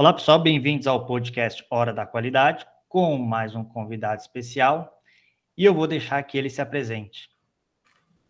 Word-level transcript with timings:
Olá, 0.00 0.12
pessoal, 0.12 0.40
bem-vindos 0.40 0.86
ao 0.86 1.06
podcast 1.06 1.66
Hora 1.68 1.92
da 1.92 2.06
Qualidade, 2.06 2.64
com 2.88 3.18
mais 3.18 3.56
um 3.56 3.64
convidado 3.64 4.20
especial. 4.20 5.02
E 5.56 5.64
eu 5.64 5.74
vou 5.74 5.88
deixar 5.88 6.22
que 6.22 6.38
ele 6.38 6.48
se 6.48 6.60
apresente. 6.60 7.28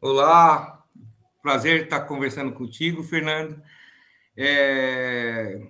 Olá, 0.00 0.82
prazer 1.42 1.82
estar 1.82 2.00
conversando 2.06 2.52
contigo, 2.52 3.02
Fernando. 3.02 3.62
É... 4.34 5.60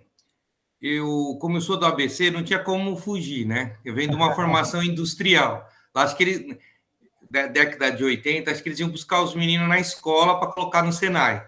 Eu, 0.80 1.36
como 1.40 1.56
eu 1.56 1.60
sou 1.60 1.76
do 1.76 1.84
ABC, 1.84 2.30
não 2.30 2.44
tinha 2.44 2.60
como 2.60 2.96
fugir, 2.96 3.44
né? 3.44 3.76
Eu 3.84 3.92
venho 3.92 4.10
de 4.10 4.14
uma 4.14 4.32
formação 4.36 4.80
industrial. 4.80 5.68
Acho 5.92 6.16
que 6.16 6.22
eles, 6.22 6.58
da 7.28 7.48
década 7.48 7.90
de 7.90 8.04
80, 8.04 8.48
acho 8.48 8.62
que 8.62 8.68
eles 8.68 8.78
iam 8.78 8.88
buscar 8.88 9.20
os 9.20 9.34
meninos 9.34 9.68
na 9.68 9.80
escola 9.80 10.38
para 10.38 10.52
colocar 10.52 10.84
no 10.84 10.92
Senai. 10.92 11.44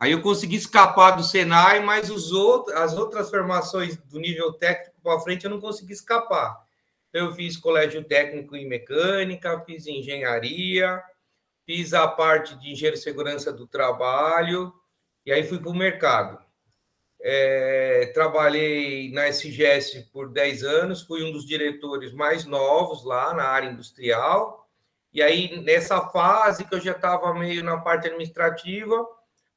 Aí 0.00 0.12
eu 0.12 0.22
consegui 0.22 0.56
escapar 0.56 1.10
do 1.10 1.22
Senai, 1.22 1.80
mas 1.80 2.08
os 2.08 2.32
outros, 2.32 2.74
as 2.74 2.96
outras 2.96 3.28
formações 3.28 3.98
do 3.98 4.18
nível 4.18 4.50
técnico 4.50 4.96
para 5.02 5.20
frente 5.20 5.44
eu 5.44 5.50
não 5.50 5.60
consegui 5.60 5.92
escapar. 5.92 6.58
Eu 7.12 7.34
fiz 7.34 7.58
colégio 7.58 8.02
técnico 8.02 8.56
em 8.56 8.66
mecânica, 8.66 9.60
fiz 9.66 9.86
engenharia, 9.86 11.02
fiz 11.66 11.92
a 11.92 12.08
parte 12.08 12.58
de 12.58 12.70
engenharia 12.70 12.96
de 12.96 13.04
segurança 13.04 13.52
do 13.52 13.66
trabalho, 13.66 14.72
e 15.26 15.32
aí 15.32 15.46
fui 15.46 15.58
para 15.58 15.68
o 15.68 15.74
mercado. 15.74 16.42
É, 17.20 18.10
trabalhei 18.14 19.12
na 19.12 19.28
SGS 19.28 20.08
por 20.10 20.30
10 20.30 20.64
anos, 20.64 21.02
fui 21.02 21.22
um 21.22 21.30
dos 21.30 21.44
diretores 21.44 22.10
mais 22.14 22.46
novos 22.46 23.04
lá 23.04 23.34
na 23.34 23.44
área 23.44 23.68
industrial. 23.68 24.66
E 25.12 25.22
aí, 25.22 25.60
nessa 25.60 26.00
fase 26.08 26.64
que 26.64 26.74
eu 26.74 26.80
já 26.80 26.92
estava 26.92 27.34
meio 27.34 27.62
na 27.62 27.76
parte 27.76 28.06
administrativa, 28.06 29.06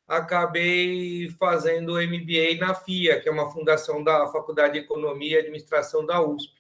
acabei 0.08 1.30
fazendo 1.40 1.94
MBA 1.94 2.58
na 2.60 2.74
FIA, 2.74 3.20
que 3.22 3.30
é 3.30 3.32
uma 3.32 3.52
fundação 3.52 4.04
da 4.04 4.28
Faculdade 4.28 4.74
de 4.74 4.80
Economia 4.80 5.38
e 5.38 5.40
Administração 5.40 6.06
da 6.06 6.22
USP. 6.22 6.54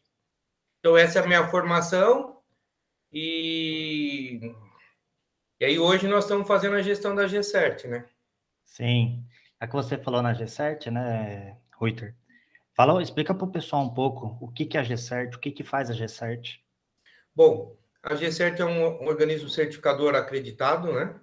Então, 0.79 0.97
essa 0.97 1.19
é 1.19 1.23
a 1.23 1.27
minha 1.27 1.47
formação. 1.47 2.37
E, 3.11 4.53
e 5.59 5.65
aí, 5.65 5.79
hoje, 5.79 6.07
nós 6.07 6.25
estamos 6.25 6.47
fazendo 6.47 6.75
a 6.75 6.81
gestão 6.81 7.15
da 7.15 7.27
GCERT, 7.27 7.85
né? 7.85 8.05
Sim. 8.65 9.23
É 9.59 9.67
que 9.67 9.73
você 9.73 9.97
falou 9.97 10.21
na 10.21 10.33
GCERT, 10.33 10.87
né, 10.87 11.57
Reuter? 11.79 12.15
Fala, 12.75 13.01
explica 13.01 13.33
para 13.33 13.45
o 13.45 13.51
pessoal 13.51 13.83
um 13.83 13.93
pouco 13.93 14.37
o 14.41 14.51
que, 14.51 14.65
que 14.65 14.77
é 14.77 14.81
a 14.81 14.83
GCERT, 14.83 15.35
o 15.35 15.39
que, 15.39 15.51
que 15.51 15.63
faz 15.63 15.89
a 15.89 15.93
GCERT. 15.93 16.59
Bom, 17.35 17.77
a 18.01 18.15
GCERT 18.15 18.59
é 18.59 18.65
um 18.65 19.07
organismo 19.07 19.47
certificador 19.47 20.15
acreditado, 20.15 20.91
né? 20.91 21.15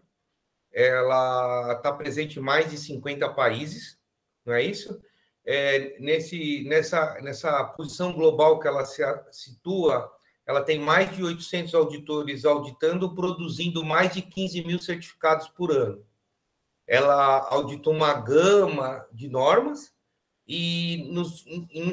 Ela 0.73 1.75
está 1.75 1.93
presente 1.93 2.39
em 2.39 2.43
mais 2.43 2.71
de 2.71 2.79
50 2.79 3.29
países, 3.31 3.99
não 4.45 4.55
é 4.55 4.63
isso? 4.63 5.01
É, 5.45 5.99
nesse, 5.99 6.65
nessa, 6.69 7.21
nessa 7.23 7.65
posição 7.65 8.13
global 8.13 8.61
que 8.61 8.69
ela 8.69 8.85
se 8.85 9.03
situa, 9.33 10.11
ela 10.47 10.63
tem 10.63 10.79
mais 10.79 11.15
de 11.15 11.23
800 11.23 11.75
auditores 11.75 12.45
auditando, 12.45 13.15
produzindo 13.15 13.85
mais 13.85 14.13
de 14.13 14.23
15 14.23 14.65
mil 14.65 14.79
certificados 14.79 15.49
por 15.49 15.71
ano. 15.71 16.05
Ela 16.87 17.49
auditou 17.51 17.95
uma 17.95 18.15
gama 18.15 19.07
de 19.13 19.29
normas 19.29 19.93
e 20.47 21.09
nos, 21.13 21.45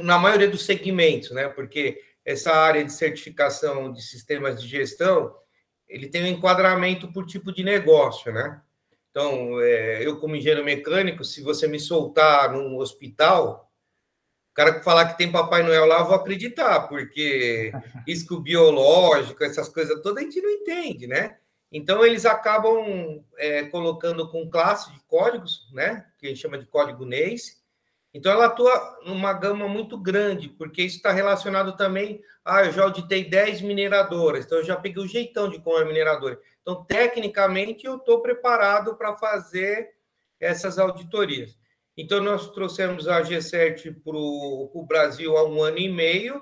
na 0.03 0.17
maioria 0.17 0.49
dos 0.49 0.65
segmentos, 0.65 1.29
né? 1.31 1.47
Porque 1.47 2.01
essa 2.25 2.51
área 2.51 2.83
de 2.83 2.91
certificação 2.91 3.93
de 3.93 4.01
sistemas 4.01 4.61
de 4.61 4.67
gestão, 4.67 5.35
ele 5.87 6.09
tem 6.09 6.23
um 6.23 6.27
enquadramento 6.27 7.11
por 7.13 7.25
tipo 7.25 7.53
de 7.53 7.63
negócio, 7.63 8.33
né? 8.33 8.61
Então, 9.17 9.59
é, 9.61 10.05
eu, 10.05 10.19
como 10.19 10.35
engenheiro 10.35 10.63
mecânico, 10.63 11.23
se 11.23 11.41
você 11.41 11.67
me 11.67 11.79
soltar 11.79 12.51
num 12.51 12.77
hospital, 12.77 13.67
o 14.51 14.53
cara 14.53 14.77
que 14.77 14.85
falar 14.85 15.07
que 15.07 15.17
tem 15.17 15.31
Papai 15.31 15.63
Noel 15.63 15.87
lá, 15.87 16.01
eu 16.01 16.05
vou 16.05 16.13
acreditar, 16.13 16.81
porque 16.81 17.71
risco 18.07 18.39
biológico, 18.39 19.43
essas 19.43 19.69
coisas 19.69 19.99
todas, 20.03 20.21
a 20.21 20.21
gente 20.21 20.39
não 20.39 20.51
entende, 20.51 21.07
né? 21.07 21.35
Então, 21.71 22.05
eles 22.05 22.27
acabam 22.27 23.25
é, 23.39 23.63
colocando 23.63 24.29
com 24.29 24.47
classe 24.51 24.93
de 24.93 24.99
códigos, 25.07 25.67
né? 25.73 26.05
Que 26.19 26.27
a 26.27 26.29
gente 26.29 26.39
chama 26.39 26.59
de 26.59 26.67
código 26.67 27.03
NACE. 27.03 27.57
Então, 28.13 28.31
ela 28.31 28.45
atua 28.45 28.99
numa 29.03 29.33
gama 29.33 29.67
muito 29.67 29.97
grande, 29.97 30.47
porque 30.47 30.83
isso 30.83 30.97
está 30.97 31.11
relacionado 31.11 31.75
também. 31.75 32.21
Ah, 32.45 32.65
eu 32.65 32.71
já 32.71 32.83
auditei 32.83 33.27
10 33.27 33.61
mineradoras, 33.61 34.45
então 34.45 34.59
eu 34.59 34.63
já 34.63 34.75
peguei 34.75 35.03
o 35.03 35.07
jeitão 35.07 35.49
de 35.49 35.59
como 35.59 35.79
é 35.79 35.85
mineradora. 35.85 36.39
Então, 36.67 36.83
tecnicamente, 36.83 37.85
eu 37.85 37.95
estou 37.95 38.21
preparado 38.21 38.97
para 38.97 39.15
fazer 39.15 39.89
essas 40.37 40.77
auditorias. 40.77 41.57
Então, 41.95 42.19
nós 42.19 42.51
trouxemos 42.51 43.07
a 43.07 43.21
G7 43.21 44.03
para 44.03 44.17
o 44.17 44.85
Brasil 44.85 45.37
há 45.37 45.47
um 45.47 45.63
ano 45.63 45.77
e 45.77 45.87
meio, 45.87 46.41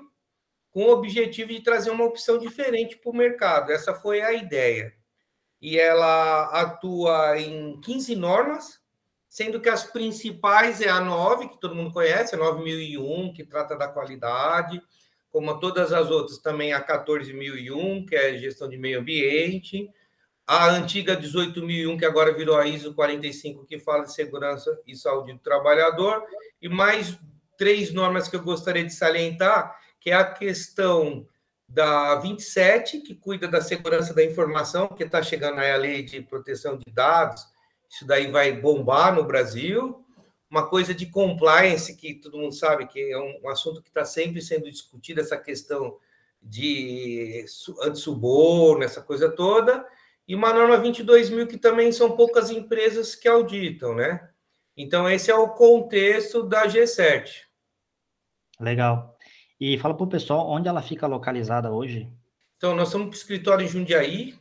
com 0.72 0.82
o 0.82 0.90
objetivo 0.90 1.52
de 1.52 1.60
trazer 1.60 1.90
uma 1.90 2.04
opção 2.04 2.38
diferente 2.38 2.96
para 2.96 3.08
o 3.08 3.16
mercado. 3.16 3.70
Essa 3.70 3.94
foi 3.94 4.20
a 4.20 4.32
ideia. 4.32 4.92
E 5.62 5.78
ela 5.78 6.46
atua 6.60 7.38
em 7.38 7.80
15 7.80 8.16
normas, 8.16 8.80
sendo 9.28 9.60
que 9.60 9.68
as 9.68 9.84
principais 9.84 10.80
é 10.80 10.88
a 10.88 11.00
9, 11.00 11.50
que 11.50 11.60
todo 11.60 11.76
mundo 11.76 11.92
conhece, 11.92 12.34
a 12.34 12.38
9001, 12.38 13.32
que 13.32 13.44
trata 13.44 13.76
da 13.76 13.86
qualidade, 13.86 14.82
como 15.30 15.60
todas 15.60 15.92
as 15.92 16.10
outras, 16.10 16.38
também 16.38 16.72
a 16.72 16.80
14001, 16.80 18.04
que 18.06 18.16
é 18.16 18.36
gestão 18.36 18.68
de 18.68 18.76
meio 18.76 18.98
ambiente, 18.98 19.88
a 20.46 20.68
antiga 20.70 21.16
18.001, 21.16 21.98
que 21.98 22.04
agora 22.04 22.32
virou 22.32 22.56
a 22.56 22.66
ISO 22.66 22.94
45, 22.94 23.66
que 23.66 23.80
fala 23.80 24.04
de 24.04 24.14
segurança 24.14 24.80
e 24.86 24.94
saúde 24.94 25.32
do 25.32 25.40
trabalhador, 25.40 26.22
e 26.62 26.68
mais 26.68 27.18
três 27.58 27.92
normas 27.92 28.28
que 28.28 28.36
eu 28.36 28.42
gostaria 28.42 28.84
de 28.84 28.94
salientar, 28.94 29.76
que 29.98 30.10
é 30.10 30.14
a 30.14 30.24
questão 30.24 31.26
da 31.68 32.14
27, 32.16 33.00
que 33.00 33.16
cuida 33.16 33.48
da 33.48 33.60
segurança 33.60 34.14
da 34.14 34.24
informação, 34.24 34.86
que 34.86 35.02
está 35.02 35.20
chegando 35.20 35.58
aí 35.58 35.72
a 35.72 35.76
lei 35.76 36.04
de 36.04 36.20
proteção 36.20 36.78
de 36.78 36.92
dados, 36.92 37.44
isso 37.90 38.06
daí 38.06 38.30
vai 38.30 38.52
bombar 38.52 39.12
no 39.14 39.24
Brasil. 39.24 40.04
Uma 40.48 40.68
coisa 40.68 40.94
de 40.94 41.06
compliance, 41.06 41.96
que 41.96 42.14
todo 42.14 42.38
mundo 42.38 42.54
sabe 42.54 42.86
que 42.86 43.00
é 43.00 43.18
um 43.18 43.48
assunto 43.48 43.82
que 43.82 43.88
está 43.88 44.04
sempre 44.04 44.40
sendo 44.40 44.70
discutido, 44.70 45.20
essa 45.20 45.36
questão 45.36 45.98
de 46.40 47.44
anti-suborno, 47.82 48.84
essa 48.84 49.02
coisa 49.02 49.28
toda 49.28 49.84
e 50.28 50.34
uma 50.34 50.52
norma 50.52 50.76
22 50.76 51.30
mil 51.30 51.46
que 51.46 51.56
também 51.56 51.92
são 51.92 52.16
poucas 52.16 52.50
empresas 52.50 53.14
que 53.14 53.28
auditam, 53.28 53.94
né? 53.94 54.28
Então, 54.76 55.08
esse 55.08 55.30
é 55.30 55.34
o 55.34 55.50
contexto 55.50 56.42
da 56.42 56.66
G7. 56.66 57.44
Legal. 58.60 59.16
E 59.58 59.78
fala 59.78 59.94
para 59.94 60.04
o 60.04 60.08
pessoal 60.08 60.50
onde 60.50 60.68
ela 60.68 60.82
fica 60.82 61.06
localizada 61.06 61.70
hoje. 61.70 62.10
Então, 62.56 62.74
nós 62.74 62.88
somos 62.88 63.06
para 63.08 63.14
o 63.14 63.18
escritório 63.18 63.64
em 63.64 63.68
Jundiaí. 63.68 64.38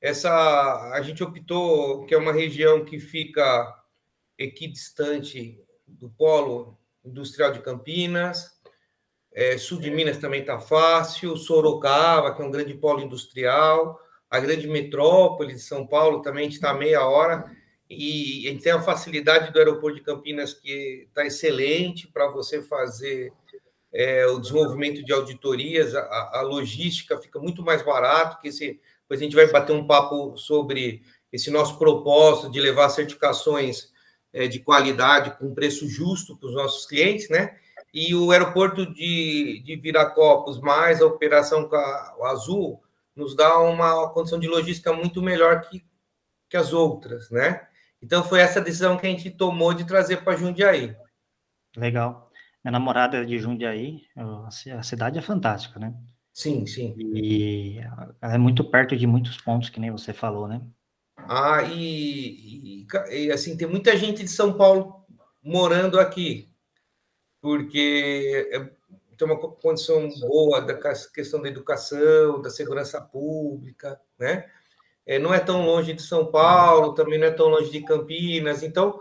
Essa 0.00 0.92
a 0.92 1.00
gente 1.02 1.22
optou 1.22 2.04
que 2.04 2.14
é 2.14 2.18
uma 2.18 2.32
região 2.32 2.84
que 2.84 2.98
fica 2.98 3.74
equidistante 4.36 5.58
do 5.86 6.10
polo 6.10 6.76
industrial 7.04 7.52
de 7.52 7.60
Campinas. 7.60 8.58
É, 9.32 9.56
sul 9.56 9.78
de 9.78 9.90
Minas 9.90 10.18
também 10.18 10.40
está 10.40 10.58
fácil. 10.58 11.36
Sorocaba, 11.36 12.34
que 12.34 12.42
é 12.42 12.44
um 12.44 12.50
grande 12.50 12.74
polo 12.74 13.00
industrial 13.00 13.98
a 14.30 14.40
grande 14.40 14.66
metrópole 14.68 15.54
de 15.54 15.60
São 15.60 15.86
Paulo 15.86 16.20
também 16.20 16.48
está 16.48 16.74
meia 16.74 17.06
hora, 17.06 17.50
e 17.90 18.46
a 18.46 18.50
gente 18.50 18.64
tem 18.64 18.72
a 18.72 18.82
facilidade 18.82 19.50
do 19.50 19.58
aeroporto 19.58 19.96
de 19.96 20.04
Campinas, 20.04 20.52
que 20.52 21.06
está 21.08 21.24
excelente 21.24 22.06
para 22.06 22.30
você 22.30 22.62
fazer 22.62 23.32
é, 23.92 24.26
o 24.26 24.38
desenvolvimento 24.38 25.02
de 25.02 25.12
auditorias, 25.12 25.94
a, 25.94 26.38
a, 26.38 26.42
logística 26.42 27.18
fica 27.18 27.38
muito 27.38 27.62
mais 27.62 27.82
barato, 27.82 28.38
que 28.40 28.48
esse, 28.48 28.78
depois 29.02 29.20
a 29.20 29.24
gente 29.24 29.34
vai 29.34 29.46
bater 29.50 29.72
um 29.72 29.86
papo 29.86 30.36
sobre 30.36 31.02
esse 31.32 31.50
nosso 31.50 31.78
propósito 31.78 32.50
de 32.50 32.60
levar 32.60 32.90
certificações 32.90 33.90
é, 34.32 34.46
de 34.46 34.58
qualidade 34.60 35.38
com 35.38 35.54
preço 35.54 35.88
justo 35.88 36.36
para 36.36 36.48
os 36.48 36.54
nossos 36.54 36.86
clientes, 36.86 37.30
né? 37.30 37.56
E 37.92 38.14
o 38.14 38.30
aeroporto 38.30 38.84
de, 38.92 39.62
de 39.64 39.76
Viracopos, 39.76 40.60
mais 40.60 41.00
a 41.00 41.06
operação 41.06 41.66
com 41.66 41.76
a, 41.76 42.30
Azul, 42.30 42.82
nos 43.18 43.34
dá 43.34 43.58
uma 43.58 44.08
condição 44.10 44.38
de 44.38 44.46
logística 44.46 44.92
muito 44.92 45.20
melhor 45.20 45.62
que, 45.62 45.84
que 46.48 46.56
as 46.56 46.72
outras, 46.72 47.28
né? 47.30 47.66
Então 48.00 48.22
foi 48.22 48.38
essa 48.38 48.60
decisão 48.60 48.96
que 48.96 49.04
a 49.06 49.10
gente 49.10 49.28
tomou 49.28 49.74
de 49.74 49.84
trazer 49.84 50.18
para 50.22 50.36
Jundiaí. 50.36 50.96
Legal. 51.76 52.30
Minha 52.64 52.72
namorada 52.72 53.18
é 53.18 53.24
de 53.24 53.36
Jundiaí, 53.38 54.02
a 54.72 54.82
cidade 54.84 55.18
é 55.18 55.22
fantástica, 55.22 55.80
né? 55.80 55.92
Sim, 56.32 56.64
sim. 56.64 56.94
E 56.96 57.78
ela 58.22 58.34
é 58.34 58.38
muito 58.38 58.62
perto 58.62 58.96
de 58.96 59.06
muitos 59.06 59.36
pontos, 59.38 59.68
que 59.68 59.80
nem 59.80 59.90
você 59.90 60.12
falou, 60.12 60.46
né? 60.46 60.62
Ah, 61.16 61.64
e, 61.64 62.84
e, 62.84 62.86
e 63.10 63.32
assim, 63.32 63.56
tem 63.56 63.66
muita 63.66 63.96
gente 63.96 64.22
de 64.22 64.28
São 64.28 64.52
Paulo 64.52 65.04
morando 65.42 65.98
aqui, 65.98 66.52
porque 67.40 68.48
é 68.52 68.77
ter 69.18 69.24
uma 69.24 69.38
condição 69.38 70.08
boa 70.20 70.60
da 70.60 70.74
questão 71.12 71.42
da 71.42 71.48
educação, 71.48 72.40
da 72.40 72.48
segurança 72.48 73.00
pública, 73.00 74.00
né? 74.18 74.48
É, 75.04 75.18
não 75.18 75.32
é 75.32 75.40
tão 75.40 75.64
longe 75.64 75.92
de 75.92 76.02
São 76.02 76.30
Paulo, 76.30 76.94
também 76.94 77.18
não 77.18 77.26
é 77.26 77.30
tão 77.30 77.48
longe 77.48 77.70
de 77.70 77.82
Campinas, 77.82 78.62
então 78.62 79.00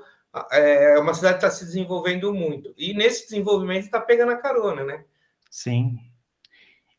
é 0.52 0.98
uma 1.00 1.14
cidade 1.14 1.38
que 1.38 1.46
está 1.46 1.56
se 1.56 1.66
desenvolvendo 1.66 2.34
muito. 2.34 2.74
E 2.78 2.94
nesse 2.94 3.26
desenvolvimento 3.30 3.86
está 3.86 4.00
pegando 4.00 4.32
a 4.32 4.38
carona, 4.38 4.84
né? 4.84 5.04
Sim. 5.50 5.98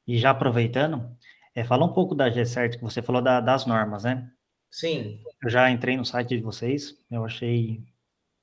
E 0.07 0.19
já 0.19 0.31
aproveitando, 0.31 1.11
é, 1.55 1.65
fala 1.65 1.85
um 1.85 1.93
pouco 1.93 2.15
da 2.15 2.29
GCERT, 2.29 2.77
que 2.77 2.85
você 2.85 3.03
falou 3.03 3.23
da, 3.23 3.41
das 3.41 3.67
normas, 3.67 4.05
né? 4.05 4.31
Sim. 4.71 5.23
Eu 5.43 5.49
já 5.49 5.71
entrei 5.71 5.97
no 5.97 6.05
site 6.05 6.37
de 6.37 6.43
vocês, 6.43 6.99
eu 7.11 7.25
achei 7.25 7.83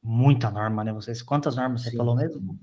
muita 0.02 0.50
norma, 0.50 0.84
né? 0.84 0.92
Vocês, 0.92 1.22
quantas 1.22 1.56
normas 1.56 1.82
você 1.84 1.92
Sim. 1.92 1.98
falou 1.98 2.16
mesmo? 2.16 2.60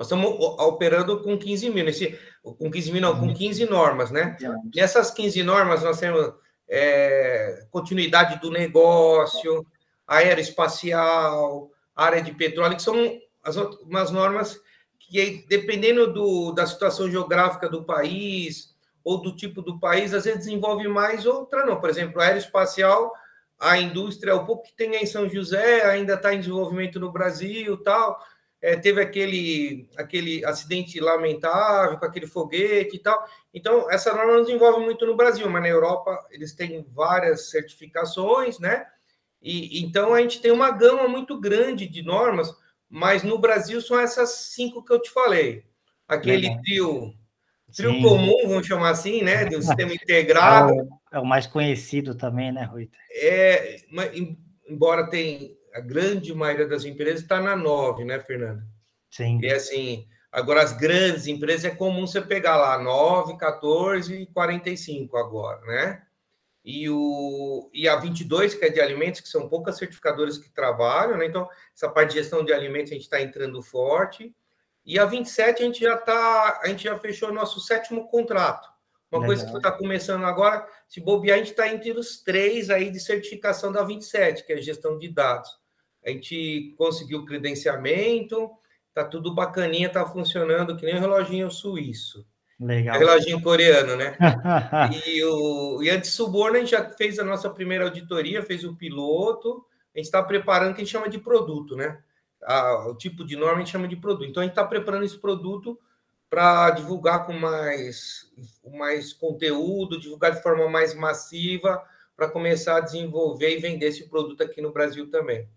Nós 0.00 0.06
estamos 0.06 0.30
operando 0.58 1.22
com 1.22 1.36
15 1.36 1.68
mil, 1.68 1.84
nesse, 1.84 2.18
com 2.42 2.70
15 2.70 2.90
mil, 2.90 3.02
não, 3.02 3.20
com 3.20 3.34
15 3.34 3.66
normas, 3.66 4.10
né? 4.10 4.34
E 4.74 4.80
essas 4.80 5.10
15 5.10 5.42
normas 5.42 5.82
nós 5.82 6.00
temos 6.00 6.32
é, 6.66 7.66
continuidade 7.70 8.40
do 8.40 8.50
negócio, 8.50 9.66
aeroespacial, 10.06 11.70
área 11.94 12.22
de 12.22 12.32
petróleo, 12.32 12.76
que 12.76 12.82
são 12.82 12.96
as, 13.44 13.56
umas 13.56 14.10
normas 14.10 14.58
que, 14.98 15.44
dependendo 15.46 16.10
do, 16.10 16.52
da 16.52 16.66
situação 16.66 17.10
geográfica 17.10 17.68
do 17.68 17.84
país 17.84 18.74
ou 19.04 19.20
do 19.20 19.36
tipo 19.36 19.60
do 19.60 19.78
país, 19.78 20.14
às 20.14 20.24
vezes 20.24 20.46
desenvolve 20.46 20.88
mais, 20.88 21.26
outra 21.26 21.66
não. 21.66 21.78
Por 21.78 21.90
exemplo, 21.90 22.22
aeroespacial, 22.22 23.12
a 23.58 23.76
indústria, 23.76 24.34
o 24.34 24.46
pouco 24.46 24.62
que 24.62 24.74
tem 24.74 24.96
em 24.96 25.04
São 25.04 25.28
José, 25.28 25.84
ainda 25.84 26.14
está 26.14 26.32
em 26.32 26.40
desenvolvimento 26.40 26.98
no 26.98 27.12
Brasil 27.12 27.76
tal. 27.82 28.18
É, 28.62 28.76
teve 28.76 29.00
aquele, 29.00 29.88
aquele 29.96 30.44
acidente 30.44 31.00
lamentável 31.00 31.98
com 31.98 32.04
aquele 32.04 32.26
foguete 32.26 32.96
e 32.96 32.98
tal. 32.98 33.24
Então, 33.54 33.90
essa 33.90 34.12
norma 34.12 34.34
não 34.34 34.42
desenvolve 34.42 34.84
muito 34.84 35.06
no 35.06 35.16
Brasil, 35.16 35.48
mas 35.48 35.62
na 35.62 35.68
Europa 35.68 36.26
eles 36.30 36.54
têm 36.54 36.86
várias 36.92 37.50
certificações, 37.50 38.58
né? 38.58 38.86
E 39.40 39.82
então 39.82 40.12
a 40.12 40.20
gente 40.20 40.40
tem 40.42 40.50
uma 40.50 40.70
gama 40.70 41.08
muito 41.08 41.40
grande 41.40 41.86
de 41.86 42.02
normas 42.02 42.54
mas 42.90 43.22
no 43.22 43.38
Brasil 43.38 43.80
são 43.80 43.98
essas 44.00 44.30
cinco 44.52 44.84
que 44.84 44.92
eu 44.92 45.00
te 45.00 45.10
falei. 45.10 45.62
Aquele 46.08 46.48
Legal. 46.48 46.62
trio, 46.62 47.14
trio 47.72 47.92
Sim. 47.92 48.02
comum, 48.02 48.48
vamos 48.48 48.66
chamar 48.66 48.90
assim, 48.90 49.22
né? 49.22 49.44
Do 49.44 49.62
sistema 49.62 49.94
integrado. 49.94 50.72
É 50.72 50.82
o, 50.82 50.88
é 51.12 51.18
o, 51.20 51.24
mais 51.24 51.46
conhecido 51.46 52.16
também, 52.16 52.50
né, 52.50 52.64
Rui? 52.64 52.90
É, 53.12 53.76
embora 54.68 55.08
tem 55.08 55.56
a 55.74 55.80
grande 55.80 56.34
maioria 56.34 56.66
das 56.66 56.84
empresas 56.84 57.22
está 57.22 57.40
na 57.40 57.56
9, 57.56 58.04
né, 58.04 58.20
Fernando? 58.20 58.62
Sim. 59.10 59.40
E 59.42 59.50
assim, 59.52 60.06
agora 60.30 60.62
as 60.62 60.72
grandes 60.72 61.26
empresas 61.26 61.64
é 61.64 61.74
comum 61.74 62.06
você 62.06 62.20
pegar 62.20 62.56
lá 62.56 62.78
9, 62.78 63.36
14 63.36 64.14
e 64.14 64.26
45 64.26 65.16
agora, 65.16 65.60
né? 65.66 66.02
e, 66.64 66.88
o, 66.90 67.70
e 67.72 67.88
a 67.88 67.96
22, 67.96 68.54
que 68.54 68.64
é 68.64 68.68
de 68.68 68.80
alimentos, 68.80 69.20
que 69.20 69.28
são 69.28 69.48
poucas 69.48 69.78
certificadoras 69.78 70.38
que 70.38 70.50
trabalham, 70.50 71.16
né? 71.16 71.26
Então, 71.26 71.48
essa 71.74 71.88
parte 71.88 72.10
de 72.10 72.20
gestão 72.20 72.44
de 72.44 72.52
alimentos 72.52 72.92
a 72.92 72.94
gente 72.94 73.04
está 73.04 73.20
entrando 73.20 73.62
forte. 73.62 74.34
E 74.84 74.98
a 74.98 75.04
27 75.04 75.62
a 75.62 75.66
gente 75.66 75.80
já 75.80 75.96
tá, 75.96 76.60
a 76.62 76.68
gente 76.68 76.84
já 76.84 76.98
fechou 76.98 77.32
nosso 77.32 77.60
sétimo 77.60 78.08
contrato. 78.08 78.68
Uma 79.10 79.20
Legal. 79.20 79.26
coisa 79.26 79.50
que 79.50 79.56
está 79.56 79.72
começando 79.72 80.24
agora, 80.24 80.66
se 80.86 81.00
bobear, 81.00 81.36
a 81.36 81.38
gente 81.38 81.50
está 81.50 81.68
entre 81.68 81.92
os 81.92 82.22
três 82.22 82.70
aí 82.70 82.90
de 82.90 83.00
certificação 83.00 83.72
da 83.72 83.82
27, 83.82 84.44
que 84.44 84.52
é 84.52 84.62
gestão 84.62 84.98
de 84.98 85.08
dados. 85.08 85.58
A 86.04 86.10
gente 86.10 86.74
conseguiu 86.76 87.24
credenciamento, 87.24 88.50
tá 88.94 89.04
tudo 89.04 89.34
bacaninha, 89.34 89.88
tá 89.88 90.06
funcionando 90.06 90.76
que 90.76 90.84
nem 90.84 90.96
um 90.96 91.00
reloginho 91.00 91.50
suíço. 91.50 92.26
Legal. 92.58 92.98
Reloginho 92.98 93.40
coreano, 93.40 93.96
né? 93.96 94.16
e, 95.06 95.24
o, 95.24 95.82
e 95.82 95.88
antes 95.88 96.12
suborno, 96.12 96.56
a 96.56 96.60
gente 96.60 96.72
já 96.72 96.90
fez 96.90 97.18
a 97.18 97.24
nossa 97.24 97.48
primeira 97.48 97.84
auditoria, 97.84 98.42
fez 98.42 98.64
o 98.64 98.76
piloto, 98.76 99.64
a 99.94 99.98
gente 99.98 100.06
está 100.06 100.22
preparando 100.22 100.72
o 100.72 100.74
que 100.74 100.82
a 100.82 100.84
gente 100.84 100.92
chama 100.92 101.08
de 101.08 101.18
produto, 101.18 101.74
né? 101.74 101.98
A, 102.42 102.88
o 102.88 102.94
tipo 102.94 103.24
de 103.24 103.34
norma 103.36 103.56
a 103.56 103.58
gente 103.60 103.70
chama 103.70 103.88
de 103.88 103.96
produto. 103.96 104.28
Então, 104.28 104.42
a 104.42 104.44
gente 104.44 104.52
está 104.52 104.64
preparando 104.64 105.04
esse 105.04 105.18
produto 105.18 105.78
para 106.28 106.70
divulgar 106.70 107.26
com 107.26 107.32
mais, 107.32 108.30
mais 108.78 109.12
conteúdo, 109.12 109.98
divulgar 109.98 110.32
de 110.32 110.42
forma 110.42 110.68
mais 110.68 110.94
massiva, 110.94 111.82
para 112.14 112.28
começar 112.28 112.76
a 112.76 112.80
desenvolver 112.80 113.56
e 113.56 113.60
vender 113.60 113.86
esse 113.86 114.08
produto 114.08 114.42
aqui 114.42 114.60
no 114.60 114.70
Brasil 114.70 115.10
também. 115.10 115.48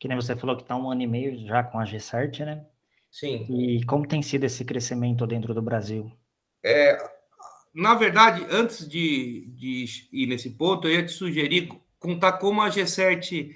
Que 0.00 0.08
nem 0.08 0.16
você 0.16 0.34
falou 0.34 0.56
que 0.56 0.62
está 0.62 0.74
um 0.74 0.90
ano 0.90 1.02
e 1.02 1.06
meio 1.06 1.46
já 1.46 1.62
com 1.62 1.78
a 1.78 1.84
GCERT, 1.84 2.40
né? 2.40 2.66
Sim. 3.10 3.46
E 3.48 3.84
como 3.84 4.08
tem 4.08 4.22
sido 4.22 4.44
esse 4.44 4.64
crescimento 4.64 5.26
dentro 5.26 5.54
do 5.54 5.62
Brasil? 5.62 6.10
É, 6.64 6.96
na 7.74 7.94
verdade, 7.94 8.44
antes 8.50 8.88
de, 8.88 9.52
de 9.54 9.84
ir 10.12 10.26
nesse 10.26 10.50
ponto, 10.50 10.88
eu 10.88 10.94
ia 10.94 11.06
te 11.06 11.12
sugerir 11.12 11.68
contar 11.98 12.32
como 12.34 12.62
a 12.62 12.68
G7 12.68 13.54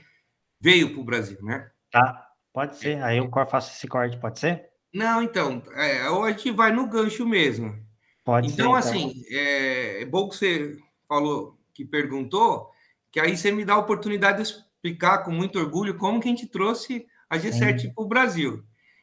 veio 0.61 0.91
para 0.91 1.01
o 1.01 1.05
Brasil, 1.05 1.39
né? 1.43 1.71
Tá, 1.91 2.29
pode 2.53 2.77
ser. 2.77 3.03
Aí 3.03 3.19
eu 3.19 3.31
faço 3.47 3.73
esse 3.73 3.89
corte, 3.89 4.19
pode 4.19 4.39
ser? 4.39 4.69
Não, 4.93 5.23
então, 5.23 5.63
é, 5.75 6.09
ou 6.11 6.23
a 6.23 6.31
gente 6.31 6.51
vai 6.51 6.71
no 6.71 6.87
gancho 6.87 7.27
mesmo. 7.27 7.75
Pode 8.23 8.53
então, 8.53 8.57
ser. 8.57 8.63
Então, 8.63 8.75
assim, 8.75 9.25
é, 9.31 10.03
é 10.03 10.05
bom 10.05 10.29
que 10.29 10.37
você 10.37 10.77
falou, 11.09 11.59
que 11.73 11.85
perguntou, 11.85 12.71
que 13.11 13.19
aí 13.19 13.37
você 13.37 13.51
me 13.51 13.65
dá 13.65 13.75
a 13.75 13.79
oportunidade 13.79 14.43
de 14.43 14.65
explicar 14.85 15.25
com 15.25 15.31
muito 15.31 15.59
orgulho 15.59 15.97
como 15.97 16.21
que 16.21 16.29
a 16.29 16.31
gente 16.31 16.47
trouxe 16.47 17.07
a 17.29 17.39
G7 17.39 17.95
para 17.95 18.05
o 18.05 18.07
Brasil. 18.07 18.63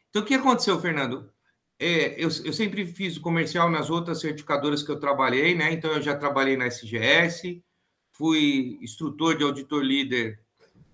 Então, 0.09 0.21
o 0.21 0.25
que 0.25 0.35
aconteceu, 0.35 0.79
Fernando? 0.79 1.31
É, 1.79 2.13
eu, 2.23 2.29
eu, 2.45 2.53
sempre 2.53 2.85
fiz 2.85 3.17
comercial 3.17 3.67
nas 3.67 3.89
outras 3.89 4.21
certificadoras 4.21 4.83
que 4.83 4.91
eu 4.91 4.99
trabalhei, 4.99 5.55
né? 5.55 5.73
Então, 5.73 5.91
eu 5.91 6.01
já 6.01 6.15
trabalhei 6.15 6.55
na 6.55 6.67
SGS, 6.67 7.63
fui 8.11 8.77
instrutor 8.81 9.35
de 9.35 9.43
auditor 9.43 9.81
líder 9.81 10.39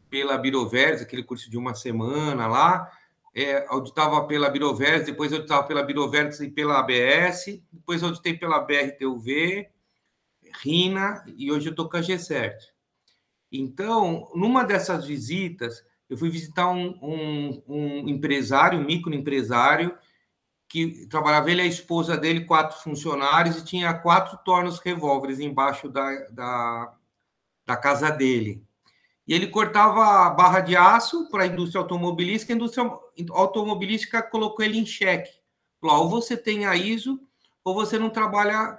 pela 0.09 0.37
Birovers, 0.37 1.01
aquele 1.01 1.23
curso 1.23 1.49
de 1.49 1.57
uma 1.57 1.75
semana 1.75 2.47
lá. 2.47 2.89
É, 3.35 3.67
auditava 3.67 4.25
pela 4.25 4.49
Birovers, 4.49 5.05
depois 5.05 5.33
auditava 5.33 5.67
pela 5.67 5.83
Birovers 5.83 6.39
e 6.39 6.49
pela 6.49 6.79
ABS, 6.79 7.61
depois 7.71 8.01
auditei 8.01 8.35
pela 8.35 8.61
BRTUV, 8.61 9.67
RINA, 10.63 11.23
e 11.37 11.51
hoje 11.51 11.67
eu 11.67 11.71
estou 11.71 11.87
com 11.89 11.97
a 11.97 12.01
G7. 12.01 12.76
Então, 13.51 14.29
numa 14.35 14.63
dessas 14.63 15.05
visitas, 15.05 15.83
eu 16.09 16.17
fui 16.17 16.29
visitar 16.29 16.69
um, 16.69 16.97
um, 17.01 17.63
um 17.67 18.09
empresário, 18.09 18.79
um 18.79 18.85
microempresário, 18.85 19.97
que 20.67 21.07
trabalhava 21.07 21.49
ele 21.49 21.61
a 21.61 21.65
esposa 21.65 22.17
dele, 22.17 22.45
quatro 22.45 22.77
funcionários, 22.79 23.57
e 23.57 23.65
tinha 23.65 23.93
quatro 23.93 24.37
tornos 24.43 24.79
revólveres 24.79 25.39
embaixo 25.39 25.89
da, 25.89 26.11
da, 26.29 26.93
da 27.65 27.77
casa 27.77 28.09
dele. 28.09 28.63
E 29.25 29.33
ele 29.33 29.47
cortava 29.47 30.25
a 30.25 30.29
barra 30.29 30.61
de 30.61 30.75
aço 30.75 31.29
para 31.29 31.43
a 31.43 31.47
indústria 31.47 31.81
automobilística, 31.81 32.53
a 32.53 32.55
indústria 32.55 32.89
automobilística 33.31 34.21
colocou 34.21 34.63
ele 34.63 34.77
em 34.77 34.85
xeque. 34.85 35.31
Falou, 35.81 36.03
ou 36.03 36.09
você 36.09 36.35
tem 36.35 36.65
a 36.65 36.75
ISO, 36.75 37.19
ou 37.63 37.73
você 37.73 37.99
não 37.99 38.09
trabalha 38.09 38.77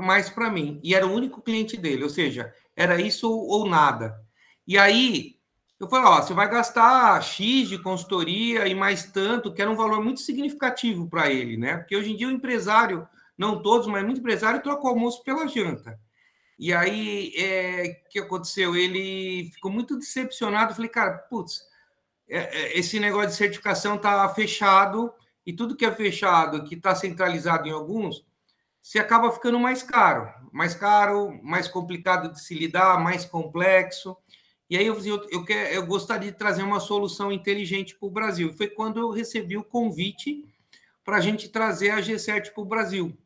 mais 0.00 0.30
para 0.30 0.50
mim. 0.50 0.80
E 0.82 0.94
era 0.94 1.06
o 1.06 1.12
único 1.12 1.42
cliente 1.42 1.76
dele, 1.76 2.04
ou 2.04 2.10
seja, 2.10 2.52
era 2.80 2.98
isso 2.98 3.30
ou 3.30 3.68
nada. 3.68 4.18
E 4.66 4.78
aí 4.78 5.36
eu 5.78 5.86
falei, 5.86 6.06
ó, 6.06 6.22
você 6.22 6.32
vai 6.32 6.48
gastar 6.48 7.22
X 7.22 7.68
de 7.68 7.78
consultoria 7.78 8.66
e 8.66 8.74
mais 8.74 9.04
tanto, 9.04 9.52
que 9.52 9.60
era 9.60 9.70
um 9.70 9.76
valor 9.76 10.02
muito 10.02 10.20
significativo 10.20 11.06
para 11.06 11.30
ele, 11.30 11.58
né? 11.58 11.76
Porque 11.76 11.94
hoje 11.94 12.12
em 12.12 12.16
dia 12.16 12.28
o 12.28 12.30
empresário, 12.30 13.06
não 13.36 13.60
todos, 13.60 13.86
mas 13.86 14.02
muito 14.02 14.20
empresário, 14.20 14.62
troca 14.62 14.86
o 14.86 14.88
almoço 14.88 15.22
pela 15.22 15.46
janta. 15.46 15.98
E 16.58 16.72
aí, 16.72 17.32
o 17.36 17.40
é, 17.40 17.88
que 18.10 18.18
aconteceu? 18.18 18.74
Ele 18.74 19.50
ficou 19.52 19.70
muito 19.70 19.98
decepcionado. 19.98 20.72
Eu 20.72 20.76
falei, 20.76 20.90
cara, 20.90 21.18
putz, 21.18 21.62
é, 22.28 22.38
é, 22.38 22.78
esse 22.78 22.98
negócio 22.98 23.30
de 23.30 23.36
certificação 23.36 23.98
tá 23.98 24.26
fechado 24.30 25.12
e 25.46 25.52
tudo 25.52 25.76
que 25.76 25.84
é 25.84 25.92
fechado, 25.92 26.64
que 26.64 26.76
está 26.76 26.94
centralizado 26.94 27.68
em 27.68 27.72
alguns, 27.72 28.24
se 28.80 28.98
acaba 28.98 29.30
ficando 29.30 29.58
mais 29.58 29.82
caro. 29.82 30.28
Mais 30.52 30.74
caro, 30.74 31.38
mais 31.42 31.68
complicado 31.68 32.32
de 32.32 32.40
se 32.40 32.54
lidar, 32.54 32.98
mais 33.00 33.24
complexo. 33.24 34.16
E 34.68 34.76
aí 34.76 34.86
eu, 34.86 34.98
eu, 35.04 35.28
eu, 35.30 35.44
quer, 35.44 35.74
eu 35.74 35.86
gostaria 35.86 36.30
de 36.30 36.38
trazer 36.38 36.62
uma 36.62 36.80
solução 36.80 37.32
inteligente 37.32 37.96
para 37.96 38.06
o 38.06 38.10
Brasil. 38.10 38.52
Foi 38.52 38.68
quando 38.68 39.00
eu 39.00 39.10
recebi 39.10 39.56
o 39.56 39.64
convite 39.64 40.44
para 41.04 41.16
a 41.16 41.20
gente 41.20 41.48
trazer 41.48 41.90
a 41.90 42.00
G7 42.00 42.52
para 42.52 42.62
o 42.62 42.66
Brasil. 42.66 43.16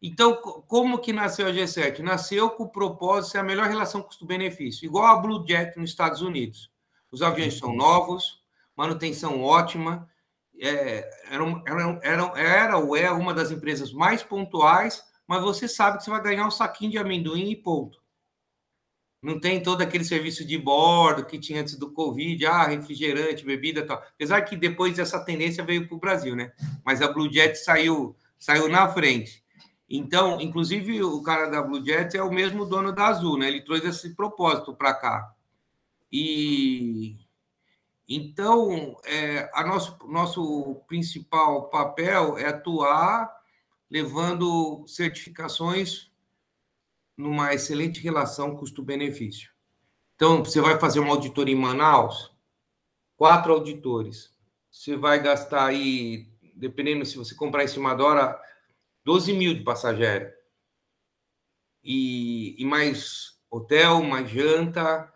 Então, 0.00 0.36
como 0.36 0.98
que 0.98 1.12
nasceu 1.12 1.46
a 1.46 1.50
G7? 1.50 1.98
Nasceu 1.98 2.50
com 2.50 2.64
o 2.64 2.68
propósito 2.70 3.32
de 3.32 3.38
a 3.38 3.42
melhor 3.42 3.66
relação 3.66 4.00
custo-benefício, 4.00 4.86
igual 4.86 5.06
a 5.06 5.16
Blue 5.16 5.44
Jet 5.46 5.76
nos 5.76 5.90
Estados 5.90 6.22
Unidos. 6.22 6.70
Os 7.10 7.20
aviões 7.20 7.58
são 7.58 7.74
novos, 7.74 8.40
manutenção 8.76 9.42
ótima, 9.42 10.08
é, 10.60 11.08
era, 11.30 11.62
era, 11.66 12.00
era, 12.02 12.40
era 12.40 12.78
ou 12.78 12.96
é 12.96 13.10
uma 13.10 13.34
das 13.34 13.50
empresas 13.50 13.92
mais 13.92 14.22
pontuais, 14.22 15.02
mas 15.26 15.42
você 15.42 15.68
sabe 15.68 15.98
que 15.98 16.04
você 16.04 16.10
vai 16.10 16.22
ganhar 16.22 16.46
um 16.46 16.50
saquinho 16.50 16.92
de 16.92 16.98
amendoim 16.98 17.50
e 17.50 17.56
ponto 17.56 17.98
não 19.22 19.40
tem 19.40 19.60
todo 19.60 19.82
aquele 19.82 20.04
serviço 20.04 20.44
de 20.44 20.56
bordo 20.56 21.26
que 21.26 21.38
tinha 21.38 21.60
antes 21.60 21.76
do 21.76 21.90
Covid, 21.90 22.46
ah, 22.46 22.66
refrigerante, 22.68 23.44
bebida 23.44 23.84
tal. 23.84 23.98
Apesar 24.14 24.42
que 24.42 24.56
depois 24.56 24.98
essa 24.98 25.18
tendência 25.24 25.64
veio 25.64 25.88
para 25.88 25.96
o 25.96 26.00
Brasil, 26.00 26.36
né? 26.36 26.52
Mas 26.84 27.02
a 27.02 27.12
Blue 27.12 27.30
Jet 27.32 27.56
saiu, 27.56 28.16
saiu 28.38 28.68
na 28.68 28.88
frente. 28.88 29.42
Então, 29.90 30.40
inclusive, 30.40 31.02
o 31.02 31.20
cara 31.22 31.46
da 31.46 31.62
Blue 31.62 31.84
Jet 31.84 32.16
é 32.16 32.22
o 32.22 32.30
mesmo 32.30 32.64
dono 32.64 32.92
da 32.92 33.08
Azul, 33.08 33.38
né? 33.38 33.48
Ele 33.48 33.62
trouxe 33.62 33.88
esse 33.88 34.14
propósito 34.14 34.74
para 34.74 34.94
cá. 34.94 35.34
E, 36.12 37.16
Então, 38.08 38.98
é, 39.04 39.50
a 39.52 39.66
nosso, 39.66 39.98
nosso 40.06 40.76
principal 40.86 41.68
papel 41.68 42.38
é 42.38 42.46
atuar 42.46 43.30
levando 43.90 44.82
certificações 44.86 46.10
numa 47.14 47.52
excelente 47.52 48.00
relação 48.00 48.56
custo-benefício. 48.56 49.50
Então, 50.14 50.42
você 50.42 50.60
vai 50.60 50.80
fazer 50.80 51.00
uma 51.00 51.10
auditoria 51.10 51.54
em 51.54 51.58
Manaus, 51.58 52.32
quatro 53.14 53.52
auditores. 53.52 54.34
Você 54.70 54.96
vai 54.96 55.22
gastar 55.22 55.66
aí, 55.66 56.28
dependendo 56.54 57.04
se 57.04 57.16
você 57.16 57.34
comprar 57.34 57.64
em 57.64 57.68
cima 57.68 57.94
da 57.94 58.04
hora, 58.04 58.42
12 59.04 59.34
mil 59.34 59.52
de 59.52 59.62
passageiro. 59.62 60.32
E, 61.84 62.60
e 62.60 62.64
mais 62.64 63.38
hotel, 63.50 64.02
mais 64.02 64.30
janta, 64.30 65.12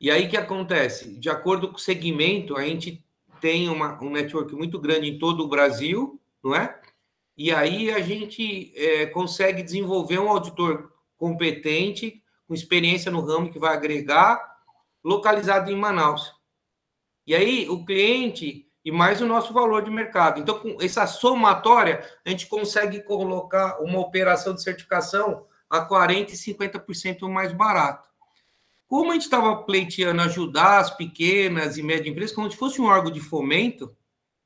e 0.00 0.10
aí 0.10 0.28
que 0.28 0.36
acontece? 0.36 1.18
De 1.18 1.30
acordo 1.30 1.68
com 1.68 1.76
o 1.76 1.80
segmento, 1.80 2.56
a 2.56 2.64
gente 2.64 3.04
tem 3.40 3.68
uma, 3.68 4.02
um 4.02 4.10
network 4.10 4.54
muito 4.54 4.78
grande 4.78 5.08
em 5.08 5.18
todo 5.18 5.44
o 5.44 5.48
Brasil, 5.48 6.20
não 6.42 6.54
é? 6.54 6.78
E 7.36 7.52
aí 7.52 7.90
a 7.90 8.00
gente 8.00 8.72
é, 8.76 9.06
consegue 9.06 9.62
desenvolver 9.62 10.18
um 10.18 10.28
auditor 10.28 10.92
competente, 11.16 12.22
com 12.46 12.54
experiência 12.54 13.10
no 13.10 13.20
ramo 13.20 13.50
que 13.50 13.58
vai 13.58 13.74
agregar, 13.74 14.40
localizado 15.04 15.70
em 15.70 15.76
Manaus. 15.76 16.32
E 17.26 17.34
aí 17.34 17.68
o 17.68 17.84
cliente 17.84 18.66
e 18.84 18.92
mais 18.92 19.20
o 19.20 19.26
nosso 19.26 19.52
valor 19.52 19.82
de 19.82 19.90
mercado. 19.90 20.40
Então, 20.40 20.60
com 20.60 20.76
essa 20.80 21.08
somatória, 21.08 22.08
a 22.24 22.30
gente 22.30 22.46
consegue 22.46 23.02
colocar 23.02 23.80
uma 23.80 23.98
operação 23.98 24.54
de 24.54 24.62
certificação 24.62 25.44
a 25.68 25.84
40% 25.88 26.30
e 26.30 26.54
50% 26.54 27.28
mais 27.28 27.52
barato. 27.52 28.08
Como 28.88 29.10
a 29.10 29.14
gente 29.14 29.24
estava 29.24 29.62
pleiteando 29.64 30.22
ajudar 30.22 30.78
as 30.78 30.90
pequenas 30.96 31.76
e 31.76 31.82
médias 31.82 32.06
empresas, 32.06 32.34
como 32.34 32.50
se 32.50 32.56
fosse 32.56 32.80
um 32.80 32.86
órgão 32.86 33.10
de 33.10 33.20
fomento, 33.20 33.96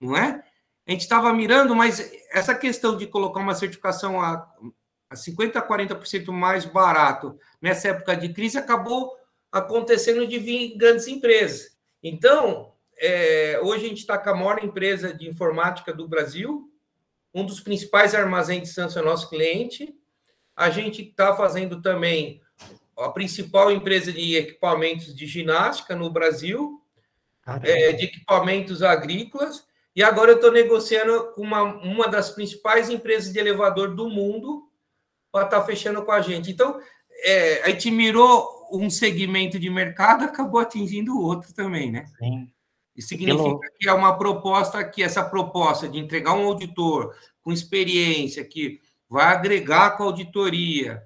não 0.01 0.17
é? 0.17 0.43
A 0.87 0.91
gente 0.91 1.03
estava 1.03 1.33
mirando, 1.33 1.77
mas 1.77 2.11
essa 2.33 2.55
questão 2.55 2.97
de 2.97 3.07
colocar 3.07 3.41
uma 3.41 3.55
certificação 3.55 4.21
a, 4.21 4.49
a 5.11 5.15
50% 5.15 5.57
a 5.57 5.63
40% 5.63 6.33
mais 6.33 6.65
barato 6.65 7.39
nessa 7.61 7.89
época 7.89 8.17
de 8.17 8.33
crise 8.33 8.59
acabou 8.59 9.15
acontecendo 9.53 10.27
de 10.27 10.39
vir 10.39 10.77
grandes 10.77 11.07
empresas. 11.07 11.77
Então, 12.03 12.73
é, 12.99 13.61
hoje 13.63 13.85
a 13.85 13.89
gente 13.89 13.99
está 13.99 14.17
com 14.17 14.31
a 14.31 14.35
maior 14.35 14.65
empresa 14.65 15.13
de 15.13 15.29
informática 15.29 15.93
do 15.93 16.09
Brasil, 16.09 16.71
um 17.33 17.45
dos 17.45 17.61
principais 17.61 18.15
armazéns 18.15 18.63
de 18.63 18.75
Santos 18.75 18.97
é 18.97 19.03
nosso 19.03 19.29
cliente. 19.29 19.95
A 20.57 20.71
gente 20.71 21.03
está 21.03 21.35
fazendo 21.37 21.81
também 21.81 22.41
a 23.01 23.11
principal 23.11 23.71
empresa 23.71 24.13
de 24.13 24.37
equipamentos 24.37 25.15
de 25.15 25.27
ginástica 25.27 25.97
no 25.97 26.11
Brasil, 26.11 26.81
é, 27.63 27.93
de 27.93 28.05
equipamentos 28.05 28.83
agrícolas, 28.83 29.65
e 29.95 30.03
agora 30.03 30.31
eu 30.31 30.37
estou 30.37 30.53
negociando 30.53 31.33
com 31.35 31.43
uma, 31.43 31.63
uma 31.63 32.09
das 32.09 32.31
principais 32.31 32.89
empresas 32.89 33.33
de 33.33 33.39
elevador 33.39 33.95
do 33.95 34.09
mundo 34.09 34.69
para 35.33 35.45
estar 35.45 35.61
tá 35.61 35.67
fechando 35.67 36.03
com 36.05 36.13
a 36.13 36.21
gente. 36.21 36.51
Então, 36.51 36.81
é, 37.25 37.63
a 37.63 37.71
gente 37.71 37.91
mirou 37.91 38.69
um 38.73 38.89
segmento 38.89 39.59
de 39.59 39.69
mercado, 39.69 40.25
acabou 40.25 40.61
atingindo 40.61 41.17
o 41.17 41.23
outro 41.23 41.53
também, 41.53 41.91
né? 41.91 42.07
Sim. 42.19 42.49
Isso 42.97 43.09
significa 43.09 43.43
Pelo... 43.43 43.61
que 43.79 43.89
é 43.89 43.93
uma 43.93 44.17
proposta 44.17 44.85
que 44.85 45.03
essa 45.03 45.25
proposta 45.25 45.89
de 45.89 45.99
entregar 45.99 46.35
um 46.35 46.47
auditor 46.47 47.17
com 47.43 47.53
experiência 47.53 48.45
que 48.45 48.81
vai 49.09 49.27
agregar 49.27 49.97
com 49.97 50.05
a 50.05 50.07
auditoria, 50.07 51.03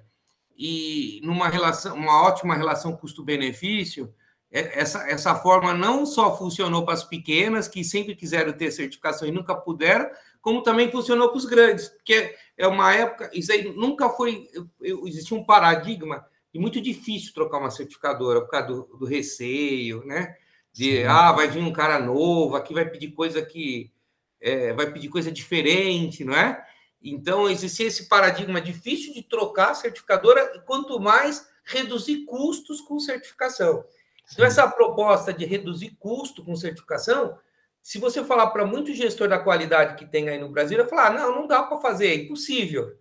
e 0.57 1.19
numa 1.23 1.49
relação, 1.49 1.95
uma 1.95 2.23
ótima 2.23 2.55
relação 2.55 2.95
custo-benefício, 2.95 4.13
é, 4.51 4.79
essa, 4.79 5.09
essa 5.09 5.35
forma 5.35 5.73
não 5.73 6.05
só 6.05 6.37
funcionou 6.37 6.85
para 6.85 6.93
as 6.93 7.03
pequenas, 7.03 7.67
que 7.67 7.83
sempre 7.83 8.15
quiseram 8.15 8.53
ter 8.53 8.71
certificação 8.71 9.27
e 9.27 9.31
nunca 9.31 9.53
puderam, 9.53 10.09
como 10.41 10.63
também 10.63 10.91
funcionou 10.91 11.29
para 11.29 11.37
os 11.37 11.45
grandes, 11.45 11.89
porque 11.89 12.35
é 12.57 12.67
uma 12.67 12.93
época, 12.93 13.29
isso 13.33 13.51
aí 13.51 13.73
nunca 13.75 14.09
foi, 14.09 14.47
existia 14.81 15.35
um 15.35 15.43
paradigma 15.43 16.25
e 16.53 16.59
muito 16.59 16.79
difícil 16.79 17.33
trocar 17.33 17.57
uma 17.57 17.71
certificadora 17.71 18.39
por 18.39 18.49
causa 18.49 18.67
do, 18.67 18.83
do 18.97 19.05
receio, 19.05 20.05
né? 20.05 20.35
De, 20.71 21.01
Sim. 21.01 21.03
ah, 21.03 21.31
vai 21.31 21.47
vir 21.47 21.59
um 21.59 21.73
cara 21.73 21.99
novo, 21.99 22.55
aqui 22.55 22.73
vai 22.73 22.85
pedir 22.85 23.11
coisa 23.11 23.41
que, 23.41 23.91
é, 24.39 24.71
vai 24.71 24.89
pedir 24.91 25.09
coisa 25.09 25.31
diferente, 25.31 26.23
não 26.23 26.33
é? 26.33 26.63
Então, 27.07 27.47
existia 27.47 27.85
esse 27.85 28.09
paradigma 28.09 28.59
difícil 28.59 29.13
de 29.13 29.21
trocar 29.21 29.71
a 29.71 29.75
certificadora, 29.75 30.59
quanto 30.65 30.99
mais 30.99 31.47
reduzir 31.63 32.25
custos 32.25 32.81
com 32.81 32.99
certificação. 32.99 33.85
Então, 34.33 34.43
essa 34.43 34.67
proposta 34.67 35.31
de 35.31 35.45
reduzir 35.45 35.95
custo 35.99 36.43
com 36.43 36.55
certificação, 36.55 37.37
se 37.79 37.99
você 37.99 38.23
falar 38.23 38.47
para 38.47 38.65
muito 38.65 38.91
gestor 38.95 39.27
da 39.27 39.37
qualidade 39.37 39.95
que 39.95 40.05
tem 40.09 40.27
aí 40.27 40.39
no 40.39 40.49
Brasil, 40.49 40.79
vai 40.79 40.87
falar: 40.87 41.07
ah, 41.07 41.13
não, 41.13 41.35
não 41.35 41.47
dá 41.47 41.61
para 41.61 41.79
fazer, 41.79 42.07
é 42.07 42.15
impossível. 42.15 42.97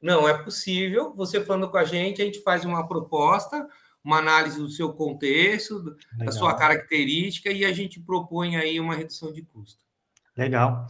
Não, 0.00 0.28
é 0.28 0.42
possível. 0.42 1.12
Você 1.16 1.44
falando 1.44 1.68
com 1.68 1.76
a 1.76 1.84
gente, 1.84 2.22
a 2.22 2.24
gente 2.24 2.40
faz 2.42 2.64
uma 2.64 2.86
proposta, 2.86 3.68
uma 4.04 4.18
análise 4.18 4.58
do 4.58 4.70
seu 4.70 4.92
contexto, 4.92 5.74
Legal. 5.78 5.96
da 6.18 6.30
sua 6.30 6.54
característica, 6.54 7.50
e 7.50 7.64
a 7.64 7.72
gente 7.72 7.98
propõe 7.98 8.56
aí 8.56 8.78
uma 8.78 8.94
redução 8.94 9.32
de 9.32 9.42
custo. 9.42 9.84
Legal. 10.36 10.86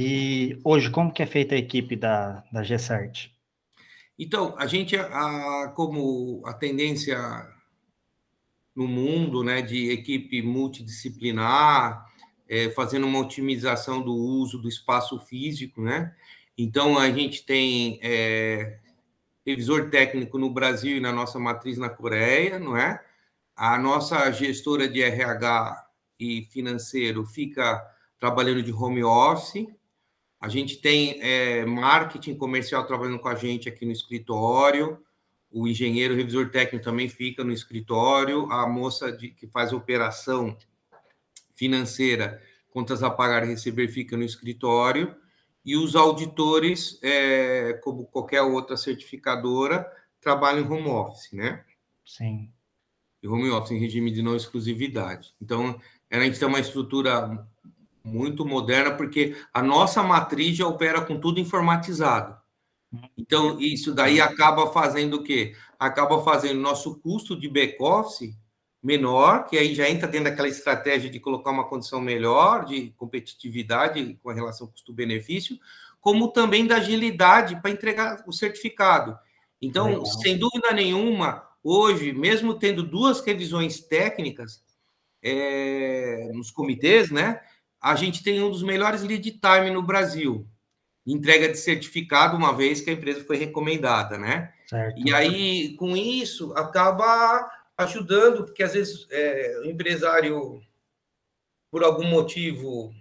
E 0.00 0.60
hoje, 0.62 0.88
como 0.90 1.12
que 1.12 1.24
é 1.24 1.26
feita 1.26 1.56
a 1.56 1.58
equipe 1.58 1.96
da, 1.96 2.44
da 2.52 2.62
GCERT? 2.62 3.32
Então, 4.16 4.54
a 4.56 4.64
gente, 4.64 4.94
a, 4.96 5.72
como 5.74 6.40
a 6.46 6.52
tendência 6.52 7.18
no 8.76 8.86
mundo, 8.86 9.42
né, 9.42 9.60
de 9.60 9.90
equipe 9.90 10.40
multidisciplinar, 10.40 12.06
é, 12.48 12.70
fazendo 12.70 13.08
uma 13.08 13.18
otimização 13.18 14.00
do 14.00 14.14
uso 14.14 14.58
do 14.58 14.68
espaço 14.68 15.18
físico, 15.18 15.82
né? 15.82 16.14
Então, 16.56 16.96
a 16.96 17.10
gente 17.10 17.44
tem 17.44 17.98
é, 18.00 18.78
revisor 19.44 19.90
técnico 19.90 20.38
no 20.38 20.48
Brasil 20.48 20.98
e 20.98 21.00
na 21.00 21.10
nossa 21.10 21.40
matriz 21.40 21.76
na 21.76 21.88
Coreia, 21.88 22.60
não 22.60 22.76
é? 22.76 23.04
A 23.56 23.76
nossa 23.76 24.30
gestora 24.30 24.88
de 24.88 25.02
RH 25.02 25.88
e 26.20 26.42
financeiro 26.52 27.26
fica 27.26 27.84
trabalhando 28.20 28.62
de 28.62 28.72
home 28.72 29.02
office, 29.02 29.66
a 30.40 30.48
gente 30.48 30.76
tem 30.76 31.20
é, 31.20 31.64
marketing 31.64 32.36
comercial 32.36 32.86
trabalhando 32.86 33.18
com 33.18 33.28
a 33.28 33.34
gente 33.34 33.68
aqui 33.68 33.84
no 33.84 33.92
escritório. 33.92 35.02
O 35.50 35.66
engenheiro 35.66 36.14
revisor 36.14 36.50
técnico 36.50 36.84
também 36.84 37.08
fica 37.08 37.42
no 37.42 37.52
escritório. 37.52 38.50
A 38.52 38.68
moça 38.68 39.10
de, 39.10 39.30
que 39.30 39.48
faz 39.48 39.72
operação 39.72 40.56
financeira, 41.54 42.40
contas 42.70 43.02
a 43.02 43.10
pagar 43.10 43.44
e 43.44 43.48
receber, 43.48 43.88
fica 43.88 44.16
no 44.16 44.22
escritório. 44.22 45.16
E 45.64 45.76
os 45.76 45.96
auditores, 45.96 47.00
é, 47.02 47.72
como 47.82 48.06
qualquer 48.06 48.42
outra 48.42 48.76
certificadora, 48.76 49.90
trabalham 50.20 50.64
em 50.64 50.70
home 50.70 50.88
office, 50.88 51.32
né? 51.32 51.64
Sim. 52.06 52.50
E 53.20 53.26
home 53.26 53.50
office 53.50 53.72
em 53.72 53.80
regime 53.80 54.12
de 54.12 54.22
não 54.22 54.36
exclusividade. 54.36 55.34
Então, 55.42 55.80
a 56.10 56.20
gente 56.20 56.38
tem 56.38 56.46
uma 56.46 56.60
estrutura 56.60 57.44
muito 58.08 58.44
moderna, 58.44 58.94
porque 58.94 59.36
a 59.52 59.62
nossa 59.62 60.02
matriz 60.02 60.56
já 60.56 60.66
opera 60.66 61.00
com 61.00 61.18
tudo 61.18 61.40
informatizado. 61.40 62.36
Então, 63.16 63.60
isso 63.60 63.94
daí 63.94 64.20
acaba 64.20 64.72
fazendo 64.72 65.18
o 65.18 65.22
quê? 65.22 65.54
Acaba 65.78 66.22
fazendo 66.22 66.60
nosso 66.60 66.98
custo 67.00 67.38
de 67.38 67.48
back-office 67.48 68.34
menor, 68.82 69.44
que 69.46 69.58
aí 69.58 69.74
já 69.74 69.88
entra 69.88 70.08
dentro 70.08 70.30
daquela 70.30 70.48
estratégia 70.48 71.10
de 71.10 71.20
colocar 71.20 71.50
uma 71.50 71.68
condição 71.68 72.00
melhor 72.00 72.64
de 72.64 72.94
competitividade 72.96 74.18
com 74.22 74.32
relação 74.32 74.68
custo-benefício, 74.68 75.58
como 76.00 76.28
também 76.28 76.66
da 76.66 76.76
agilidade 76.76 77.60
para 77.60 77.70
entregar 77.70 78.22
o 78.26 78.32
certificado. 78.32 79.18
Então, 79.60 79.86
Legal. 79.86 80.06
sem 80.06 80.38
dúvida 80.38 80.72
nenhuma, 80.72 81.42
hoje, 81.62 82.12
mesmo 82.12 82.54
tendo 82.54 82.82
duas 82.82 83.20
revisões 83.20 83.80
técnicas 83.80 84.62
é, 85.22 86.30
nos 86.32 86.50
comitês, 86.50 87.10
né? 87.10 87.40
A 87.80 87.94
gente 87.94 88.22
tem 88.22 88.42
um 88.42 88.50
dos 88.50 88.62
melhores 88.62 89.02
lead 89.02 89.30
time 89.30 89.70
no 89.70 89.82
Brasil. 89.82 90.46
Entrega 91.06 91.48
de 91.48 91.56
certificado, 91.56 92.36
uma 92.36 92.54
vez 92.54 92.80
que 92.80 92.90
a 92.90 92.92
empresa 92.92 93.24
foi 93.24 93.36
recomendada, 93.36 94.18
né? 94.18 94.52
Certo. 94.66 95.00
E 95.02 95.14
aí, 95.14 95.74
com 95.76 95.96
isso, 95.96 96.52
acaba 96.54 97.48
ajudando, 97.78 98.44
porque 98.44 98.62
às 98.62 98.74
vezes 98.74 99.06
é, 99.10 99.60
o 99.64 99.70
empresário, 99.70 100.60
por 101.70 101.82
algum 101.82 102.04
motivo, 102.04 102.92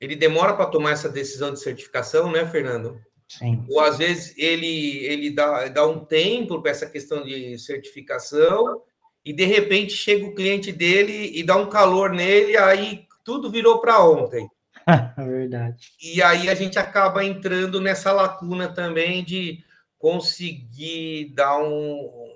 ele 0.00 0.16
demora 0.16 0.54
para 0.54 0.66
tomar 0.66 0.92
essa 0.92 1.08
decisão 1.08 1.52
de 1.52 1.60
certificação, 1.60 2.32
né, 2.32 2.46
Fernando? 2.46 3.00
Sim. 3.28 3.64
Ou 3.68 3.78
às 3.80 3.98
vezes 3.98 4.34
ele, 4.36 5.04
ele 5.04 5.30
dá, 5.30 5.68
dá 5.68 5.86
um 5.86 6.04
tempo 6.04 6.60
para 6.60 6.72
essa 6.72 6.86
questão 6.86 7.22
de 7.22 7.56
certificação 7.58 8.82
e 9.24 9.32
de 9.32 9.44
repente 9.44 9.92
chega 9.92 10.26
o 10.26 10.34
cliente 10.34 10.72
dele 10.72 11.30
e 11.38 11.44
dá 11.44 11.54
um 11.56 11.68
calor 11.68 12.10
nele, 12.10 12.56
aí 12.56 13.06
tudo 13.24 13.50
virou 13.50 13.80
para 13.80 14.04
ontem. 14.04 14.48
É 14.86 15.24
verdade. 15.24 15.92
E 16.02 16.22
aí 16.22 16.48
a 16.48 16.54
gente 16.54 16.78
acaba 16.78 17.24
entrando 17.24 17.80
nessa 17.80 18.12
lacuna 18.12 18.68
também 18.68 19.24
de 19.24 19.64
conseguir 19.98 21.32
dar 21.34 21.58
um. 21.58 22.32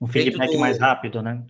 Um 0.00 0.06
feedback 0.06 0.52
do... 0.52 0.58
mais 0.58 0.78
rápido, 0.78 1.22
né? 1.22 1.44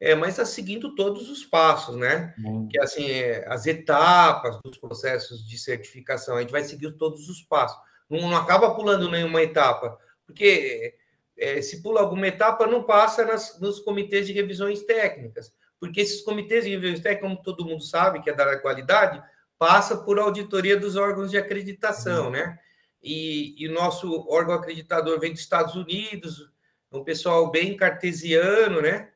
É, 0.00 0.14
mas 0.14 0.30
está 0.30 0.44
seguindo 0.44 0.94
todos 0.94 1.30
os 1.30 1.44
passos, 1.44 1.96
né? 1.96 2.34
Hum. 2.38 2.68
Que 2.68 2.78
assim, 2.78 3.06
é, 3.08 3.46
as 3.48 3.66
etapas 3.66 4.58
dos 4.62 4.76
processos 4.76 5.46
de 5.46 5.56
certificação, 5.56 6.36
a 6.36 6.40
gente 6.40 6.50
vai 6.50 6.62
seguir 6.62 6.92
todos 6.92 7.28
os 7.28 7.40
passos. 7.42 7.78
Não, 8.10 8.28
não 8.28 8.36
acaba 8.36 8.74
pulando 8.74 9.10
nenhuma 9.10 9.42
etapa, 9.42 9.96
porque 10.26 10.94
é, 11.38 11.62
se 11.62 11.82
pula 11.82 12.00
alguma 12.00 12.26
etapa, 12.26 12.66
não 12.66 12.82
passa 12.82 13.24
nas, 13.24 13.58
nos 13.60 13.80
comitês 13.80 14.26
de 14.26 14.32
revisões 14.32 14.82
técnicas, 14.82 15.52
porque 15.84 16.00
esses 16.00 16.22
comitês 16.22 16.64
de 16.64 16.70
revisões 16.70 17.00
técnicas, 17.00 17.28
como 17.28 17.42
todo 17.42 17.66
mundo 17.66 17.82
sabe, 17.82 18.22
que 18.22 18.30
é 18.30 18.34
da 18.34 18.58
qualidade, 18.58 19.22
passa 19.58 19.98
por 19.98 20.18
auditoria 20.18 20.78
dos 20.78 20.96
órgãos 20.96 21.30
de 21.30 21.36
acreditação, 21.36 22.30
né? 22.30 22.58
E, 23.02 23.68
o 23.68 23.72
nosso 23.72 24.26
órgão 24.30 24.54
acreditador 24.54 25.20
vem 25.20 25.32
dos 25.32 25.42
Estados 25.42 25.74
Unidos, 25.74 26.50
um 26.90 27.04
pessoal 27.04 27.50
bem 27.50 27.76
cartesiano, 27.76 28.80
né? 28.80 29.10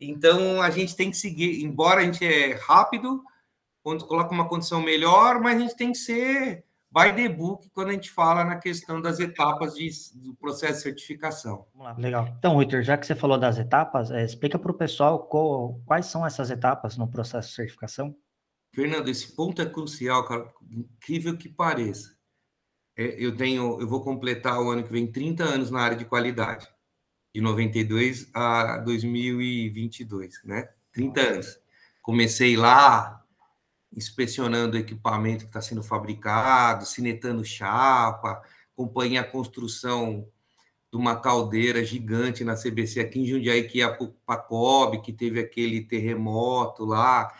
Então 0.00 0.62
a 0.62 0.70
gente 0.70 0.96
tem 0.96 1.10
que 1.10 1.16
seguir, 1.18 1.62
embora 1.62 2.00
a 2.00 2.04
gente 2.04 2.24
é 2.24 2.54
rápido, 2.54 3.22
quando 3.82 4.06
coloca 4.06 4.32
uma 4.32 4.48
condição 4.48 4.80
melhor, 4.80 5.42
mas 5.42 5.56
a 5.56 5.60
gente 5.60 5.76
tem 5.76 5.92
que 5.92 5.98
ser 5.98 6.64
by 6.94 7.12
the 7.12 7.28
book 7.28 7.68
quando 7.70 7.88
a 7.88 7.92
gente 7.92 8.08
fala 8.08 8.44
na 8.44 8.56
questão 8.56 9.02
das 9.02 9.18
etapas 9.18 9.74
de, 9.74 9.90
do 10.14 10.32
processo 10.36 10.74
de 10.74 10.82
certificação. 10.82 11.66
Vamos 11.74 11.88
lá, 11.88 11.96
legal. 11.98 12.32
Então, 12.38 12.56
Ritter, 12.56 12.84
já 12.84 12.96
que 12.96 13.04
você 13.04 13.16
falou 13.16 13.36
das 13.36 13.58
etapas, 13.58 14.12
é, 14.12 14.24
explica 14.24 14.56
para 14.60 14.70
o 14.70 14.74
pessoal 14.74 15.26
qual, 15.26 15.80
quais 15.84 16.06
são 16.06 16.24
essas 16.24 16.52
etapas 16.52 16.96
no 16.96 17.10
processo 17.10 17.48
de 17.48 17.54
certificação. 17.56 18.16
Fernando, 18.72 19.08
esse 19.08 19.34
ponto 19.34 19.60
é 19.60 19.66
crucial, 19.66 20.24
cara, 20.24 20.48
incrível 20.70 21.36
que 21.36 21.48
pareça. 21.48 22.14
É, 22.96 23.16
eu 23.18 23.36
tenho, 23.36 23.80
eu 23.80 23.88
vou 23.88 24.04
completar 24.04 24.60
o 24.60 24.70
ano 24.70 24.84
que 24.84 24.92
vem 24.92 25.10
30 25.10 25.42
anos 25.42 25.70
na 25.72 25.80
área 25.80 25.96
de 25.96 26.04
qualidade, 26.04 26.68
de 27.34 27.40
92 27.40 28.30
a 28.32 28.78
2022, 28.78 30.44
né? 30.44 30.68
30 30.92 31.20
anos. 31.20 31.58
Comecei 32.00 32.56
lá 32.56 33.23
inspecionando 33.96 34.76
o 34.76 34.80
equipamento 34.80 35.44
que 35.44 35.50
está 35.50 35.60
sendo 35.60 35.82
fabricado, 35.82 36.84
cinetando 36.84 37.44
chapa, 37.44 38.42
acompanhei 38.72 39.18
a 39.18 39.24
construção 39.24 40.26
de 40.92 40.98
uma 40.98 41.16
caldeira 41.16 41.84
gigante 41.84 42.44
na 42.44 42.54
CBC 42.54 43.00
aqui 43.00 43.20
em 43.20 43.26
Jundiaí, 43.26 43.64
que 43.64 43.78
ia 43.78 43.92
para 43.92 44.08
Pacob, 44.24 45.00
que 45.00 45.12
teve 45.12 45.40
aquele 45.40 45.80
terremoto 45.82 46.84
lá, 46.84 47.32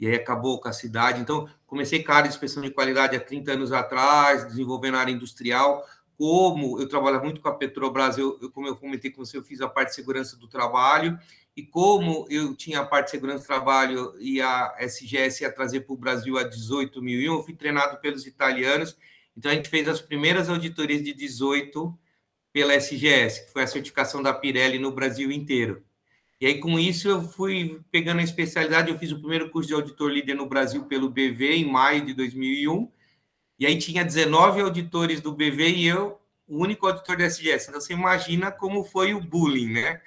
e 0.00 0.06
aí 0.06 0.14
acabou 0.14 0.58
com 0.60 0.68
a 0.68 0.72
cidade. 0.72 1.20
Então, 1.20 1.46
comecei 1.66 2.02
com 2.02 2.10
a 2.10 2.16
área 2.16 2.28
de 2.28 2.34
inspeção 2.34 2.62
de 2.62 2.70
qualidade 2.70 3.14
há 3.14 3.20
30 3.20 3.52
anos 3.52 3.72
atrás, 3.72 4.46
desenvolvendo 4.46 4.96
a 4.96 5.00
área 5.00 5.12
industrial. 5.12 5.84
Como 6.16 6.80
eu 6.80 6.88
trabalho 6.88 7.22
muito 7.22 7.40
com 7.40 7.48
a 7.48 7.54
Petrobras, 7.54 8.16
eu, 8.16 8.38
eu, 8.40 8.50
como 8.50 8.66
eu 8.66 8.76
comentei 8.76 9.10
com 9.10 9.24
você, 9.24 9.36
eu 9.36 9.42
fiz 9.42 9.60
a 9.60 9.68
parte 9.68 9.90
de 9.90 9.96
segurança 9.96 10.36
do 10.36 10.48
trabalho, 10.48 11.18
e 11.54 11.62
como 11.62 12.26
eu 12.30 12.54
tinha 12.54 12.80
a 12.80 12.86
parte 12.86 13.06
de 13.06 13.10
segurança 13.12 13.44
do 13.44 13.46
trabalho 13.46 14.14
e 14.18 14.40
a 14.40 14.74
SGS 14.78 15.42
ia 15.42 15.52
trazer 15.52 15.80
para 15.80 15.92
o 15.92 15.98
Brasil 15.98 16.38
a 16.38 16.44
18.001, 16.48 17.24
eu 17.24 17.42
fui 17.42 17.54
treinado 17.54 18.00
pelos 18.00 18.26
italianos. 18.26 18.96
Então, 19.36 19.50
a 19.50 19.54
gente 19.54 19.68
fez 19.68 19.86
as 19.86 20.00
primeiras 20.00 20.48
auditorias 20.48 21.02
de 21.02 21.12
18 21.12 21.98
pela 22.52 22.74
SGS, 22.74 23.46
que 23.46 23.52
foi 23.52 23.62
a 23.62 23.66
certificação 23.66 24.22
da 24.22 24.32
Pirelli 24.32 24.78
no 24.78 24.92
Brasil 24.92 25.30
inteiro. 25.30 25.82
E 26.40 26.46
aí, 26.46 26.58
com 26.58 26.78
isso, 26.78 27.08
eu 27.08 27.22
fui 27.22 27.80
pegando 27.90 28.20
a 28.20 28.24
especialidade. 28.24 28.90
Eu 28.90 28.98
fiz 28.98 29.12
o 29.12 29.18
primeiro 29.18 29.50
curso 29.50 29.68
de 29.68 29.74
auditor 29.74 30.10
líder 30.10 30.34
no 30.34 30.46
Brasil 30.46 30.84
pelo 30.86 31.08
BV 31.08 31.54
em 31.54 31.70
maio 31.70 32.04
de 32.04 32.14
2001. 32.14 32.90
E 33.58 33.66
aí 33.66 33.78
tinha 33.78 34.04
19 34.04 34.60
auditores 34.60 35.20
do 35.20 35.32
BV 35.32 35.68
e 35.68 35.86
eu, 35.86 36.18
o 36.48 36.58
único 36.58 36.86
auditor 36.86 37.16
da 37.16 37.24
SGS. 37.24 37.68
Então, 37.68 37.80
você 37.80 37.92
imagina 37.92 38.50
como 38.50 38.82
foi 38.82 39.14
o 39.14 39.20
bullying, 39.20 39.70
né? 39.72 40.00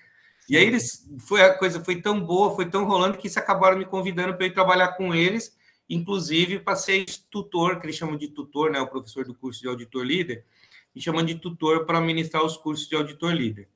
E 0.50 0.56
aí 0.56 0.66
eles 0.66 1.08
foi 1.20 1.42
a 1.42 1.58
coisa 1.58 1.84
foi 1.84 2.02
tão 2.02 2.20
boa, 2.20 2.56
foi 2.56 2.70
tão 2.70 2.86
rolando 2.86 3.18
que 3.18 3.28
eles 3.28 3.38
acabaram 3.38 3.78
me 3.78 3.86
convidando 3.86 4.36
para 4.36 4.46
ir 4.46 4.54
trabalhar 4.54 4.90
com 4.90 5.14
eles, 5.14 5.58
inclusive 5.90 6.60
para 6.60 6.76
ser 6.76 7.06
tutor, 7.30 7.80
que 7.80 7.86
eles 7.86 7.96
chamam 7.96 8.16
de 8.16 8.28
tutor, 8.28 8.72
né, 8.72 8.80
o 8.80 8.88
professor 8.88 9.26
do 9.26 9.34
curso 9.34 9.62
de 9.62 9.68
auditor 9.68 10.06
líder, 10.06 10.46
me 10.94 11.02
chamam 11.02 11.24
de 11.24 11.36
tutor 11.36 11.86
para 11.86 12.00
ministrar 12.00 12.44
os 12.44 12.58
cursos 12.58 12.88
de 12.88 12.96
auditor 12.96 13.34
líder. 13.34 13.68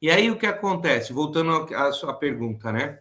E 0.00 0.10
aí 0.10 0.30
o 0.30 0.38
que 0.38 0.46
acontece? 0.46 1.12
Voltando 1.12 1.74
à 1.74 1.90
sua 1.92 2.12
pergunta, 2.12 2.70
né? 2.70 3.00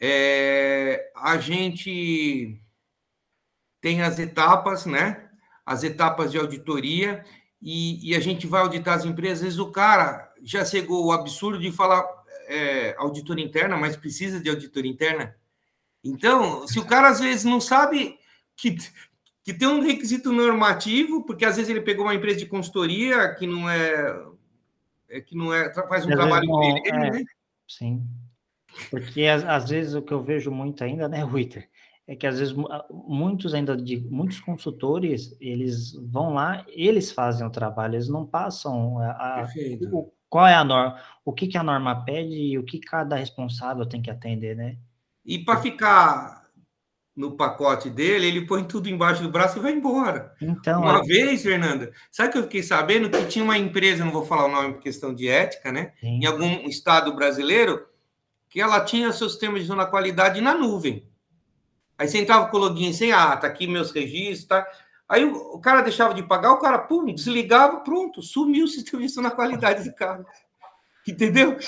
É, 0.00 1.12
a 1.14 1.38
gente 1.38 2.60
tem 3.80 4.02
as 4.02 4.18
etapas, 4.18 4.84
né? 4.84 5.30
As 5.64 5.84
etapas 5.84 6.32
de 6.32 6.38
auditoria 6.38 7.24
e, 7.62 8.10
e, 8.10 8.14
a 8.14 8.20
gente 8.20 8.46
vai 8.46 8.60
auditar 8.62 8.96
as 8.96 9.04
empresas. 9.04 9.38
Às 9.38 9.44
vezes 9.44 9.58
o 9.58 9.70
cara 9.70 10.30
já 10.42 10.64
chegou 10.64 11.06
o 11.06 11.12
absurdo 11.12 11.58
de 11.58 11.72
falar 11.72 12.02
é, 12.46 12.94
auditoria 12.98 13.44
interna, 13.44 13.76
mas 13.76 13.96
precisa 13.96 14.40
de 14.40 14.48
auditoria 14.50 14.90
interna. 14.90 15.34
Então, 16.02 16.66
se 16.66 16.78
o 16.78 16.84
cara 16.84 17.08
às 17.08 17.20
vezes 17.20 17.44
não 17.44 17.60
sabe 17.60 18.18
que, 18.56 18.76
que 19.42 19.54
tem 19.54 19.66
um 19.66 19.80
requisito 19.80 20.30
normativo, 20.32 21.24
porque 21.24 21.44
às 21.44 21.56
vezes 21.56 21.70
ele 21.70 21.80
pegou 21.80 22.04
uma 22.04 22.14
empresa 22.14 22.38
de 22.38 22.46
consultoria 22.46 23.34
que 23.34 23.46
não 23.46 23.68
é, 23.68 24.24
é 25.08 25.20
que 25.20 25.36
não 25.36 25.52
é 25.52 25.72
faz 25.72 26.04
um 26.04 26.10
trabalho 26.10 26.46
não, 26.46 26.60
dele, 26.60 26.82
é, 26.86 27.10
né? 27.10 27.24
Sim. 27.66 28.06
Porque 28.90 29.24
às, 29.26 29.44
às, 29.44 29.70
vezes 29.70 29.94
o 29.94 30.02
que 30.02 30.12
eu 30.12 30.22
vejo 30.22 30.50
muito 30.50 30.82
ainda, 30.84 31.08
né, 31.08 31.22
Ruiter, 31.22 31.68
é 32.06 32.14
que 32.14 32.26
às 32.26 32.38
vezes 32.38 32.54
muitos 32.90 33.54
ainda 33.54 33.76
de 33.76 33.96
muitos 33.96 34.40
consultores, 34.40 35.34
eles 35.40 35.92
vão 35.94 36.34
lá, 36.34 36.64
eles 36.68 37.10
fazem 37.12 37.46
o 37.46 37.50
trabalho, 37.50 37.94
eles 37.94 38.08
não 38.08 38.26
passam 38.26 38.98
a, 38.98 39.42
a 39.42 39.48
o, 39.90 40.12
qual 40.34 40.48
é 40.48 40.54
a 40.56 40.64
norma, 40.64 41.00
o 41.24 41.32
que, 41.32 41.46
que 41.46 41.56
a 41.56 41.62
norma 41.62 42.04
pede 42.04 42.34
e 42.34 42.58
o 42.58 42.64
que 42.64 42.80
cada 42.80 43.14
responsável 43.14 43.86
tem 43.86 44.02
que 44.02 44.10
atender, 44.10 44.56
né? 44.56 44.76
E 45.24 45.38
para 45.38 45.60
ficar 45.60 46.42
no 47.14 47.36
pacote 47.36 47.88
dele, 47.88 48.26
ele 48.26 48.44
põe 48.44 48.64
tudo 48.64 48.88
embaixo 48.88 49.22
do 49.22 49.30
braço 49.30 49.58
e 49.58 49.62
vai 49.62 49.70
embora. 49.70 50.34
Então, 50.42 50.82
uma 50.82 50.98
é... 50.98 51.02
vez, 51.02 51.44
Fernanda, 51.44 51.92
sabe 52.10 52.32
que 52.32 52.38
eu 52.38 52.42
fiquei 52.42 52.64
sabendo 52.64 53.08
que 53.08 53.24
tinha 53.26 53.44
uma 53.44 53.56
empresa, 53.56 54.04
não 54.04 54.10
vou 54.10 54.26
falar 54.26 54.46
o 54.46 54.50
nome 54.50 54.74
por 54.74 54.82
questão 54.82 55.14
de 55.14 55.28
ética, 55.28 55.70
né? 55.70 55.92
Sim. 56.00 56.18
Em 56.20 56.26
algum 56.26 56.68
estado 56.68 57.14
brasileiro, 57.14 57.86
que 58.50 58.60
ela 58.60 58.84
tinha 58.84 59.12
seu 59.12 59.28
sistema 59.28 59.56
de 59.56 59.66
zona 59.66 59.86
qualidade 59.86 60.40
na 60.40 60.52
nuvem. 60.52 61.08
Aí 61.96 62.08
você 62.08 62.18
entrava 62.18 62.48
com 62.48 62.56
o 62.56 62.60
login 62.60 62.92
sem, 62.92 63.12
ah, 63.12 63.36
tá 63.36 63.46
aqui 63.46 63.68
meus 63.68 63.92
registros, 63.92 64.46
tá? 64.46 64.66
Aí 65.08 65.24
o, 65.24 65.58
cara 65.60 65.82
deixava 65.82 66.14
de 66.14 66.22
pagar, 66.22 66.52
o 66.52 66.58
cara, 66.58 66.78
pum, 66.78 67.04
desligava, 67.06 67.80
pronto, 67.80 68.22
sumiu 68.22 68.64
o 68.64 68.68
de 69.00 69.20
na 69.20 69.30
qualidade 69.30 69.88
do 69.88 69.94
carro. 69.94 70.24
Entendeu? 71.06 71.58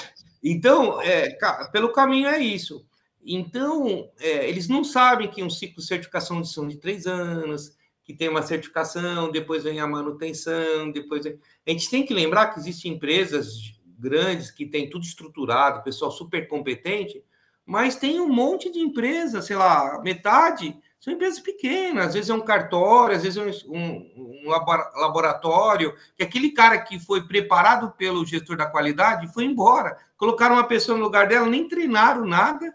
Então, 0.42 1.00
é, 1.02 1.36
pelo 1.70 1.92
caminho 1.92 2.28
é 2.28 2.38
isso. 2.38 2.86
Então, 3.24 4.08
é, 4.20 4.48
eles 4.48 4.68
não 4.68 4.84
sabem 4.84 5.28
que 5.28 5.42
um 5.42 5.50
ciclo 5.50 5.82
de 5.82 5.86
certificação 5.86 6.42
são 6.44 6.66
de 6.66 6.76
três 6.76 7.06
anos, 7.06 7.76
que 8.04 8.14
tem 8.14 8.28
uma 8.28 8.42
certificação, 8.42 9.32
depois 9.32 9.64
vem 9.64 9.80
a 9.80 9.86
manutenção, 9.86 10.90
depois 10.92 11.24
vem... 11.24 11.38
A 11.66 11.70
gente 11.70 11.90
tem 11.90 12.06
que 12.06 12.14
lembrar 12.14 12.46
que 12.46 12.60
existem 12.60 12.92
empresas 12.92 13.74
grandes 13.98 14.50
que 14.50 14.64
têm 14.64 14.88
tudo 14.88 15.04
estruturado, 15.04 15.82
pessoal 15.82 16.10
super 16.10 16.46
competente, 16.46 17.22
mas 17.64 17.96
tem 17.96 18.20
um 18.20 18.28
monte 18.28 18.70
de 18.70 18.78
empresas, 18.78 19.46
sei 19.46 19.56
lá, 19.56 20.00
metade 20.02 20.78
são 21.06 21.14
empresas 21.14 21.38
pequenas, 21.38 22.06
às 22.08 22.14
vezes 22.14 22.30
é 22.30 22.34
um 22.34 22.40
cartório, 22.40 23.14
às 23.14 23.22
vezes 23.22 23.38
é 23.38 23.68
um, 23.68 24.10
um, 24.16 24.48
laboratório, 24.48 25.94
que 26.16 26.24
aquele 26.24 26.50
cara 26.50 26.80
que 26.80 26.98
foi 26.98 27.24
preparado 27.24 27.92
pelo 27.92 28.26
gestor 28.26 28.56
da 28.56 28.66
qualidade 28.66 29.32
foi 29.32 29.44
embora. 29.44 29.96
Colocaram 30.16 30.56
uma 30.56 30.66
pessoa 30.66 30.98
no 30.98 31.04
lugar 31.04 31.28
dela, 31.28 31.46
nem 31.46 31.68
treinaram 31.68 32.26
nada, 32.26 32.74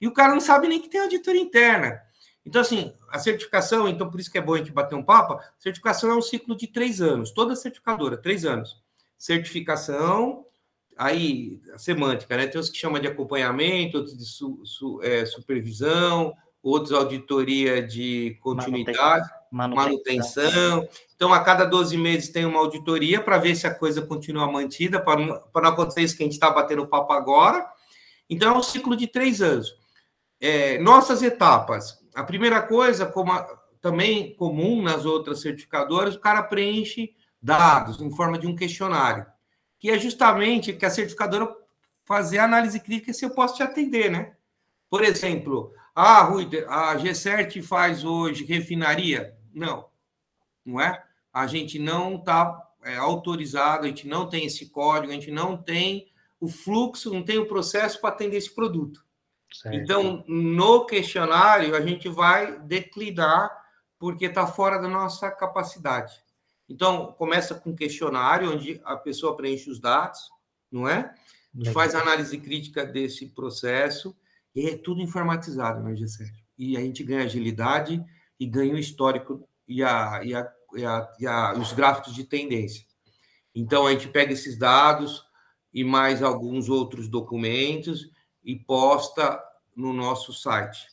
e 0.00 0.06
o 0.06 0.12
cara 0.12 0.32
não 0.32 0.40
sabe 0.40 0.68
nem 0.68 0.80
que 0.80 0.88
tem 0.88 1.00
auditoria 1.00 1.40
interna. 1.40 2.00
Então, 2.46 2.60
assim, 2.60 2.94
a 3.10 3.18
certificação, 3.18 3.88
então 3.88 4.08
por 4.08 4.20
isso 4.20 4.30
que 4.30 4.38
é 4.38 4.40
bom 4.40 4.54
a 4.54 4.58
gente 4.58 4.70
bater 4.70 4.94
um 4.94 5.02
papo, 5.02 5.42
certificação 5.58 6.08
é 6.12 6.14
um 6.14 6.22
ciclo 6.22 6.56
de 6.56 6.68
três 6.68 7.02
anos, 7.02 7.32
toda 7.32 7.56
certificadora, 7.56 8.16
três 8.16 8.44
anos. 8.44 8.80
Certificação, 9.18 10.46
aí, 10.96 11.60
a 11.74 11.78
semântica, 11.78 12.36
né? 12.36 12.46
Tem 12.46 12.60
os 12.60 12.70
que 12.70 12.78
chamam 12.78 13.00
de 13.00 13.08
acompanhamento, 13.08 13.96
outros 13.96 14.16
de 14.16 14.24
su, 14.24 14.64
su, 14.64 15.00
é, 15.02 15.26
supervisão, 15.26 16.32
outros 16.62 16.92
auditoria 16.92 17.82
de 17.82 18.38
continuidade, 18.40 19.28
manutenção. 19.50 19.84
manutenção. 19.84 20.88
Então, 21.16 21.32
a 21.32 21.40
cada 21.40 21.64
12 21.64 21.96
meses 21.96 22.30
tem 22.30 22.44
uma 22.44 22.60
auditoria 22.60 23.20
para 23.20 23.38
ver 23.38 23.54
se 23.56 23.66
a 23.66 23.74
coisa 23.74 24.02
continua 24.02 24.50
mantida, 24.50 25.00
para 25.00 25.20
não 25.20 25.70
acontecer 25.70 26.02
isso 26.02 26.16
que 26.16 26.22
a 26.22 26.26
gente 26.26 26.34
está 26.34 26.50
batendo 26.50 26.86
papo 26.86 27.12
agora. 27.12 27.66
Então, 28.30 28.54
é 28.54 28.56
um 28.56 28.62
ciclo 28.62 28.96
de 28.96 29.06
três 29.06 29.42
anos. 29.42 29.74
É, 30.40 30.78
nossas 30.78 31.22
etapas. 31.22 32.00
A 32.14 32.22
primeira 32.24 32.62
coisa, 32.62 33.06
como 33.06 33.32
a, 33.32 33.46
também 33.80 34.34
comum 34.36 34.80
nas 34.80 35.04
outras 35.04 35.40
certificadoras, 35.40 36.14
o 36.14 36.20
cara 36.20 36.42
preenche 36.42 37.14
dados 37.40 38.00
em 38.00 38.10
forma 38.14 38.38
de 38.38 38.46
um 38.46 38.54
questionário, 38.54 39.26
que 39.78 39.90
é 39.90 39.98
justamente 39.98 40.72
que 40.72 40.86
a 40.86 40.90
certificadora 40.90 41.52
fazer 42.04 42.38
a 42.38 42.44
análise 42.44 42.78
crítica 42.78 43.12
se 43.12 43.24
eu 43.24 43.30
posso 43.30 43.56
te 43.56 43.62
atender, 43.62 44.10
né? 44.10 44.32
Por 44.88 45.02
exemplo, 45.02 45.72
ah, 45.94 46.22
Rui, 46.22 46.48
a 46.68 46.96
G7 46.96 47.62
faz 47.62 48.04
hoje 48.04 48.44
refinaria? 48.44 49.36
Não, 49.52 49.88
não 50.64 50.80
é? 50.80 51.02
A 51.32 51.46
gente 51.46 51.78
não 51.78 52.16
está 52.16 52.58
é, 52.82 52.96
autorizado, 52.96 53.84
a 53.84 53.88
gente 53.88 54.06
não 54.06 54.28
tem 54.28 54.46
esse 54.46 54.70
código, 54.70 55.12
a 55.12 55.14
gente 55.14 55.30
não 55.30 55.56
tem 55.56 56.10
o 56.40 56.48
fluxo, 56.48 57.12
não 57.12 57.22
tem 57.22 57.38
o 57.38 57.46
processo 57.46 58.00
para 58.00 58.10
atender 58.10 58.38
esse 58.38 58.54
produto. 58.54 59.04
Certo. 59.52 59.76
Então, 59.76 60.24
no 60.26 60.86
questionário, 60.86 61.76
a 61.76 61.80
gente 61.80 62.08
vai 62.08 62.58
declinar 62.60 63.50
porque 63.98 64.24
está 64.24 64.46
fora 64.46 64.78
da 64.78 64.88
nossa 64.88 65.30
capacidade. 65.30 66.22
Então, 66.68 67.12
começa 67.12 67.54
com 67.54 67.70
um 67.70 67.76
questionário, 67.76 68.50
onde 68.50 68.80
a 68.84 68.96
pessoa 68.96 69.36
preenche 69.36 69.70
os 69.70 69.78
dados, 69.78 70.30
não 70.70 70.88
é? 70.88 71.14
Gente 71.54 71.72
faz 71.72 71.94
análise 71.94 72.38
crítica 72.38 72.84
desse 72.84 73.26
processo, 73.26 74.16
e 74.54 74.68
é 74.68 74.76
tudo 74.76 75.00
informatizado 75.00 75.82
na 75.82 75.90
G7. 75.90 76.30
E 76.58 76.76
a 76.76 76.80
gente 76.80 77.02
ganha 77.02 77.24
agilidade 77.24 78.02
e 78.38 78.46
ganha 78.46 78.74
o 78.74 78.78
histórico 78.78 79.48
e, 79.66 79.82
a, 79.82 80.20
e, 80.22 80.34
a, 80.34 80.52
e, 80.74 80.84
a, 80.84 81.12
e 81.18 81.26
a, 81.26 81.52
os 81.54 81.72
gráficos 81.72 82.14
de 82.14 82.24
tendência. 82.24 82.84
Então, 83.54 83.86
a 83.86 83.92
gente 83.92 84.08
pega 84.08 84.32
esses 84.32 84.58
dados 84.58 85.24
e 85.72 85.84
mais 85.84 86.22
alguns 86.22 86.68
outros 86.68 87.08
documentos 87.08 88.10
e 88.44 88.56
posta 88.56 89.42
no 89.74 89.92
nosso 89.92 90.32
site. 90.32 90.86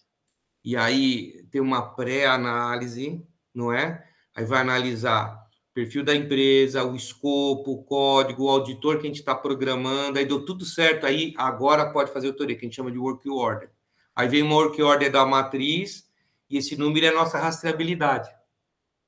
E 0.64 0.76
aí 0.76 1.44
tem 1.52 1.62
uma 1.62 1.94
pré-análise, 1.94 3.26
não 3.54 3.72
é? 3.72 4.06
Aí 4.36 4.46
vai 4.46 4.62
analisar 4.62 5.49
perfil 5.80 6.04
da 6.04 6.14
empresa, 6.14 6.84
o 6.84 6.94
escopo, 6.94 7.72
o 7.72 7.84
código, 7.84 8.44
o 8.44 8.50
auditor 8.50 8.98
que 8.98 9.04
a 9.04 9.10
gente 9.10 9.20
está 9.20 9.34
programando, 9.34 10.20
aí 10.20 10.26
deu 10.26 10.44
tudo 10.44 10.66
certo, 10.66 11.06
aí 11.06 11.34
agora 11.38 11.90
pode 11.90 12.12
fazer 12.12 12.28
autoria, 12.28 12.56
que 12.56 12.66
a 12.66 12.68
gente 12.68 12.76
chama 12.76 12.92
de 12.92 12.98
work 12.98 13.30
order. 13.30 13.70
Aí 14.14 14.28
vem 14.28 14.44
uma 14.44 14.56
work 14.56 14.82
order 14.82 15.10
da 15.10 15.26
matriz, 15.26 16.06
e 16.50 16.58
esse 16.58 16.76
número 16.76 17.06
é 17.06 17.10
a 17.10 17.16
nossa 17.16 17.38
rastreabilidade. 17.38 18.30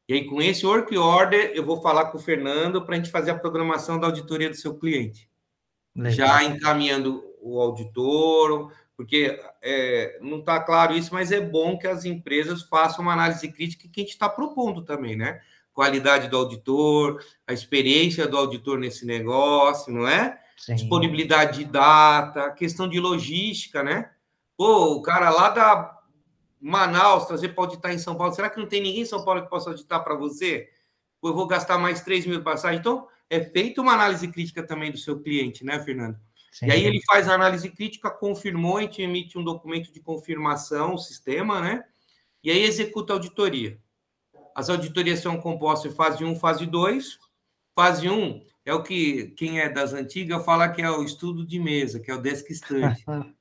E 0.07 0.13
aí, 0.13 0.25
com 0.25 0.41
esse 0.41 0.65
work 0.65 0.97
order, 0.97 1.51
eu 1.53 1.65
vou 1.65 1.81
falar 1.81 2.05
com 2.05 2.17
o 2.17 2.21
Fernando 2.21 2.85
para 2.85 2.95
a 2.95 2.97
gente 2.97 3.11
fazer 3.11 3.31
a 3.31 3.39
programação 3.39 3.99
da 3.99 4.07
auditoria 4.07 4.49
do 4.49 4.55
seu 4.55 4.75
cliente. 4.75 5.29
Legal. 5.93 6.13
Já 6.13 6.43
encaminhando 6.43 7.21
o 7.41 7.59
auditor, 7.59 8.71
porque 8.95 9.37
é, 9.61 10.19
não 10.21 10.39
está 10.39 10.59
claro 10.61 10.93
isso, 10.93 11.13
mas 11.13 11.31
é 11.33 11.41
bom 11.41 11.77
que 11.77 11.87
as 11.87 12.05
empresas 12.05 12.61
façam 12.63 13.03
uma 13.03 13.13
análise 13.13 13.51
crítica 13.51 13.89
que 13.91 13.99
a 13.99 14.03
gente 14.03 14.13
está 14.13 14.29
propondo 14.29 14.83
também, 14.83 15.17
né? 15.17 15.41
Qualidade 15.73 16.27
do 16.27 16.37
auditor, 16.37 17.23
a 17.47 17.53
experiência 17.53 18.27
do 18.27 18.37
auditor 18.37 18.77
nesse 18.77 19.05
negócio, 19.05 19.93
não 19.93 20.07
é? 20.07 20.39
Sim. 20.57 20.75
Disponibilidade 20.75 21.59
de 21.59 21.65
data, 21.65 22.51
questão 22.51 22.87
de 22.87 22.99
logística, 22.99 23.81
né? 23.81 24.11
Pô, 24.57 24.95
o 24.95 25.01
cara 25.01 25.29
lá 25.29 25.49
da 25.49 25.97
Manaus 26.59 27.25
trazer 27.25 27.49
para 27.49 27.63
auditar 27.63 27.91
em 27.93 27.97
São 27.97 28.15
Paulo, 28.15 28.33
será 28.33 28.49
que 28.49 28.59
não 28.59 28.67
tem 28.67 28.81
ninguém 28.81 29.01
em 29.01 29.05
São 29.05 29.25
Paulo 29.25 29.41
que 29.41 29.49
possa 29.49 29.71
auditar 29.71 30.03
para 30.03 30.13
você? 30.13 30.69
Pô, 31.19 31.29
eu 31.29 31.33
vou 31.33 31.47
gastar 31.47 31.77
mais 31.77 32.01
3 32.01 32.25
mil 32.27 32.43
passagens. 32.43 32.79
Então, 32.79 33.07
é 33.29 33.39
feita 33.43 33.81
uma 33.81 33.93
análise 33.93 34.27
crítica 34.27 34.61
também 34.61 34.91
do 34.91 34.97
seu 34.97 35.19
cliente, 35.19 35.63
né, 35.63 35.79
Fernando? 35.79 36.19
Sim. 36.51 36.67
E 36.67 36.71
aí 36.71 36.85
ele 36.85 37.01
faz 37.07 37.29
a 37.29 37.33
análise 37.33 37.69
crítica, 37.69 38.11
confirmou, 38.11 38.77
a 38.77 38.81
gente 38.81 39.01
emite 39.01 39.37
um 39.37 39.43
documento 39.43 39.91
de 39.91 40.01
confirmação, 40.01 40.95
o 40.95 40.97
sistema, 40.97 41.61
né? 41.61 41.83
E 42.43 42.51
aí 42.51 42.61
executa 42.63 43.13
a 43.13 43.15
auditoria. 43.15 43.79
As 44.55 44.69
auditorias 44.69 45.19
são 45.19 45.37
compostas 45.37 45.91
em 45.91 45.95
fase 45.95 46.23
1, 46.23 46.35
fase 46.37 46.65
2. 46.65 47.19
Fase 47.75 48.09
1 48.09 48.41
é 48.65 48.73
o 48.73 48.83
que 48.83 49.33
quem 49.37 49.59
é 49.59 49.69
das 49.69 49.93
antigas 49.93 50.43
fala 50.45 50.69
que 50.69 50.81
é 50.81 50.89
o 50.89 51.03
estudo 51.03 51.45
de 51.45 51.59
mesa, 51.59 51.99
que 51.99 52.11
é 52.11 52.15
o 52.15 52.21
desk 52.21 52.49
stand. 52.51 52.95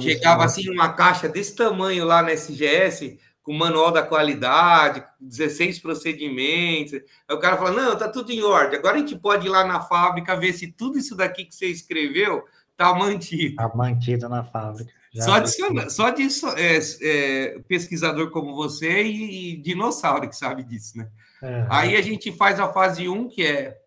Chegava 0.00 0.44
assim 0.44 0.70
uma 0.70 0.92
caixa 0.92 1.28
desse 1.28 1.56
tamanho 1.56 2.04
lá 2.04 2.22
na 2.22 2.32
SGS, 2.32 3.18
com 3.42 3.52
manual 3.52 3.90
da 3.90 4.02
qualidade, 4.02 5.04
16 5.20 5.80
procedimentos. 5.80 6.94
Aí 7.28 7.34
o 7.34 7.40
cara 7.40 7.56
fala: 7.56 7.72
não, 7.72 7.98
tá 7.98 8.08
tudo 8.08 8.30
em 8.30 8.42
ordem. 8.42 8.78
Agora 8.78 8.96
a 8.96 8.98
gente 9.00 9.18
pode 9.18 9.46
ir 9.46 9.50
lá 9.50 9.64
na 9.64 9.80
fábrica 9.80 10.36
ver 10.36 10.52
se 10.52 10.70
tudo 10.70 10.98
isso 10.98 11.16
daqui 11.16 11.44
que 11.44 11.54
você 11.54 11.66
escreveu 11.66 12.44
tá 12.76 12.94
mantido. 12.94 13.56
Tá 13.56 13.70
mantido 13.74 14.28
na 14.28 14.44
fábrica. 14.44 14.92
Só 15.20 15.38
de, 15.38 15.90
só 15.90 16.10
de 16.10 16.28
é, 16.56 16.78
é, 17.02 17.58
pesquisador 17.68 18.30
como 18.30 18.54
você 18.54 19.02
e, 19.02 19.52
e, 19.52 19.56
dinossauro 19.58 20.28
que 20.28 20.36
sabe 20.36 20.62
disso, 20.62 20.96
né? 20.96 21.10
Uhum. 21.42 21.66
Aí 21.68 21.96
a 21.96 22.00
gente 22.00 22.32
faz 22.32 22.58
a 22.58 22.72
fase 22.72 23.08
1, 23.08 23.28
que 23.28 23.44
é, 23.44 23.78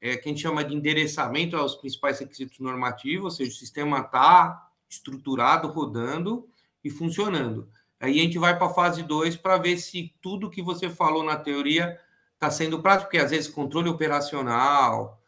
é 0.00 0.16
que 0.16 0.28
a 0.28 0.32
gente 0.32 0.40
chama 0.40 0.64
de 0.64 0.74
endereçamento 0.74 1.56
aos 1.56 1.74
principais 1.74 2.20
requisitos 2.20 2.58
normativos, 2.58 3.24
ou 3.24 3.30
seja, 3.30 3.50
o 3.50 3.54
sistema 3.54 3.98
está 3.98 4.70
estruturado, 4.88 5.68
rodando 5.68 6.48
e 6.82 6.88
funcionando. 6.88 7.68
Aí 8.00 8.18
a 8.18 8.22
gente 8.22 8.38
vai 8.38 8.56
para 8.56 8.66
a 8.66 8.74
fase 8.74 9.02
2 9.02 9.36
para 9.36 9.58
ver 9.58 9.76
se 9.76 10.14
tudo 10.22 10.50
que 10.50 10.62
você 10.62 10.88
falou 10.88 11.22
na 11.22 11.36
teoria 11.36 11.98
está 12.34 12.50
sendo 12.50 12.80
prático, 12.80 13.10
porque 13.10 13.18
às 13.18 13.30
vezes 13.30 13.48
controle 13.48 13.88
operacional, 13.88 15.20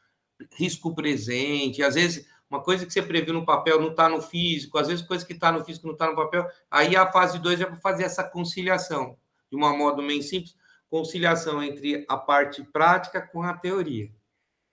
risco 0.57 0.95
presente, 0.95 1.83
às 1.83 1.95
vezes 1.95 2.27
uma 2.55 2.63
coisa 2.63 2.87
que 2.87 2.93
você 2.93 3.03
previu 3.03 3.35
no 3.35 3.45
papel 3.45 3.81
não 3.81 3.91
está 3.91 4.09
no 4.09 4.23
físico, 4.23 4.79
às 4.79 4.89
vezes 4.89 5.07
coisa 5.07 5.27
que 5.27 5.33
está 5.33 5.51
no 5.51 5.65
físico 5.65 5.87
não 5.87 5.95
está 5.95 6.09
no 6.09 6.17
papel. 6.17 6.47
Aí 6.71 6.97
a 6.97 7.11
fase 7.11 7.39
2 7.39 7.61
é 7.61 7.67
para 7.67 7.77
fazer 7.77 8.05
essa 8.05 8.23
conciliação, 8.23 9.17
de 9.51 9.57
uma 9.57 9.77
modo 9.77 10.07
bem 10.07 10.23
simples, 10.23 10.57
conciliação 10.89 11.63
entre 11.63 12.05
a 12.09 12.17
parte 12.17 12.63
prática 12.63 13.21
com 13.21 13.43
a 13.43 13.55
teoria. 13.55 14.11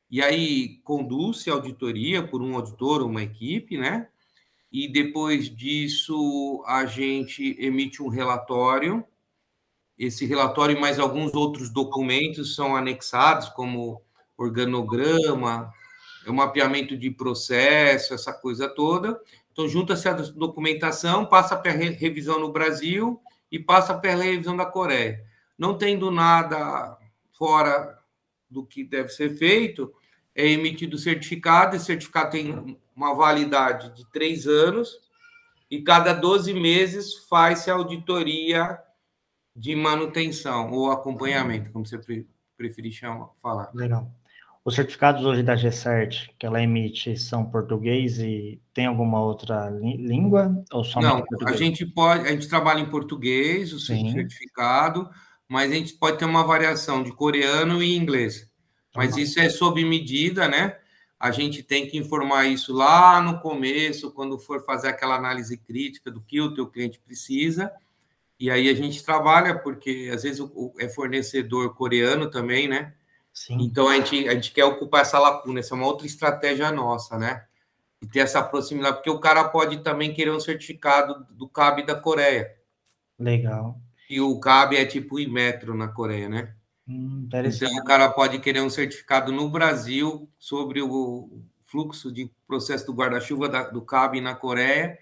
E 0.10 0.22
aí 0.22 0.80
conduz-se 0.84 1.50
a 1.50 1.54
auditoria 1.54 2.26
por 2.26 2.42
um 2.42 2.56
auditor 2.56 3.02
ou 3.02 3.08
uma 3.08 3.24
equipe, 3.24 3.78
né? 3.78 4.08
e 4.72 4.88
depois 4.88 5.54
disso 5.54 6.64
a 6.66 6.86
gente 6.86 7.58
emite 7.60 8.02
um 8.02 8.08
relatório. 8.08 9.04
Esse 9.98 10.26
relatório 10.26 10.78
e 10.78 10.80
mais 10.80 10.98
alguns 10.98 11.34
outros 11.34 11.70
documentos 11.70 12.56
são 12.56 12.76
anexados, 12.76 13.50
como 13.50 14.02
organograma, 14.38 15.72
o 16.28 16.34
mapeamento 16.34 16.96
de 16.98 17.10
processo, 17.10 18.14
essa 18.14 18.34
coisa 18.34 18.68
toda. 18.68 19.20
Então, 19.52 19.68
junta-se 19.68 20.08
a 20.08 20.14
documentação, 20.14 21.26
passa 21.26 21.56
para 21.56 21.72
revisão 21.72 22.40
no 22.40 22.52
Brasil 22.52 23.22
e 23.52 23.60
passa 23.60 23.94
para 23.94 24.16
revisão 24.16 24.56
da 24.56 24.66
Coreia. 24.66 25.24
Não 25.58 25.78
tendo 25.78 26.10
nada 26.10 26.98
fora 27.34 27.98
do 28.50 28.66
que 28.66 28.84
deve 28.84 29.10
ser 29.10 29.38
feito, 29.38 29.94
é 30.36 30.48
emitido 30.48 30.98
certificado, 30.98 31.76
esse 31.76 31.86
certificado 31.86 32.32
tem 32.32 32.78
uma 32.96 33.14
validade 33.14 33.94
de 33.96 34.10
três 34.12 34.48
anos, 34.48 35.00
e 35.70 35.82
cada 35.82 36.14
12 36.14 36.54
meses 36.54 37.26
faz-se 37.30 37.72
auditoria 37.72 38.78
de 39.56 39.76
manutenção 39.76 40.72
ou 40.72 40.92
acompanhamento, 40.92 41.72
como 41.72 41.86
você 41.86 41.98
preferir 42.58 42.92
chamar, 42.92 43.30
falar. 43.42 43.72
Legal. 43.74 44.12
Os 44.64 44.76
certificados 44.76 45.26
hoje 45.26 45.42
da 45.42 45.56
GCERT 45.56 46.28
que 46.38 46.46
ela 46.46 46.62
emite 46.62 47.18
são 47.18 47.44
português 47.44 48.20
e 48.20 48.62
tem 48.74 48.86
alguma 48.86 49.20
outra 49.20 49.70
língua 49.72 50.64
ou 50.72 50.84
só 50.84 51.02
Não, 51.02 51.24
a 51.48 51.54
gente 51.54 51.84
pode, 51.84 52.28
a 52.28 52.32
gente 52.32 52.48
trabalha 52.48 52.80
em 52.80 52.90
português, 52.90 53.74
o 53.74 53.80
Sim. 53.80 54.12
certificado, 54.14 55.10
mas 55.48 55.72
a 55.72 55.76
gente 55.76 55.94
pode 55.94 56.20
ter 56.20 56.26
uma 56.26 56.44
variação 56.44 57.02
de 57.02 57.12
coreano 57.12 57.82
e 57.82 57.96
inglês. 57.96 58.52
Mas 58.96 59.18
isso 59.18 59.40
é 59.40 59.50
sob 59.50 59.84
medida, 59.84 60.48
né? 60.48 60.78
A 61.20 61.32
gente 61.32 61.64
tem 61.64 61.88
que 61.88 61.98
informar 61.98 62.46
isso 62.46 62.74
lá 62.74 63.22
no 63.22 63.40
começo, 63.40 64.12
quando 64.12 64.38
for 64.38 64.64
fazer 64.66 64.90
aquela 64.90 65.16
análise 65.16 65.58
crítica 65.58 66.12
do 66.12 66.22
que 66.22 66.40
o 66.42 66.54
teu 66.54 66.68
cliente 66.68 67.00
precisa. 67.00 67.72
E 68.40 68.52
aí 68.52 68.70
a 68.70 68.74
gente 68.74 69.04
trabalha, 69.04 69.58
porque 69.58 70.10
às 70.14 70.24
vezes 70.24 70.42
é 70.80 70.90
fornecedor 70.90 71.74
coreano 71.76 72.30
também, 72.30 72.68
né? 72.68 72.94
Sim. 73.34 73.58
Então 73.62 73.88
a 73.88 73.96
gente, 73.96 74.28
a 74.28 74.34
gente 74.34 74.52
quer 74.52 74.66
ocupar 74.66 75.02
essa 75.02 75.18
lacuna, 75.18 75.60
essa 75.60 75.74
é 75.74 75.78
uma 75.78 75.88
outra 75.88 76.06
estratégia 76.06 76.72
nossa, 76.72 77.18
né? 77.18 77.46
E 78.02 78.08
ter 78.08 78.20
essa 78.20 78.44
proximidade, 78.44 78.98
porque 78.98 79.10
o 79.10 79.20
cara 79.20 79.44
pode 79.46 79.78
também 79.84 80.14
querer 80.14 80.32
um 80.32 80.40
certificado 80.40 81.26
do 81.32 81.48
CAB 81.48 81.84
da 81.84 81.96
Coreia. 81.96 82.56
Legal. 83.18 83.80
E 84.10 84.20
o 84.20 84.40
CAB 84.40 84.76
é 84.76 84.86
tipo 84.86 85.16
o 85.16 85.20
Imetro 85.20 85.76
na 85.76 85.88
Coreia, 85.88 86.28
né? 86.28 86.56
Hum, 86.88 87.30
então, 87.32 87.72
o 87.78 87.84
cara 87.86 88.10
pode 88.10 88.40
querer 88.40 88.62
um 88.62 88.70
certificado 88.70 89.32
no 89.32 89.48
Brasil 89.50 90.28
sobre 90.38 90.82
o 90.82 91.42
fluxo 91.66 92.12
de 92.12 92.30
processo 92.46 92.86
do 92.86 92.94
guarda-chuva 92.94 93.48
do 93.72 93.82
CAB 93.82 94.20
na 94.20 94.36
Coreia. 94.36 94.98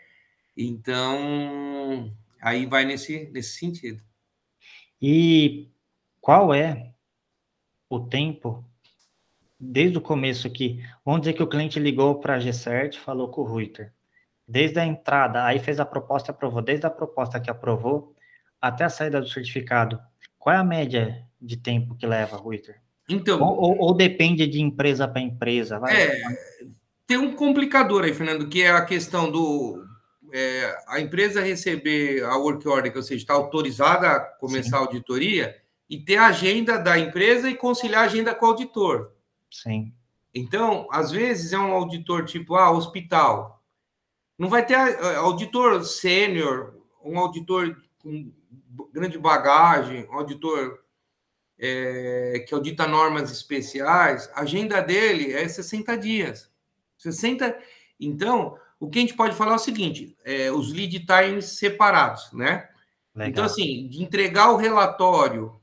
Então, 0.56 2.14
aí 2.40 2.66
vai 2.66 2.86
nesse, 2.86 3.30
nesse 3.34 3.58
sentido. 3.58 4.04
E 5.02 5.70
qual 6.22 6.54
é 6.54 6.94
o 7.90 8.00
tempo, 8.00 8.64
desde 9.60 9.98
o 9.98 10.02
começo 10.02 10.48
aqui? 10.48 10.84
Vamos 11.04 11.22
dizer 11.22 11.34
que 11.34 11.44
o 11.44 11.48
cliente 11.48 11.80
ligou 11.80 12.20
para 12.20 12.36
a 12.36 12.40
GCERT, 12.40 12.98
falou 12.98 13.30
com 13.30 13.42
o 13.42 13.46
Ruiter. 13.46 13.92
Desde 14.48 14.80
a 14.80 14.86
entrada, 14.86 15.46
aí 15.46 15.60
fez 15.60 15.80
a 15.80 15.86
proposta, 15.86 16.32
aprovou. 16.32 16.62
Desde 16.62 16.86
a 16.86 16.90
proposta 16.90 17.40
que 17.40 17.50
aprovou 17.50 18.16
até 18.62 18.84
a 18.84 18.90
saída 18.90 19.20
do 19.20 19.28
certificado, 19.28 20.00
qual 20.38 20.56
é 20.56 20.60
a 20.60 20.64
média 20.64 21.26
de 21.42 21.58
tempo 21.58 21.96
que 21.96 22.06
leva, 22.06 22.38
Ruiter? 22.38 22.80
Então, 23.08 23.42
ou, 23.42 23.62
ou, 23.62 23.78
ou, 23.80 23.94
depende 23.94 24.46
de 24.46 24.62
empresa 24.62 25.08
para 25.08 25.22
empresa? 25.22 25.80
Vai? 25.80 25.96
É, 25.96 26.22
tem 27.08 27.18
um 27.18 27.36
complicador 27.36 28.04
aí, 28.04 28.14
Fernando, 28.14 28.48
que 28.48 28.62
é 28.62 28.70
a 28.70 28.86
questão 28.86 29.32
do 29.32 29.84
é, 30.32 30.78
a 30.88 31.00
empresa 31.00 31.42
receber 31.42 32.24
a 32.24 32.38
work 32.38 32.68
order, 32.68 32.92
que 32.92 32.98
ou 32.98 33.04
seja, 33.04 33.22
está 33.22 33.34
autorizada 33.34 34.08
a 34.12 34.20
começar 34.20 34.70
Sim. 34.70 34.76
a 34.76 34.80
auditoria, 34.80 35.56
e 35.90 35.98
ter 35.98 36.18
a 36.18 36.28
agenda 36.28 36.78
da 36.78 37.00
empresa 37.00 37.50
e 37.50 37.56
conciliar 37.56 38.04
a 38.04 38.06
agenda 38.06 38.36
com 38.36 38.46
o 38.46 38.50
auditor. 38.50 39.12
Sim. 39.50 39.92
Então, 40.34 40.88
às 40.92 41.12
vezes 41.12 41.54
é 41.54 41.58
um 41.58 41.74
auditor 41.74 42.26
tipo, 42.26 42.56
ah, 42.56 42.72
hospital. 42.72 43.64
Não 44.38 44.48
vai 44.48 44.66
ter 44.66 44.76
auditor 45.16 45.84
sênior, 45.84 46.76
um 47.04 47.18
auditor 47.18 47.76
com 47.98 48.32
grande 48.94 49.18
bagagem, 49.18 50.08
um 50.10 50.16
auditor 50.16 50.80
é, 51.60 52.46
que 52.48 52.54
audita 52.54 52.88
normas 52.88 53.32
especiais, 53.32 54.30
a 54.34 54.42
agenda 54.42 54.82
dele 54.82 55.34
é 55.34 55.48
60 55.48 55.98
dias. 55.98 56.50
60. 56.98 57.58
Então, 58.00 58.58
o 58.80 58.90
que 58.90 59.00
a 59.00 59.02
gente 59.02 59.16
pode 59.16 59.36
falar 59.36 59.54
é 59.54 59.56
o 59.56 59.60
seguinte: 59.60 60.16
é, 60.24 60.52
os 60.52 60.72
lead 60.72 61.06
times 61.06 61.58
separados, 61.58 62.32
né? 62.32 62.70
Legal. 63.14 63.30
Então, 63.30 63.44
assim, 63.44 63.88
de 63.90 64.02
entregar 64.02 64.52
o 64.52 64.58
relatório, 64.58 65.60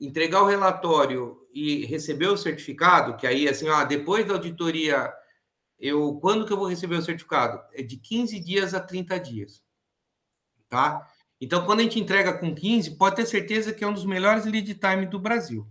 entregar 0.00 0.42
o 0.42 0.46
relatório 0.46 1.46
e 1.52 1.84
receber 1.86 2.28
o 2.28 2.36
certificado, 2.36 3.16
que 3.16 3.26
aí, 3.26 3.48
assim, 3.48 3.68
ó, 3.68 3.84
depois 3.84 4.26
da 4.26 4.34
auditoria, 4.34 5.12
eu 5.78 6.18
quando 6.20 6.46
que 6.46 6.52
eu 6.52 6.56
vou 6.56 6.68
receber 6.68 6.96
o 6.96 7.02
certificado? 7.02 7.60
É 7.72 7.82
de 7.82 7.96
15 7.96 8.38
dias 8.40 8.74
a 8.74 8.80
30 8.80 9.18
dias. 9.18 9.62
Tá? 10.68 11.06
Então, 11.40 11.64
quando 11.64 11.80
a 11.80 11.82
gente 11.82 12.00
entrega 12.00 12.32
com 12.32 12.54
15, 12.54 12.96
pode 12.96 13.16
ter 13.16 13.26
certeza 13.26 13.72
que 13.72 13.82
é 13.82 13.86
um 13.86 13.92
dos 13.92 14.04
melhores 14.04 14.44
lead 14.44 14.74
time 14.74 15.06
do 15.06 15.18
Brasil. 15.18 15.66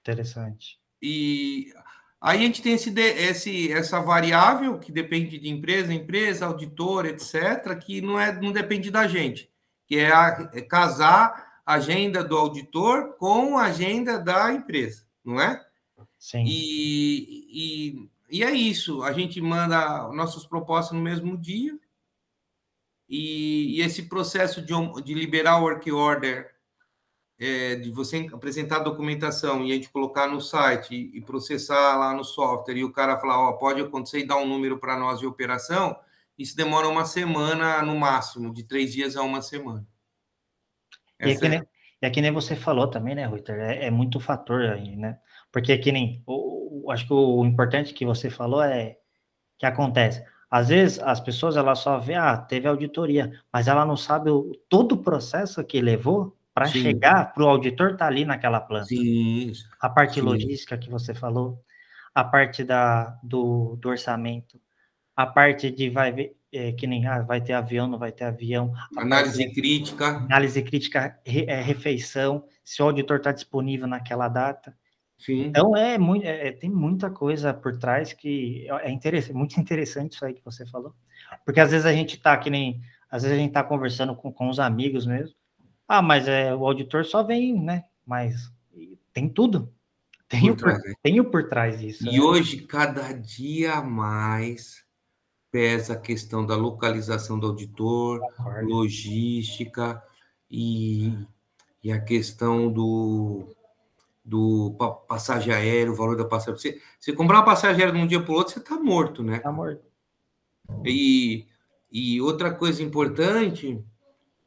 Interessante. 0.00 0.78
E 1.02 1.72
aí 2.20 2.38
a 2.38 2.42
gente 2.42 2.62
tem 2.62 2.74
esse, 2.74 2.90
esse, 2.98 3.72
essa 3.72 4.00
variável 4.00 4.78
que 4.78 4.92
depende 4.92 5.38
de 5.38 5.48
empresa, 5.48 5.92
empresa, 5.92 6.46
auditor, 6.46 7.06
etc., 7.06 7.76
que 7.78 8.00
não, 8.00 8.20
é, 8.20 8.32
não 8.32 8.52
depende 8.52 8.90
da 8.90 9.06
gente, 9.06 9.50
que 9.86 9.96
é, 9.96 10.12
a, 10.12 10.50
é 10.52 10.60
casar 10.60 11.49
agenda 11.74 12.22
do 12.22 12.36
auditor 12.36 13.16
com 13.16 13.58
a 13.58 13.64
agenda 13.64 14.18
da 14.18 14.52
empresa, 14.52 15.04
não 15.24 15.40
é? 15.40 15.64
Sim. 16.18 16.44
E, 16.46 17.48
e, 17.50 18.38
e 18.38 18.44
é 18.44 18.52
isso. 18.52 19.02
A 19.02 19.12
gente 19.12 19.40
manda 19.40 20.08
nossas 20.12 20.46
propostas 20.46 20.96
no 20.96 21.02
mesmo 21.02 21.36
dia 21.36 21.78
e, 23.08 23.78
e 23.78 23.82
esse 23.82 24.04
processo 24.04 24.62
de, 24.62 24.72
de 25.02 25.14
liberar 25.14 25.58
o 25.58 25.62
work 25.62 25.90
order, 25.90 26.54
é, 27.38 27.74
de 27.74 27.90
você 27.90 28.28
apresentar 28.32 28.76
a 28.76 28.84
documentação 28.84 29.64
e 29.64 29.72
a 29.72 29.74
gente 29.74 29.88
colocar 29.88 30.28
no 30.28 30.40
site 30.40 30.94
e, 30.94 31.18
e 31.18 31.20
processar 31.20 31.96
lá 31.96 32.14
no 32.14 32.22
software 32.22 32.76
e 32.76 32.84
o 32.84 32.92
cara 32.92 33.18
falar, 33.18 33.40
ó, 33.40 33.52
pode 33.54 33.80
acontecer 33.80 34.20
e 34.20 34.26
dar 34.26 34.36
um 34.36 34.46
número 34.46 34.78
para 34.78 34.98
nós 34.98 35.18
de 35.18 35.26
operação, 35.26 35.98
isso 36.38 36.56
demora 36.56 36.88
uma 36.88 37.04
semana 37.04 37.82
no 37.82 37.98
máximo, 37.98 38.52
de 38.52 38.62
três 38.62 38.92
dias 38.92 39.16
a 39.16 39.22
uma 39.22 39.42
semana. 39.42 39.86
E 41.20 41.30
é, 41.30 41.36
que 41.36 41.48
nem, 41.48 41.62
é 42.00 42.10
que 42.10 42.20
nem 42.20 42.32
você 42.32 42.56
falou 42.56 42.88
também, 42.88 43.14
né, 43.14 43.24
Ruiter? 43.26 43.58
É, 43.58 43.86
é, 43.86 43.90
muito 43.90 44.18
fator 44.20 44.62
aí, 44.62 44.96
né? 44.96 45.18
Porque 45.52 45.72
é 45.72 45.78
que 45.78 45.92
nem. 45.92 46.22
O, 46.26 46.86
o, 46.86 46.90
acho 46.90 47.06
que 47.06 47.12
o, 47.12 47.40
o 47.40 47.46
importante 47.46 47.92
que 47.92 48.06
você 48.06 48.30
falou 48.30 48.62
é 48.62 48.96
que 49.58 49.66
acontece. 49.66 50.24
Às 50.50 50.68
vezes 50.68 50.98
as 50.98 51.20
pessoas 51.20 51.56
ela 51.56 51.74
só 51.74 51.98
vê, 51.98 52.14
ah, 52.14 52.36
teve 52.36 52.66
auditoria, 52.66 53.32
mas 53.52 53.68
ela 53.68 53.84
não 53.84 53.96
sabe 53.96 54.30
o, 54.30 54.52
todo 54.68 54.92
o 54.92 55.02
processo 55.02 55.62
que 55.62 55.80
levou 55.80 56.36
para 56.52 56.66
chegar 56.66 57.32
para 57.32 57.44
o 57.44 57.48
auditor 57.48 57.92
estar 57.92 57.98
tá 57.98 58.06
ali 58.06 58.24
naquela 58.24 58.60
planta. 58.60 58.86
Sim. 58.86 59.52
A 59.80 59.88
parte 59.88 60.14
Sim. 60.14 60.22
logística 60.22 60.76
que 60.76 60.90
você 60.90 61.14
falou, 61.14 61.62
a 62.14 62.24
parte 62.24 62.64
da, 62.64 63.18
do, 63.22 63.76
do 63.76 63.88
orçamento, 63.88 64.60
a 65.14 65.26
parte 65.26 65.70
de 65.70 65.88
vai 65.88 66.12
ver, 66.12 66.36
é, 66.52 66.72
que 66.72 66.86
nem 66.86 67.06
ah, 67.06 67.22
vai 67.22 67.40
ter 67.40 67.52
avião, 67.52 67.86
não 67.86 67.98
vai 67.98 68.12
ter 68.12 68.24
avião. 68.24 68.72
Análise 68.96 69.48
crítica. 69.52 70.06
Análise 70.06 70.62
crítica, 70.62 71.18
re, 71.24 71.44
é, 71.48 71.60
refeição, 71.60 72.44
se 72.64 72.82
o 72.82 72.86
auditor 72.86 73.18
está 73.18 73.32
disponível 73.32 73.86
naquela 73.86 74.28
data. 74.28 74.76
Sim. 75.18 75.44
Então 75.46 75.76
é 75.76 75.98
muito, 75.98 76.24
é, 76.24 76.48
é, 76.48 76.52
tem 76.52 76.70
muita 76.70 77.10
coisa 77.10 77.52
por 77.52 77.78
trás 77.78 78.12
que 78.12 78.66
é 78.82 78.90
interessante, 78.90 79.36
muito 79.36 79.56
interessante 79.60 80.14
isso 80.14 80.24
aí 80.24 80.34
que 80.34 80.44
você 80.44 80.66
falou. 80.66 80.94
Porque 81.44 81.60
às 81.60 81.70
vezes 81.70 81.86
a 81.86 81.92
gente 81.92 82.18
tá 82.18 82.36
que 82.36 82.50
nem, 82.50 82.80
às 83.10 83.22
vezes 83.22 83.36
a 83.36 83.40
gente 83.40 83.52
tá 83.52 83.62
conversando 83.62 84.16
com, 84.16 84.32
com 84.32 84.48
os 84.48 84.58
amigos 84.58 85.06
mesmo. 85.06 85.34
Ah, 85.86 86.02
mas 86.02 86.26
é, 86.26 86.54
o 86.54 86.64
auditor 86.66 87.04
só 87.04 87.22
vem, 87.22 87.60
né? 87.60 87.84
Mas 88.06 88.50
tem 89.12 89.28
tudo. 89.28 89.72
Tem, 90.28 90.48
o, 90.48 90.56
por, 90.56 90.68
né? 90.68 90.94
tem 91.02 91.20
o 91.20 91.24
por 91.24 91.48
trás 91.48 91.80
disso. 91.80 92.08
E 92.08 92.12
né? 92.12 92.20
hoje, 92.20 92.58
cada 92.62 93.12
dia 93.12 93.82
mais 93.82 94.84
pesa 95.50 95.94
a 95.94 96.00
questão 96.00 96.44
da 96.44 96.56
localização 96.56 97.38
do 97.38 97.48
auditor, 97.48 98.20
logística 98.62 100.02
e, 100.50 101.12
e 101.82 101.90
a 101.90 102.00
questão 102.00 102.70
do 102.70 103.48
do 104.22 104.76
passagem 105.08 105.52
aérea, 105.52 105.90
o 105.90 105.96
valor 105.96 106.16
da 106.16 106.24
passagem. 106.24 106.56
Você, 106.56 106.80
você 107.00 107.12
comprar 107.12 107.38
uma 107.38 107.44
passagem 107.44 107.82
aérea 107.82 107.98
de 107.98 108.04
um 108.04 108.06
dia 108.06 108.22
para 108.22 108.30
o 108.30 108.36
outro, 108.36 108.52
você 108.52 108.60
está 108.60 108.78
morto, 108.78 109.24
né? 109.24 109.38
Está 109.38 109.50
morto. 109.50 109.82
E, 110.84 111.46
e 111.90 112.20
outra 112.20 112.54
coisa 112.54 112.82
importante 112.82 113.82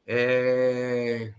é 0.07 1.33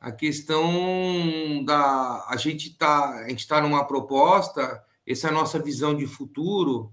a 0.00 0.12
questão 0.12 1.62
da 1.64 2.24
a 2.28 2.36
gente 2.36 2.76
tá 2.76 3.24
a 3.24 3.28
gente 3.28 3.40
está 3.40 3.60
numa 3.60 3.84
proposta 3.84 4.82
essa 5.06 5.26
é 5.26 5.30
a 5.30 5.34
nossa 5.34 5.58
visão 5.58 5.94
de 5.94 6.06
futuro 6.06 6.92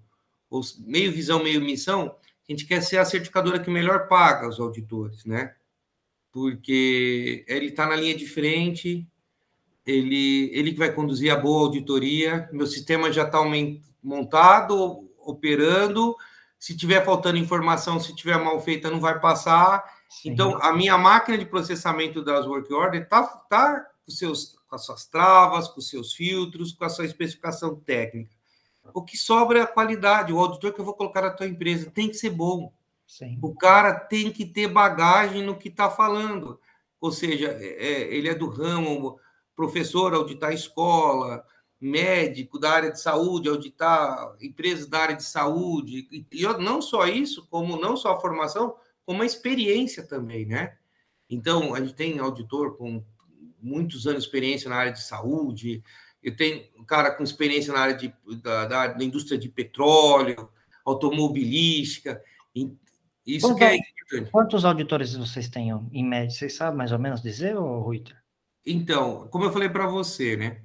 ou 0.49 0.61
meio 0.79 1.11
visão 1.11 1.43
meio 1.43 1.61
missão 1.61 2.15
a 2.47 2.51
gente 2.51 2.65
quer 2.65 2.81
ser 2.81 2.97
a 2.97 3.05
certificadora 3.05 3.59
que 3.59 3.69
melhor 3.69 4.07
paga 4.07 4.47
os 4.47 4.59
auditores 4.59 5.25
né 5.25 5.55
porque 6.31 7.45
ele 7.47 7.67
está 7.67 7.87
na 7.87 7.95
linha 7.95 8.15
de 8.15 8.27
frente 8.27 9.07
ele, 9.85 10.49
ele 10.51 10.71
que 10.71 10.79
vai 10.79 10.91
conduzir 10.91 11.31
a 11.31 11.37
boa 11.37 11.61
auditoria. 11.61 12.49
Meu 12.51 12.65
sistema 12.65 13.11
já 13.11 13.23
está 13.23 13.39
montado, 14.01 15.07
operando. 15.19 16.15
Se 16.57 16.75
tiver 16.75 17.05
faltando 17.05 17.37
informação, 17.37 17.99
se 17.99 18.15
tiver 18.15 18.37
mal 18.37 18.59
feita, 18.59 18.89
não 18.89 18.99
vai 18.99 19.19
passar. 19.19 19.83
Sim. 20.09 20.31
Então, 20.31 20.57
a 20.61 20.73
minha 20.73 20.97
máquina 20.97 21.37
de 21.37 21.45
processamento 21.45 22.23
das 22.23 22.47
work 22.47 22.73
orders 22.73 23.03
está 23.03 23.23
tá 23.23 23.85
com, 24.03 24.11
seus, 24.11 24.55
com 24.67 24.75
as 24.75 24.85
suas 24.85 25.05
travas, 25.05 25.67
com 25.67 25.79
os 25.79 25.89
seus 25.89 26.13
filtros, 26.13 26.73
com 26.73 26.85
a 26.85 26.89
sua 26.89 27.05
especificação 27.05 27.75
técnica. 27.75 28.34
O 28.93 29.03
que 29.03 29.17
sobra 29.17 29.59
é 29.59 29.61
a 29.61 29.67
qualidade. 29.67 30.31
O 30.31 30.39
auditor 30.39 30.73
que 30.73 30.79
eu 30.79 30.85
vou 30.85 30.93
colocar 30.93 31.21
na 31.21 31.31
tua 31.31 31.47
empresa 31.47 31.91
tem 31.91 32.09
que 32.09 32.15
ser 32.15 32.29
bom. 32.29 32.71
Sim. 33.07 33.37
O 33.41 33.53
cara 33.53 33.93
tem 33.93 34.31
que 34.31 34.45
ter 34.45 34.67
bagagem 34.67 35.43
no 35.43 35.57
que 35.57 35.69
está 35.69 35.89
falando. 35.89 36.59
Ou 36.99 37.11
seja, 37.11 37.51
é, 37.59 37.65
é, 37.65 38.15
ele 38.15 38.29
é 38.29 38.35
do 38.35 38.49
ramo, 38.49 39.19
professor 39.55 40.13
auditar 40.13 40.53
escola, 40.53 41.45
médico 41.79 42.57
da 42.57 42.71
área 42.71 42.91
de 42.91 42.99
saúde, 42.99 43.49
auditar 43.49 44.35
empresas 44.41 44.87
da 44.87 44.99
área 44.99 45.15
de 45.15 45.23
saúde, 45.23 46.07
e, 46.11 46.25
e 46.31 46.43
não 46.57 46.81
só 46.81 47.07
isso, 47.07 47.45
como 47.47 47.77
não 47.77 47.95
só 47.95 48.13
a 48.13 48.19
formação, 48.19 48.75
como 49.05 49.21
a 49.21 49.25
experiência 49.25 50.03
também, 50.03 50.45
né? 50.45 50.77
Então, 51.29 51.73
a 51.73 51.79
gente 51.79 51.93
tem 51.93 52.19
auditor 52.19 52.77
com 52.77 53.03
muitos 53.61 54.07
anos 54.07 54.23
de 54.23 54.27
experiência 54.27 54.69
na 54.69 54.77
área 54.77 54.91
de 54.91 55.03
saúde, 55.03 55.83
eu 56.25 56.35
tenho 56.35 56.63
um 56.77 56.83
cara 56.83 57.11
com 57.11 57.23
experiência 57.23 57.71
na 57.71 57.79
área 57.79 57.95
de, 57.95 58.13
da, 58.41 58.65
da, 58.65 58.87
da 58.87 59.03
indústria 59.03 59.37
de 59.37 59.47
petróleo, 59.47 60.49
automobilística, 60.83 62.21
isso 63.25 63.47
Quanto, 63.47 63.57
que 63.57 63.63
é 63.63 63.75
importante. 63.75 64.31
Quantos 64.31 64.65
auditores 64.65 65.15
vocês 65.15 65.47
têm 65.49 65.69
em 65.91 66.03
média? 66.03 66.29
Vocês 66.29 66.55
sabem 66.55 66.77
mais 66.77 66.91
ou 66.91 66.99
menos 66.99 67.21
dizer, 67.21 67.55
ou 67.55 67.79
Ruiter? 67.81 68.15
Então, 68.65 69.27
como 69.29 69.45
eu 69.45 69.51
falei 69.51 69.69
para 69.69 69.87
você, 69.87 70.35
né? 70.35 70.61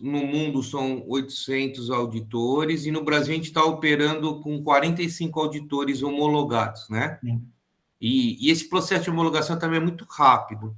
No 0.00 0.26
mundo 0.26 0.62
são 0.62 1.02
800 1.08 1.90
auditores 1.90 2.84
e 2.84 2.90
no 2.90 3.02
Brasil 3.02 3.32
a 3.32 3.36
gente 3.36 3.46
está 3.46 3.64
operando 3.64 4.40
com 4.40 4.62
45 4.62 5.40
auditores 5.40 6.02
homologados, 6.02 6.88
né? 6.90 7.18
E, 7.98 8.46
e, 8.46 8.50
esse 8.50 8.68
processo 8.68 9.04
de 9.04 9.10
homologação 9.10 9.58
também 9.58 9.78
é 9.78 9.82
muito 9.82 10.04
rápido. 10.04 10.76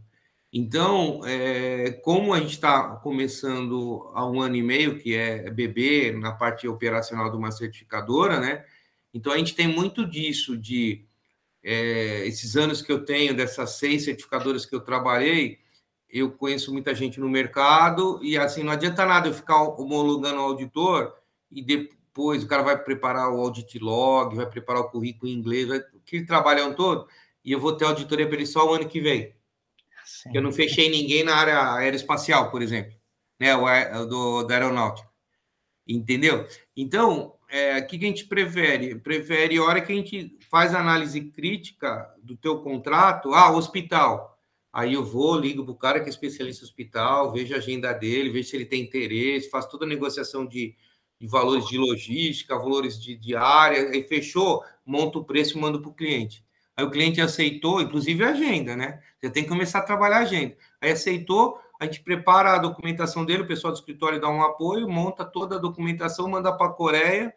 Então, 0.52 1.20
é, 1.24 1.92
como 2.02 2.34
a 2.34 2.40
gente 2.40 2.54
está 2.54 2.96
começando 2.96 4.10
há 4.14 4.26
um 4.28 4.40
ano 4.40 4.56
e 4.56 4.62
meio, 4.62 4.98
que 4.98 5.14
é 5.14 5.48
bebê 5.50 6.12
na 6.12 6.32
parte 6.32 6.66
operacional 6.66 7.30
de 7.30 7.36
uma 7.36 7.52
certificadora, 7.52 8.40
né? 8.40 8.64
Então, 9.14 9.32
a 9.32 9.38
gente 9.38 9.54
tem 9.54 9.68
muito 9.68 10.04
disso, 10.04 10.56
de 10.56 11.04
é, 11.62 12.26
esses 12.26 12.56
anos 12.56 12.82
que 12.82 12.90
eu 12.90 13.04
tenho, 13.04 13.34
dessas 13.34 13.72
seis 13.72 14.04
certificadoras 14.04 14.66
que 14.66 14.74
eu 14.74 14.80
trabalhei, 14.80 15.60
eu 16.08 16.30
conheço 16.32 16.72
muita 16.72 16.94
gente 16.94 17.20
no 17.20 17.28
mercado 17.28 18.18
e 18.22 18.36
assim 18.36 18.62
não 18.62 18.72
adianta 18.72 19.06
nada 19.06 19.28
eu 19.28 19.34
ficar 19.34 19.62
homologando 19.62 20.40
o 20.40 20.44
auditor 20.44 21.14
e 21.50 21.62
depois 21.62 22.42
o 22.42 22.48
cara 22.48 22.62
vai 22.62 22.76
preparar 22.82 23.30
o 23.32 23.40
audit 23.40 23.78
log, 23.78 24.34
vai 24.34 24.46
preparar 24.46 24.82
o 24.82 24.90
currículo 24.90 25.30
em 25.30 25.34
inglês, 25.34 25.68
vai, 25.68 25.78
aquele 25.78 26.26
trabalhão 26.26 26.74
todo, 26.74 27.06
e 27.44 27.52
eu 27.52 27.60
vou 27.60 27.72
ter 27.76 27.84
auditoria 27.84 28.26
para 28.26 28.36
ele 28.36 28.46
só 28.46 28.68
o 28.68 28.74
ano 28.74 28.88
que 28.88 29.00
vem. 29.00 29.32
Sim. 30.22 30.30
Eu 30.35 30.42
não 30.42 30.52
fechei 30.52 30.90
ninguém 30.90 31.22
na 31.22 31.35
área 31.35 31.74
aeroespacial, 31.74 32.50
por 32.50 32.62
exemplo, 32.62 32.92
né, 33.38 33.54
o 33.54 34.04
do, 34.06 34.42
da 34.44 34.54
aeronáutica. 34.54 35.09
Entendeu? 35.87 36.46
Então, 36.76 37.35
é, 37.48 37.78
o 37.78 37.87
que 37.87 37.96
a 37.96 38.00
gente 38.00 38.26
prefere? 38.26 38.94
Prefere 38.96 39.56
a 39.56 39.64
hora 39.64 39.80
que 39.80 39.92
a 39.92 39.96
gente 39.96 40.38
faz 40.50 40.74
análise 40.74 41.20
crítica 41.20 42.12
do 42.22 42.37
teu 42.37 42.61
contrato, 42.61 43.35
ah, 43.35 43.50
hospital 43.50 44.30
Aí 44.72 44.94
eu 44.94 45.04
vou, 45.04 45.37
ligo 45.37 45.64
para 45.64 45.72
o 45.72 45.76
cara 45.76 46.00
que 46.00 46.06
é 46.06 46.11
especialista 46.11 46.64
hospital, 46.64 47.33
vejo 47.33 47.52
a 47.54 47.59
agenda 47.59 47.92
dele, 47.92 48.30
vejo 48.30 48.48
se 48.48 48.56
ele 48.56 48.64
tem 48.64 48.83
interesse, 48.83 49.50
faço 49.50 49.68
toda 49.68 49.85
a 49.85 49.88
negociação 49.88 50.46
de, 50.46 50.76
de 51.18 51.26
valores 51.26 51.66
de 51.66 51.76
logística, 51.76 52.56
valores 52.56 53.00
de, 53.00 53.16
de 53.16 53.35
área, 53.35 53.96
e 53.96 54.02
fechou, 54.04 54.62
monta 54.87 55.18
o 55.18 55.24
preço 55.24 55.59
e 55.59 55.61
manda 55.61 55.80
para 55.80 55.90
o 55.90 55.94
cliente. 55.94 56.44
Aí 56.80 56.86
o 56.86 56.90
cliente 56.90 57.20
aceitou, 57.20 57.82
inclusive 57.82 58.24
a 58.24 58.30
agenda, 58.30 58.74
né? 58.74 59.00
Você 59.20 59.28
tem 59.28 59.42
que 59.42 59.50
começar 59.50 59.80
a 59.80 59.82
trabalhar 59.82 60.16
a 60.16 60.22
agenda. 60.22 60.56
Aí 60.80 60.90
aceitou, 60.90 61.60
a 61.78 61.84
gente 61.84 62.00
prepara 62.02 62.54
a 62.54 62.58
documentação 62.58 63.22
dele, 63.22 63.42
o 63.42 63.46
pessoal 63.46 63.70
do 63.70 63.78
escritório 63.78 64.18
dá 64.18 64.30
um 64.30 64.42
apoio, 64.42 64.88
monta 64.88 65.22
toda 65.22 65.56
a 65.56 65.58
documentação, 65.58 66.26
manda 66.26 66.50
para 66.50 66.68
a 66.68 66.72
Coreia, 66.72 67.34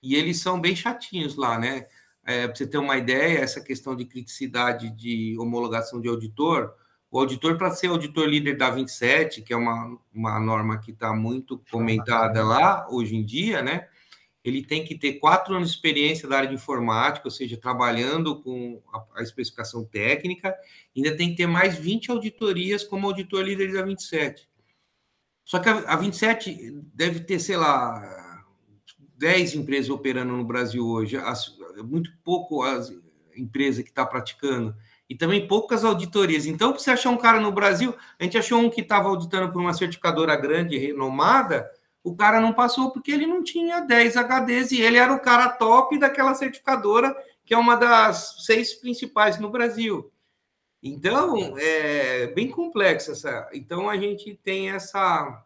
e 0.00 0.14
eles 0.14 0.40
são 0.40 0.60
bem 0.60 0.76
chatinhos 0.76 1.34
lá, 1.34 1.58
né? 1.58 1.86
É, 2.24 2.46
para 2.46 2.54
você 2.54 2.68
ter 2.68 2.78
uma 2.78 2.96
ideia, 2.96 3.40
essa 3.40 3.60
questão 3.60 3.96
de 3.96 4.04
criticidade 4.04 4.90
de 4.90 5.36
homologação 5.40 6.00
de 6.00 6.08
auditor, 6.08 6.72
o 7.10 7.18
auditor, 7.18 7.58
para 7.58 7.72
ser 7.72 7.88
auditor 7.88 8.28
líder 8.28 8.56
da 8.56 8.70
27, 8.70 9.42
que 9.42 9.52
é 9.52 9.56
uma, 9.56 9.98
uma 10.14 10.38
norma 10.38 10.78
que 10.78 10.92
está 10.92 11.12
muito 11.12 11.60
comentada 11.68 12.44
lá 12.44 12.86
hoje 12.88 13.16
em 13.16 13.24
dia, 13.24 13.60
né? 13.60 13.88
Ele 14.48 14.64
tem 14.64 14.84
que 14.84 14.96
ter 14.96 15.14
quatro 15.14 15.54
anos 15.54 15.70
de 15.70 15.76
experiência 15.76 16.28
da 16.28 16.38
área 16.38 16.48
de 16.48 16.54
informática, 16.54 17.26
ou 17.26 17.30
seja, 17.30 17.56
trabalhando 17.56 18.42
com 18.42 18.82
a, 19.14 19.22
especificação 19.22 19.84
técnica, 19.84 20.54
ainda 20.96 21.16
tem 21.16 21.30
que 21.30 21.36
ter 21.36 21.46
mais 21.46 21.76
20 21.76 22.10
auditorias 22.10 22.82
como 22.82 23.06
auditor 23.06 23.44
líder 23.44 23.72
da 23.72 23.82
27. 23.82 24.48
Só 25.44 25.58
que 25.58 25.68
a, 25.68 25.78
a 25.78 25.96
27 25.96 26.72
deve 26.94 27.20
ter, 27.20 27.38
sei 27.38 27.56
lá, 27.56 28.44
10 29.16 29.54
empresas 29.56 29.90
operando 29.90 30.36
no 30.36 30.44
Brasil 30.44 30.86
hoje, 30.86 31.16
as, 31.16 31.56
muito 31.84 32.10
pouco 32.22 32.62
as 32.62 32.92
empresas 33.36 33.82
que 33.82 33.90
está 33.90 34.04
praticando 34.04 34.74
e 35.08 35.14
também 35.14 35.48
poucas 35.48 35.84
auditorias. 35.84 36.46
Então, 36.46 36.72
para 36.72 36.80
você 36.80 36.90
achar 36.90 37.10
um 37.10 37.16
cara 37.16 37.40
no 37.40 37.50
Brasil, 37.50 37.94
a 38.18 38.24
gente 38.24 38.36
achou 38.36 38.60
um 38.60 38.68
que 38.68 38.82
estava 38.82 39.08
auditando 39.08 39.50
por 39.50 39.60
uma 39.60 39.72
certificadora 39.72 40.36
grande, 40.36 40.76
renomada, 40.76 41.68
o 42.08 42.16
cara 42.16 42.40
não 42.40 42.52
passou 42.52 42.90
porque 42.90 43.10
ele 43.10 43.26
não 43.26 43.42
tinha 43.42 43.80
10 43.80 44.16
HDs 44.16 44.72
e 44.72 44.80
ele 44.80 44.96
era 44.96 45.12
o 45.12 45.20
cara 45.20 45.50
top 45.50 45.98
daquela 45.98 46.34
certificadora, 46.34 47.14
que 47.44 47.52
é 47.52 47.58
uma 47.58 47.76
das 47.76 48.44
seis 48.44 48.74
principais 48.74 49.38
no 49.38 49.50
Brasil. 49.50 50.10
Então, 50.82 51.56
é 51.58 52.28
bem 52.28 52.50
complexa 52.50 53.12
essa. 53.12 53.48
Então, 53.52 53.90
a 53.90 53.96
gente 53.96 54.34
tem 54.34 54.70
essa 54.70 55.44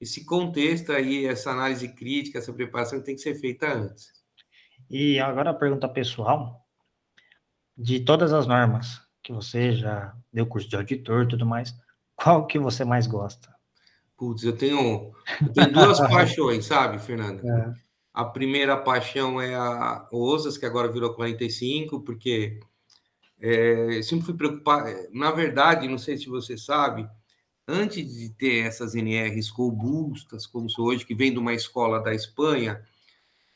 esse 0.00 0.24
contexto 0.24 0.92
aí, 0.92 1.24
essa 1.24 1.50
análise 1.50 1.88
crítica, 1.88 2.38
essa 2.38 2.52
preparação 2.52 2.98
que 2.98 3.06
tem 3.06 3.14
que 3.14 3.22
ser 3.22 3.36
feita 3.36 3.72
antes. 3.72 4.12
E 4.90 5.18
agora 5.18 5.50
a 5.50 5.54
pergunta 5.54 5.88
pessoal, 5.88 6.66
de 7.76 8.00
todas 8.00 8.32
as 8.32 8.46
normas 8.46 9.00
que 9.22 9.32
você 9.32 9.72
já 9.72 10.14
deu 10.32 10.46
curso 10.46 10.68
de 10.68 10.76
auditor 10.76 11.24
e 11.24 11.28
tudo 11.28 11.46
mais, 11.46 11.74
qual 12.14 12.46
que 12.46 12.58
você 12.58 12.84
mais 12.84 13.06
gosta? 13.06 13.53
Putz, 14.16 14.44
eu 14.44 14.56
tenho, 14.56 15.12
eu 15.40 15.52
tenho 15.52 15.72
duas 15.72 15.98
paixões, 16.08 16.66
sabe, 16.66 16.98
Fernanda? 16.98 17.42
É. 17.46 17.84
A 18.12 18.24
primeira 18.24 18.76
paixão 18.76 19.40
é 19.40 19.54
a 19.54 20.06
OSAS, 20.12 20.56
que 20.56 20.64
agora 20.64 20.90
virou 20.90 21.14
45, 21.14 22.00
porque 22.02 22.60
é, 23.40 24.00
sempre 24.02 24.26
fui 24.26 24.34
preocupado. 24.34 24.88
Na 25.12 25.32
verdade, 25.32 25.88
não 25.88 25.98
sei 25.98 26.16
se 26.16 26.28
você 26.28 26.56
sabe, 26.56 27.08
antes 27.66 28.16
de 28.16 28.30
ter 28.30 28.66
essas 28.66 28.94
NRs 28.94 29.48
robustas, 29.50 30.46
como 30.46 30.70
sou 30.70 30.86
hoje, 30.86 31.04
que 31.04 31.14
vem 31.14 31.32
de 31.32 31.38
uma 31.38 31.54
escola 31.54 32.00
da 32.00 32.14
Espanha, 32.14 32.80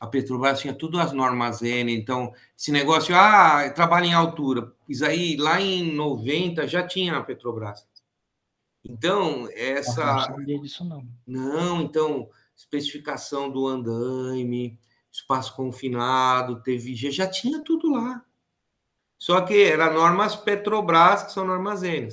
a 0.00 0.06
Petrobras 0.06 0.60
tinha 0.60 0.74
tudo 0.74 0.98
as 0.98 1.12
normas 1.12 1.62
N, 1.62 1.92
então 1.94 2.32
esse 2.56 2.70
negócio, 2.70 3.14
ah, 3.16 3.68
trabalha 3.70 4.06
em 4.06 4.12
altura, 4.12 4.72
isso 4.88 5.04
aí 5.04 5.36
lá 5.36 5.60
em 5.60 5.92
90 5.92 6.66
já 6.66 6.86
tinha 6.86 7.16
a 7.16 7.22
Petrobras. 7.22 7.86
Então, 8.88 9.48
essa. 9.52 10.00
Eu 10.00 10.06
não 10.06 10.20
sabia 10.20 10.58
disso, 10.60 10.84
não. 10.84 11.06
Não, 11.26 11.82
então, 11.82 12.30
especificação 12.56 13.50
do 13.50 13.66
andaime, 13.66 14.78
espaço 15.12 15.54
confinado, 15.54 16.62
TVG, 16.62 17.10
já 17.10 17.26
tinha 17.26 17.62
tudo 17.62 17.92
lá. 17.92 18.24
Só 19.18 19.40
que 19.42 19.62
eram 19.64 19.92
normas 19.92 20.34
Petrobras, 20.34 21.24
que 21.24 21.32
são 21.32 21.44
normas 21.44 21.82
N. 21.82 22.08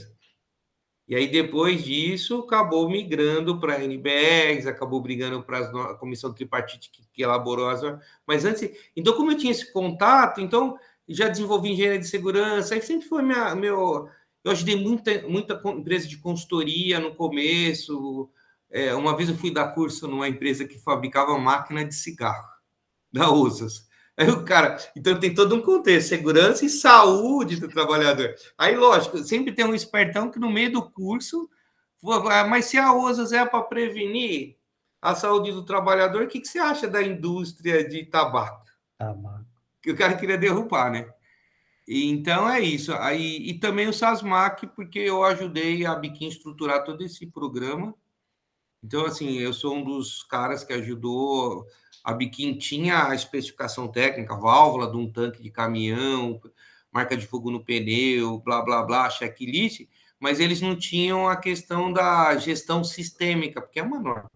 E 1.07 1.15
aí, 1.15 1.27
depois 1.27 1.83
disso, 1.83 2.39
acabou 2.39 2.89
migrando 2.89 3.59
para 3.59 3.75
a 3.75 3.83
NBRs, 3.83 4.65
acabou 4.65 4.99
brigando 4.99 5.43
para 5.43 5.59
a 5.59 5.93
comissão 5.95 6.33
tripartite 6.33 6.89
que, 6.89 7.03
que 7.13 7.21
elaborou 7.21 7.69
as. 7.69 7.81
Mas 8.25 8.43
antes. 8.43 8.69
Então, 8.95 9.13
como 9.13 9.31
eu 9.31 9.38
tinha 9.38 9.51
esse 9.51 9.71
contato, 9.71 10.41
então 10.41 10.77
já 11.07 11.27
desenvolvi 11.27 11.69
engenharia 11.69 11.99
de 11.99 12.07
segurança, 12.07 12.73
aí 12.73 12.81
sempre 12.81 13.07
foi 13.07 13.21
minha, 13.21 13.55
meu. 13.55 14.09
Eu 14.45 14.51
ajudei 14.51 14.75
muita, 14.75 15.27
muita 15.27 15.60
empresa 15.71 16.08
de 16.08 16.17
consultoria 16.17 16.99
no 16.99 17.15
começo. 17.15 18.29
É, 18.69 18.93
uma 18.93 19.17
vez 19.17 19.27
eu 19.27 19.36
fui 19.36 19.51
dar 19.51 19.69
curso 19.69 20.08
numa 20.08 20.29
empresa 20.29 20.65
que 20.65 20.77
fabricava 20.77 21.36
máquina 21.39 21.84
de 21.84 21.95
cigarro, 21.95 22.47
da 23.12 23.31
USAS. 23.31 23.88
Aí 24.15 24.29
o 24.29 24.45
cara, 24.45 24.77
então 24.95 25.19
tem 25.19 25.34
todo 25.34 25.55
um 25.55 25.62
contexto, 25.62 26.10
segurança 26.10 26.63
e 26.63 26.69
saúde 26.69 27.60
do 27.60 27.67
trabalhador. 27.67 28.36
Aí, 28.55 28.75
lógico, 28.75 29.17
sempre 29.17 29.51
tem 29.51 29.65
um 29.65 29.73
espertão 29.73 30.29
que 30.29 30.38
no 30.38 30.51
meio 30.51 30.71
do 30.71 30.91
curso, 30.91 31.49
mas 32.47 32.65
se 32.65 32.77
a 32.77 32.93
OSAS 32.93 33.31
é 33.31 33.43
para 33.43 33.63
prevenir 33.63 34.58
a 35.01 35.15
saúde 35.15 35.51
do 35.51 35.65
trabalhador, 35.65 36.21
o 36.21 36.27
que, 36.27 36.39
que 36.39 36.47
você 36.47 36.60
acha 36.60 36.88
da 36.88 37.01
indústria 37.01 37.84
de 37.84 38.05
tabaco? 38.05 38.63
Tabaco. 38.95 39.45
Que 39.81 39.91
o 39.91 39.97
cara 39.97 40.15
queria 40.15 40.38
derrubar, 40.38 40.91
né? 40.91 41.10
Então 41.87 42.49
é 42.49 42.59
isso. 42.61 42.93
Aí, 42.93 43.37
e 43.47 43.59
também 43.59 43.87
o 43.87 43.93
SASMAC, 43.93 44.67
porque 44.75 44.99
eu 44.99 45.23
ajudei 45.23 45.85
a 45.85 45.95
Biquim 45.95 46.27
estruturar 46.27 46.83
todo 46.83 47.03
esse 47.03 47.27
programa. 47.27 47.93
Então, 48.83 49.05
assim, 49.05 49.37
eu 49.39 49.53
sou 49.53 49.75
um 49.75 49.83
dos 49.83 50.23
caras 50.23 50.63
que 50.63 50.73
ajudou 50.73 51.65
a 52.05 52.13
Biquim 52.13 52.55
tinha 52.55 53.07
a 53.07 53.15
especificação 53.15 53.87
técnica, 53.87 54.35
válvula 54.35 54.89
de 54.91 54.95
um 54.95 55.11
tanque 55.11 55.41
de 55.41 55.49
caminhão, 55.49 56.39
marca 56.91 57.17
de 57.17 57.25
fogo 57.25 57.49
no 57.49 57.65
pneu, 57.65 58.39
blá, 58.39 58.61
blá, 58.61 58.83
blá, 58.83 59.09
checklist, 59.09 59.87
mas 60.19 60.39
eles 60.39 60.61
não 60.61 60.75
tinham 60.75 61.27
a 61.27 61.35
questão 61.35 61.91
da 61.91 62.37
gestão 62.37 62.83
sistêmica, 62.83 63.59
porque 63.59 63.79
é 63.79 63.83
uma 63.83 63.99
norma. 63.99 64.31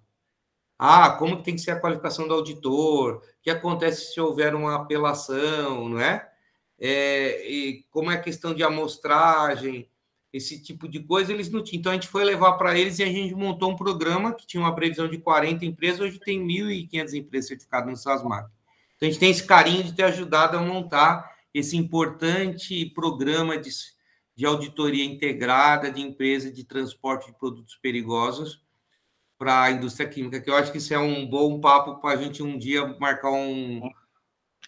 Ah, 0.79 1.11
como 1.11 1.43
tem 1.43 1.55
que 1.55 1.61
ser 1.61 1.71
a 1.71 1.79
qualificação 1.79 2.27
do 2.27 2.33
auditor? 2.33 3.17
O 3.17 3.21
que 3.43 3.51
acontece 3.51 4.13
se 4.13 4.19
houver 4.19 4.55
uma 4.55 4.75
apelação, 4.75 5.89
não 5.89 5.99
é? 5.99 6.27
É 6.79 7.49
e 7.49 7.85
como 7.89 8.11
é 8.11 8.15
a 8.15 8.21
questão 8.21 8.53
de 8.53 8.63
amostragem? 8.63 9.89
esse 10.31 10.61
tipo 10.61 10.87
de 10.87 10.99
coisa, 10.99 11.33
eles 11.33 11.49
não 11.49 11.63
tinham. 11.63 11.79
Então 11.79 11.91
a 11.91 11.95
gente 11.95 12.07
foi 12.07 12.23
levar 12.23 12.53
para 12.53 12.77
eles 12.77 12.99
e 12.99 13.03
a 13.03 13.07
gente 13.07 13.33
montou 13.33 13.71
um 13.71 13.75
programa 13.75 14.33
que 14.33 14.45
tinha 14.45 14.61
uma 14.61 14.75
previsão 14.75 15.07
de 15.07 15.17
40 15.17 15.65
empresas, 15.65 15.99
hoje 15.99 16.19
tem 16.19 16.45
1.500 16.45 17.13
empresas 17.13 17.47
certificadas 17.47 17.89
no 17.89 17.97
SASMAC. 17.97 18.49
Então 18.95 19.07
a 19.07 19.11
gente 19.11 19.19
tem 19.19 19.31
esse 19.31 19.43
carinho 19.43 19.83
de 19.83 19.93
ter 19.93 20.03
ajudado 20.03 20.57
a 20.57 20.61
montar 20.61 21.37
esse 21.53 21.75
importante 21.75 22.85
programa 22.93 23.57
de, 23.57 23.71
de 24.35 24.45
auditoria 24.45 25.03
integrada 25.03 25.91
de 25.91 26.01
empresa 26.01 26.51
de 26.51 26.63
transporte 26.63 27.27
de 27.27 27.37
produtos 27.37 27.75
perigosos 27.75 28.61
para 29.37 29.63
a 29.63 29.71
indústria 29.71 30.07
química, 30.07 30.39
que 30.41 30.49
eu 30.49 30.55
acho 30.55 30.71
que 30.71 30.79
isso 30.79 30.93
é 30.93 30.99
um 30.99 31.25
bom 31.25 31.61
papo 31.61 31.95
para 32.01 32.19
a 32.19 32.21
gente 32.21 32.43
um 32.43 32.57
dia 32.57 32.85
marcar 32.99 33.31
um 33.31 33.89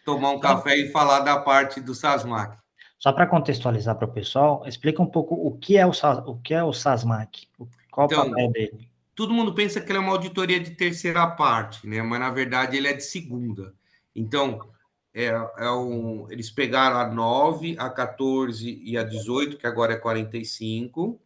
tomar 0.06 0.32
um 0.32 0.40
café 0.40 0.76
e 0.78 0.92
falar 0.92 1.20
da 1.22 1.40
parte 1.40 1.80
do 1.80 1.94
SASMAC. 1.94 2.58
Só 2.98 3.12
para 3.12 3.26
contextualizar 3.26 3.96
para 3.96 4.06
o 4.06 4.12
pessoal, 4.12 4.64
explica 4.68 5.02
um 5.02 5.08
pouco 5.08 5.36
o 5.36 5.58
que 5.58 5.78
é 5.78 5.86
o, 5.86 5.92
o 6.26 6.38
que 6.38 6.54
é 6.54 6.64
o 6.64 6.72
SASMAC, 6.72 7.48
qual 7.90 8.06
então, 8.06 8.28
o 8.28 8.30
papel 8.30 8.52
dele. 8.52 8.90
Todo 9.16 9.34
mundo 9.34 9.54
pensa 9.54 9.82
que 9.82 9.92
ele 9.92 9.98
é 9.98 10.02
uma 10.02 10.12
auditoria 10.12 10.60
de 10.60 10.72
terceira 10.72 11.26
parte, 11.28 11.88
né? 11.88 12.02
Mas 12.02 12.20
na 12.20 12.30
verdade 12.30 12.78
ele 12.78 12.88
é 12.88 12.94
de 12.94 13.04
segunda. 13.04 13.74
Então, 14.16 14.60
é, 15.14 15.26
é 15.58 15.72
um, 15.72 16.28
eles 16.30 16.50
pegaram 16.50 16.98
a 16.98 17.08
9, 17.08 17.76
a 17.78 17.90
14 17.90 18.82
e 18.84 18.98
a 18.98 19.04
18, 19.04 19.58
que 19.58 19.68
agora 19.68 19.94
é 19.94 19.98
45, 19.98 21.20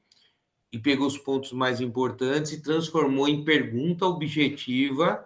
e 0.71 0.79
pegou 0.79 1.07
os 1.07 1.17
pontos 1.17 1.51
mais 1.51 1.79
importantes 1.79 2.53
e 2.53 2.61
transformou 2.61 3.27
em 3.27 3.43
pergunta 3.43 4.05
objetiva 4.05 5.25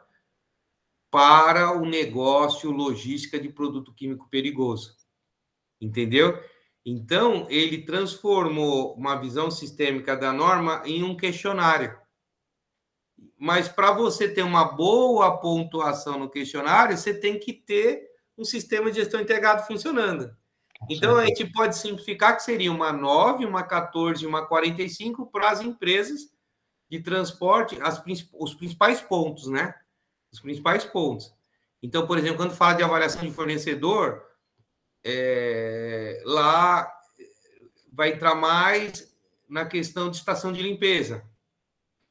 para 1.12 1.76
o 1.78 1.86
negócio 1.86 2.72
logística 2.72 3.40
de 3.40 3.50
produto 3.50 3.94
químico 3.94 4.28
perigoso 4.30 5.00
entendeu? 5.80 6.42
Então, 6.86 7.46
ele 7.50 7.84
transformou 7.84 8.94
uma 8.96 9.16
visão 9.16 9.52
sistêmica 9.52 10.16
da 10.16 10.34
norma 10.34 10.82
em 10.86 11.04
um 11.04 11.16
questionário. 11.16 11.98
Mas 13.38 13.68
para 13.68 13.92
você 13.92 14.28
ter 14.28 14.44
uma 14.44 14.66
boa 14.66 15.40
pontuação 15.40 16.20
no 16.20 16.30
questionário, 16.30 16.98
você 16.98 17.14
tem 17.14 17.40
que 17.40 17.54
ter 17.54 18.08
um 18.38 18.44
sistema 18.44 18.90
de 18.90 18.98
gestão 18.98 19.20
integrado 19.20 19.66
funcionando. 19.68 20.34
Então, 20.90 21.18
a 21.18 21.26
gente 21.26 21.46
pode 21.52 21.78
simplificar 21.78 22.38
que 22.38 22.44
seria 22.44 22.72
uma 22.72 22.94
9, 22.94 23.46
uma 23.46 23.64
14 23.64 24.26
uma 24.26 24.46
45 24.46 25.30
para 25.30 25.52
as 25.52 25.62
empresas 25.62 26.22
de 26.90 27.02
transporte, 27.02 27.78
as, 27.82 28.02
os 28.34 28.54
principais 28.54 29.02
pontos, 29.02 29.48
né? 29.48 29.76
Os 30.32 30.40
principais 30.40 30.86
pontos. 30.86 31.34
Então, 31.82 32.06
por 32.06 32.18
exemplo, 32.18 32.38
quando 32.38 32.56
fala 32.56 32.74
de 32.74 32.84
avaliação 32.84 33.22
de 33.22 33.32
fornecedor, 33.32 34.24
é, 35.04 36.22
lá 36.26 36.92
vai 37.92 38.14
entrar 38.14 38.36
mais 38.36 39.14
na 39.48 39.66
questão 39.66 40.10
de 40.10 40.18
estação 40.18 40.52
de 40.54 40.62
limpeza. 40.62 41.24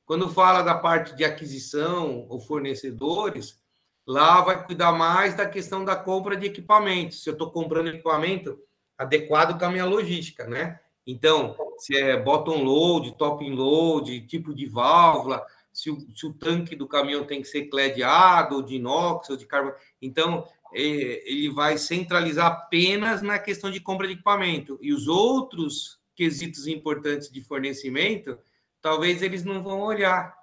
Quando 0.04 0.28
fala 0.28 0.62
da 0.62 0.74
parte 0.74 1.14
de 1.14 1.24
aquisição 1.24 2.26
ou 2.28 2.40
fornecedores, 2.40 3.60
lá 4.06 4.40
vai 4.40 4.64
cuidar 4.64 4.92
mais 4.92 5.34
da 5.34 5.46
questão 5.46 5.84
da 5.84 5.94
compra 5.94 6.36
de 6.36 6.46
equipamentos. 6.46 7.22
Se 7.22 7.28
eu 7.28 7.34
estou 7.34 7.50
comprando 7.50 7.88
equipamento 7.88 8.58
adequado 8.96 9.58
com 9.58 9.66
a 9.66 9.70
minha 9.70 9.84
logística, 9.84 10.46
né? 10.46 10.80
Então, 11.06 11.56
se 11.78 11.96
é 11.96 12.20
bottom 12.20 12.64
load, 12.64 13.16
top 13.16 13.48
load, 13.48 14.26
tipo 14.26 14.54
de 14.54 14.66
válvula, 14.66 15.46
se 15.78 15.90
o, 15.90 15.98
se 16.14 16.26
o 16.26 16.32
tanque 16.32 16.74
do 16.74 16.88
caminhão 16.88 17.24
tem 17.24 17.42
que 17.42 17.48
ser 17.48 17.66
cladeado, 17.66 18.56
ou 18.56 18.62
de 18.62 18.76
inox, 18.76 19.30
ou 19.30 19.36
de 19.36 19.46
carbono. 19.46 19.76
Então, 20.00 20.46
é, 20.72 20.80
ele 20.80 21.50
vai 21.50 21.78
centralizar 21.78 22.46
apenas 22.46 23.22
na 23.22 23.38
questão 23.38 23.70
de 23.70 23.80
compra 23.80 24.06
de 24.06 24.14
equipamento. 24.14 24.78
E 24.80 24.92
os 24.92 25.08
outros 25.08 25.98
quesitos 26.14 26.66
importantes 26.66 27.30
de 27.30 27.40
fornecimento, 27.40 28.38
talvez 28.80 29.22
eles 29.22 29.44
não 29.44 29.62
vão 29.62 29.80
olhar. 29.80 30.34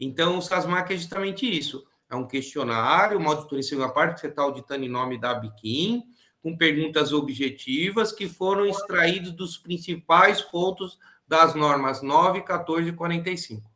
Então, 0.00 0.38
o 0.38 0.42
SASMAC 0.42 0.92
é 0.92 0.96
justamente 0.96 1.46
isso 1.46 1.86
é 2.14 2.16
um 2.16 2.26
questionário, 2.26 3.18
uma 3.18 3.30
auditoria 3.30 3.60
em 3.60 3.62
segunda 3.62 3.88
parte, 3.88 4.14
que 4.14 4.20
você 4.20 4.28
está 4.28 4.42
auditando 4.42 4.84
em 4.84 4.88
nome 4.88 5.18
da 5.18 5.34
Biquim, 5.34 6.02
com 6.42 6.56
perguntas 6.56 7.12
objetivas 7.12 8.12
que 8.12 8.28
foram 8.28 8.66
extraídas 8.66 9.32
dos 9.32 9.56
principais 9.56 10.40
pontos 10.42 10.98
das 11.26 11.54
normas 11.54 12.02
9, 12.02 12.42
14 12.42 12.88
e 12.88 12.92
45. 12.92 13.73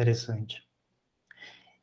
Interessante. 0.00 0.66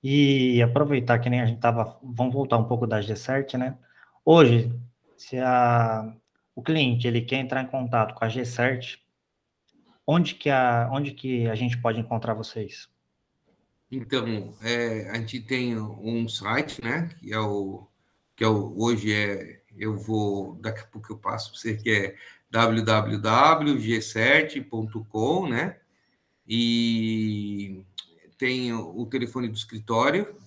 E 0.03 0.61
aproveitar 0.63 1.19
que 1.19 1.29
nem 1.29 1.39
a 1.39 1.45
gente 1.45 1.57
estava, 1.57 1.99
vamos 2.01 2.33
voltar 2.33 2.57
um 2.57 2.67
pouco 2.67 2.87
da 2.87 2.99
G-Cert, 2.99 3.53
né? 3.53 3.77
Hoje, 4.25 4.73
se 5.15 5.37
a, 5.37 6.11
o 6.55 6.63
cliente 6.63 7.07
ele 7.07 7.21
quer 7.21 7.37
entrar 7.37 7.61
em 7.61 7.67
contato 7.67 8.15
com 8.15 8.25
a 8.25 8.29
G-Cert, 8.29 8.97
onde 10.05 10.33
que 10.33 10.49
a, 10.49 10.89
onde 10.91 11.11
que 11.11 11.47
a 11.47 11.53
gente 11.53 11.77
pode 11.77 11.99
encontrar 11.99 12.33
vocês? 12.33 12.89
Então, 13.91 14.55
é, 14.63 15.11
a 15.11 15.15
gente 15.15 15.39
tem 15.41 15.79
um 15.79 16.27
site, 16.27 16.83
né? 16.83 17.09
Que 17.19 17.31
é 17.31 17.39
o 17.39 17.87
que 18.35 18.43
é 18.43 18.47
o, 18.47 18.73
hoje 18.77 19.13
é 19.13 19.61
eu 19.75 19.95
vou 19.95 20.55
daqui 20.55 20.79
a 20.81 20.87
pouco 20.87 21.13
eu 21.13 21.19
passo 21.19 21.51
para 21.51 21.59
você 21.59 21.77
que 21.77 21.91
é 21.91 22.15
www.g7.com, 22.49 25.47
né? 25.47 25.77
E 26.47 27.85
tem 28.37 28.73
o 28.73 29.05
telefone 29.05 29.47
do 29.47 29.55
escritório 29.55 30.37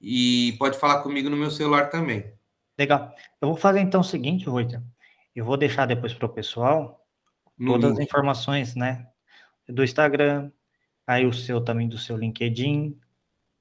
e 0.00 0.54
pode 0.58 0.78
falar 0.78 1.02
comigo 1.02 1.30
no 1.30 1.36
meu 1.36 1.50
celular 1.50 1.90
também. 1.90 2.32
Legal. 2.78 3.14
Eu 3.40 3.48
vou 3.48 3.56
fazer 3.56 3.80
então 3.80 4.00
o 4.00 4.04
seguinte, 4.04 4.44
Reuter. 4.44 4.82
Eu 5.34 5.44
vou 5.44 5.56
deixar 5.56 5.86
depois 5.86 6.12
para 6.12 6.26
o 6.26 6.32
pessoal 6.32 7.04
todas 7.58 7.92
as 7.92 7.98
informações, 7.98 8.74
né? 8.74 9.06
Do 9.68 9.82
Instagram, 9.82 10.50
aí 11.06 11.26
o 11.26 11.32
seu 11.32 11.60
também 11.60 11.88
do 11.88 11.98
seu 11.98 12.16
LinkedIn, 12.16 12.98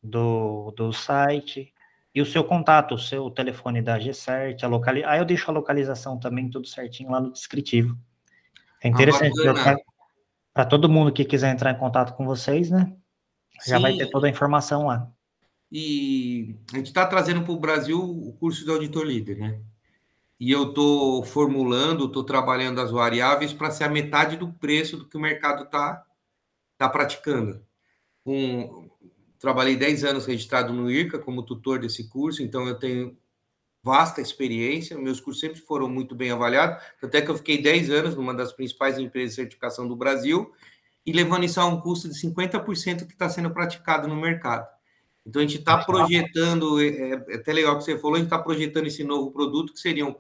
do, 0.02 0.72
do 0.72 0.92
site, 0.92 1.74
e 2.14 2.22
o 2.22 2.26
seu 2.26 2.44
contato, 2.44 2.94
o 2.94 3.00
seu 3.00 3.30
telefone 3.32 3.82
da 3.82 3.98
G-Cert, 3.98 4.64
a 4.64 4.68
locali... 4.68 5.04
aí 5.04 5.20
eu 5.20 5.26
deixo 5.26 5.50
a 5.50 5.54
localização 5.54 6.20
também 6.20 6.50
tudo 6.50 6.68
certinho 6.68 7.10
lá 7.10 7.20
no 7.20 7.32
descritivo. 7.32 7.98
É 8.84 8.88
interessante 8.88 9.34
ah, 9.48 9.78
para 10.54 10.66
todo 10.66 10.90
mundo 10.90 11.12
que 11.12 11.26
quiser 11.26 11.52
entrar 11.52 11.72
em 11.72 11.78
contato 11.78 12.14
com 12.16 12.26
vocês, 12.26 12.70
né? 12.70 12.94
Já 13.66 13.78
Sim. 13.78 13.82
vai 13.82 13.98
ter 13.98 14.10
toda 14.10 14.28
a 14.28 14.30
informação 14.30 14.88
lá. 14.88 15.10
E 15.72 16.56
a 16.72 16.78
gente 16.78 16.88
está 16.88 17.06
trazendo 17.06 17.42
para 17.42 17.52
o 17.52 17.60
Brasil 17.60 18.00
o 18.00 18.34
curso 18.34 18.64
de 18.64 18.70
auditor 18.70 19.06
líder, 19.06 19.38
né? 19.38 19.60
E 20.40 20.52
eu 20.52 20.70
estou 20.70 21.24
formulando, 21.24 22.06
estou 22.06 22.24
trabalhando 22.24 22.82
as 22.82 22.92
variáveis 22.92 23.54
para 23.54 23.72
ser 23.72 23.86
a 23.86 23.90
metade 23.90 24.36
do 24.36 24.52
preço 24.52 24.98
do 24.98 25.08
que 25.08 25.18
o 25.18 25.22
mercado 25.22 25.64
está 25.64 26.04
está 26.74 26.90
praticando. 26.90 27.64
Um, 28.26 28.90
trabalhei 29.40 29.76
10 29.76 30.04
anos 30.04 30.26
registrado 30.26 30.74
no 30.74 30.90
IRCA 30.90 31.20
como 31.20 31.44
tutor 31.44 31.80
desse 31.80 32.10
curso, 32.10 32.42
então 32.44 32.68
eu 32.68 32.76
tenho 32.76 33.18
vasta 33.82 34.22
experiência, 34.22 34.98
meus 34.98 35.20
cursos 35.20 35.42
sempre 35.42 35.60
foram 35.60 35.90
muito 35.90 36.16
bem 36.16 36.32
avaliados, 36.32 36.82
até 37.02 37.22
que 37.22 37.30
eu 37.30 37.36
fiquei 37.36 37.62
10 37.62 37.90
anos 37.90 38.16
numa 38.16 38.34
das 38.34 38.54
principais 38.54 38.98
empresas 38.98 39.32
de 39.32 39.36
certificação 39.36 39.88
do 39.88 39.96
Brasil, 39.96 40.54
e 41.06 41.12
levando 41.12 41.44
isso 41.44 41.60
a 41.60 41.66
um 41.66 41.80
custo 41.80 42.10
de 42.10 42.16
50% 42.16 43.06
que 43.06 43.14
está 43.14 43.30
sendo 43.30 43.52
praticado 43.52 44.08
no 44.08 44.16
mercado. 44.16 44.68
Então, 45.26 45.42
a 45.42 45.46
gente 45.46 45.60
está 45.60 45.78
projetando, 45.78 46.82
é, 46.82 46.88
é, 46.88 47.36
até 47.36 47.54
legal 47.54 47.78
que 47.78 47.84
você 47.84 47.98
falou, 47.98 48.16
a 48.16 48.20
gente 48.20 48.28
está 48.28 48.40
projetando 48.40 48.88
esse 48.88 49.04
novo 49.04 49.32
produto, 49.32 49.74
que 49.74 49.80
seriam 49.80 50.16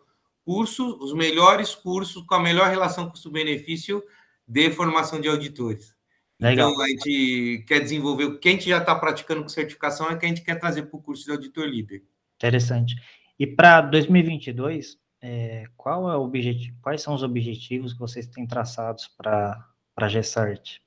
cursos, 0.45 0.95
os 1.01 1.13
melhores 1.13 1.75
cursos 1.75 2.23
com 2.25 2.35
a 2.35 2.39
melhor 2.39 2.69
relação 2.69 3.09
custo-benefício 3.09 4.03
de 4.47 4.71
formação 4.71 5.19
de 5.19 5.27
auditores. 5.27 5.93
Legal. 6.39 6.71
Então, 6.71 6.81
a 6.81 6.87
gente 6.87 7.63
quer 7.67 7.79
desenvolver 7.79 8.25
o 8.25 8.39
que 8.39 8.49
a 8.49 8.51
gente 8.51 8.69
já 8.69 8.79
está 8.79 8.95
praticando 8.95 9.41
com 9.41 9.49
certificação 9.49 10.09
é 10.09 10.17
que 10.17 10.25
a 10.25 10.29
gente 10.29 10.41
quer 10.41 10.55
trazer 10.55 10.83
para 10.83 10.97
o 10.97 11.01
curso 11.01 11.25
de 11.25 11.31
auditor 11.31 11.65
líder. 11.65 12.03
Interessante. 12.35 12.95
E 13.39 13.47
para 13.47 13.81
2022, 13.81 14.97
é, 15.21 15.65
qual 15.77 16.11
é 16.11 16.17
o 16.17 16.21
objetivo, 16.21 16.77
quais 16.81 17.01
são 17.01 17.13
os 17.13 17.23
objetivos 17.23 17.93
que 17.93 17.99
vocês 17.99 18.27
têm 18.27 18.45
traçados 18.45 19.07
para 19.17 19.65
a 19.95 20.07
GESART? 20.07 20.81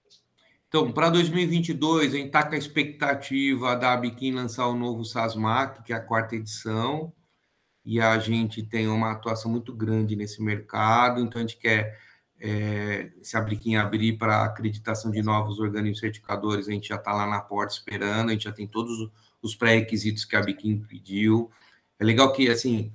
Então, 0.68 0.92
para 0.92 1.10
2022, 1.10 2.12
a 2.12 2.16
gente 2.16 2.26
está 2.26 2.42
com 2.42 2.54
a 2.54 2.58
expectativa 2.58 3.76
da 3.76 3.92
Abiquim 3.92 4.32
lançar 4.32 4.66
o 4.66 4.74
novo 4.74 5.04
SASMAC, 5.04 5.82
que 5.82 5.92
é 5.92 5.96
a 5.96 6.00
quarta 6.00 6.34
edição, 6.34 7.12
e 7.84 8.00
a 8.00 8.18
gente 8.18 8.62
tem 8.62 8.88
uma 8.88 9.12
atuação 9.12 9.50
muito 9.50 9.72
grande 9.72 10.16
nesse 10.16 10.42
mercado, 10.42 11.20
então 11.20 11.38
a 11.38 11.42
gente 11.46 11.56
quer 11.56 11.98
é, 12.38 13.10
se 13.22 13.36
a 13.36 13.40
Briquinha 13.40 13.80
abrir 13.80 14.18
para 14.18 14.44
acreditação 14.44 15.10
de 15.10 15.22
novos 15.22 15.58
organismos 15.58 16.00
certificadores, 16.00 16.68
a 16.68 16.72
gente 16.72 16.88
já 16.88 16.96
está 16.96 17.12
lá 17.12 17.26
na 17.26 17.40
porta 17.40 17.72
esperando, 17.72 18.30
a 18.30 18.32
gente 18.32 18.44
já 18.44 18.52
tem 18.52 18.66
todos 18.66 19.10
os 19.40 19.54
pré-requisitos 19.54 20.24
que 20.24 20.36
a 20.36 20.42
Biquim 20.42 20.78
pediu. 20.78 21.50
É 21.98 22.04
legal 22.04 22.32
que, 22.32 22.48
assim, 22.48 22.92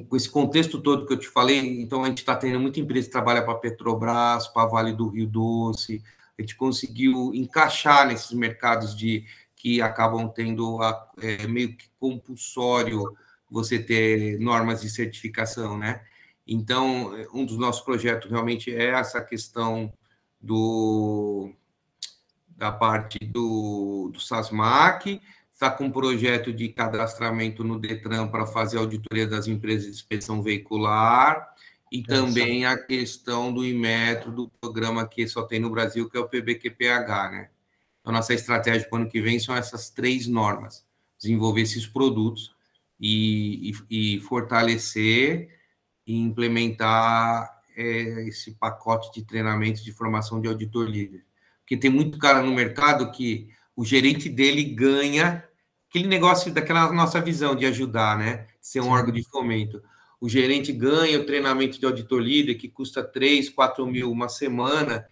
com, 0.00 0.16
esse 0.16 0.28
contexto 0.28 0.80
todo 0.80 1.06
que 1.06 1.12
eu 1.12 1.18
te 1.18 1.28
falei, 1.28 1.80
então 1.80 2.04
a 2.04 2.08
gente 2.08 2.18
está 2.18 2.34
tendo 2.36 2.58
muita 2.58 2.80
empresa 2.80 3.06
que 3.06 3.12
trabalha 3.12 3.42
para 3.42 3.54
Petrobras, 3.54 4.48
para 4.48 4.66
Vale 4.66 4.92
do 4.92 5.08
Rio 5.08 5.26
Doce, 5.26 6.02
a 6.38 6.42
gente 6.42 6.56
conseguiu 6.56 7.34
encaixar 7.34 8.06
nesses 8.06 8.32
mercados 8.32 8.96
de 8.96 9.24
que 9.54 9.80
acabam 9.82 10.28
tendo 10.28 10.80
a, 10.82 11.10
é, 11.20 11.46
meio 11.46 11.76
que 11.76 11.88
compulsório 11.98 13.16
você 13.50 13.78
ter 13.78 14.38
normas 14.40 14.80
de 14.80 14.88
certificação, 14.88 15.76
né? 15.76 16.02
Então, 16.46 17.12
um 17.32 17.44
dos 17.44 17.58
nossos 17.58 17.82
projetos 17.82 18.30
realmente 18.30 18.74
é 18.74 18.88
essa 18.88 19.20
questão 19.20 19.92
do, 20.40 21.52
da 22.48 22.72
parte 22.72 23.18
do, 23.20 24.10
do 24.12 24.18
SASMAC, 24.18 25.20
está 25.62 25.70
com 25.70 25.84
um 25.84 25.90
projeto 25.92 26.52
de 26.52 26.68
cadastramento 26.70 27.62
no 27.62 27.78
DETRAN 27.78 28.26
para 28.26 28.44
fazer 28.44 28.78
auditoria 28.78 29.28
das 29.28 29.46
empresas 29.46 29.84
de 29.84 29.90
inspeção 29.92 30.42
veicular, 30.42 31.54
e 31.92 32.02
também 32.02 32.64
a 32.64 32.76
questão 32.76 33.52
do 33.52 33.64
Imetro, 33.64 34.32
do 34.32 34.50
programa 34.60 35.06
que 35.06 35.28
só 35.28 35.42
tem 35.44 35.60
no 35.60 35.70
Brasil, 35.70 36.10
que 36.10 36.16
é 36.16 36.20
o 36.20 36.28
PBQPH, 36.28 37.30
né? 37.30 37.50
Então, 38.00 38.12
nossa 38.12 38.34
estratégia 38.34 38.88
para 38.88 38.96
o 38.96 39.00
ano 39.02 39.10
que 39.10 39.20
vem 39.20 39.38
são 39.38 39.54
essas 39.54 39.88
três 39.88 40.26
normas: 40.26 40.84
desenvolver 41.16 41.60
esses 41.60 41.86
produtos 41.86 42.52
e, 42.98 43.70
e, 43.88 44.16
e 44.16 44.20
fortalecer 44.20 45.60
e 46.04 46.18
implementar 46.18 47.62
é, 47.76 48.26
esse 48.26 48.52
pacote 48.52 49.12
de 49.12 49.24
treinamento 49.24 49.84
de 49.84 49.92
formação 49.92 50.40
de 50.40 50.48
auditor 50.48 50.88
líder. 50.88 51.24
Porque 51.60 51.76
tem 51.76 51.90
muito 51.90 52.18
cara 52.18 52.42
no 52.42 52.52
mercado 52.52 53.12
que 53.12 53.50
o 53.76 53.84
gerente 53.84 54.28
dele 54.28 54.64
ganha 54.64 55.44
aquele 55.92 56.08
negócio 56.08 56.50
daquela 56.50 56.90
nossa 56.90 57.20
visão 57.20 57.54
de 57.54 57.66
ajudar, 57.66 58.16
né? 58.16 58.46
Ser 58.62 58.80
um 58.80 58.84
Sim. 58.84 58.90
órgão 58.90 59.12
de 59.12 59.22
fomento. 59.24 59.82
O 60.18 60.26
gerente 60.26 60.72
ganha 60.72 61.20
o 61.20 61.26
treinamento 61.26 61.78
de 61.78 61.84
auditor 61.84 62.18
líder, 62.18 62.54
que 62.54 62.66
custa 62.66 63.04
3, 63.04 63.50
4 63.50 63.86
mil 63.86 64.10
uma 64.10 64.26
semana, 64.26 65.06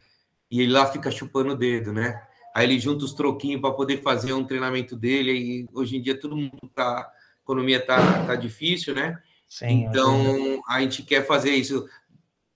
e 0.51 0.63
ele 0.63 0.73
lá 0.73 0.87
fica 0.87 1.11
chupando 1.11 1.51
o 1.51 1.57
dedo, 1.57 1.93
né? 1.93 2.23
Aí 2.55 2.65
ele 2.65 2.81
junta 2.81 3.05
os 3.05 3.13
troquinhos 3.13 3.61
para 3.61 3.75
poder 3.75 4.01
fazer 4.01 4.33
um 4.33 4.43
treinamento 4.43 4.97
dele, 4.97 5.33
e 5.33 5.69
hoje 5.75 5.99
em 5.99 6.01
dia 6.01 6.19
todo 6.19 6.35
mundo 6.35 6.59
tá, 6.75 7.01
a 7.01 7.13
economia 7.43 7.85
tá, 7.85 8.25
tá 8.25 8.35
difícil, 8.35 8.95
né? 8.95 9.21
Sim, 9.47 9.85
então, 9.85 10.63
a 10.67 10.81
gente 10.81 11.03
quer 11.03 11.27
fazer 11.27 11.51
isso, 11.51 11.87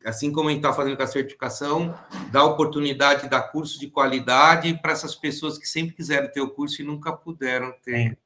assim 0.05 0.30
como 0.30 0.48
a 0.48 0.52
gente 0.52 0.61
está 0.61 0.72
fazendo 0.72 0.96
com 0.96 1.02
a 1.02 1.07
certificação, 1.07 1.94
dar 2.30 2.44
oportunidade, 2.44 3.28
dar 3.28 3.42
curso 3.50 3.78
de 3.80 3.88
qualidade 3.88 4.74
para 4.80 4.92
essas 4.92 5.14
pessoas 5.14 5.59
que 5.59 5.66
sempre 5.66 5.94
quiseram 5.94 6.30
ter 6.30 6.40
o 6.40 6.50
curso 6.50 6.82
e 6.82 6.84
nunca 6.84 7.12
puderam 7.12 7.72
ter 7.82 8.11
Sim. 8.11 8.16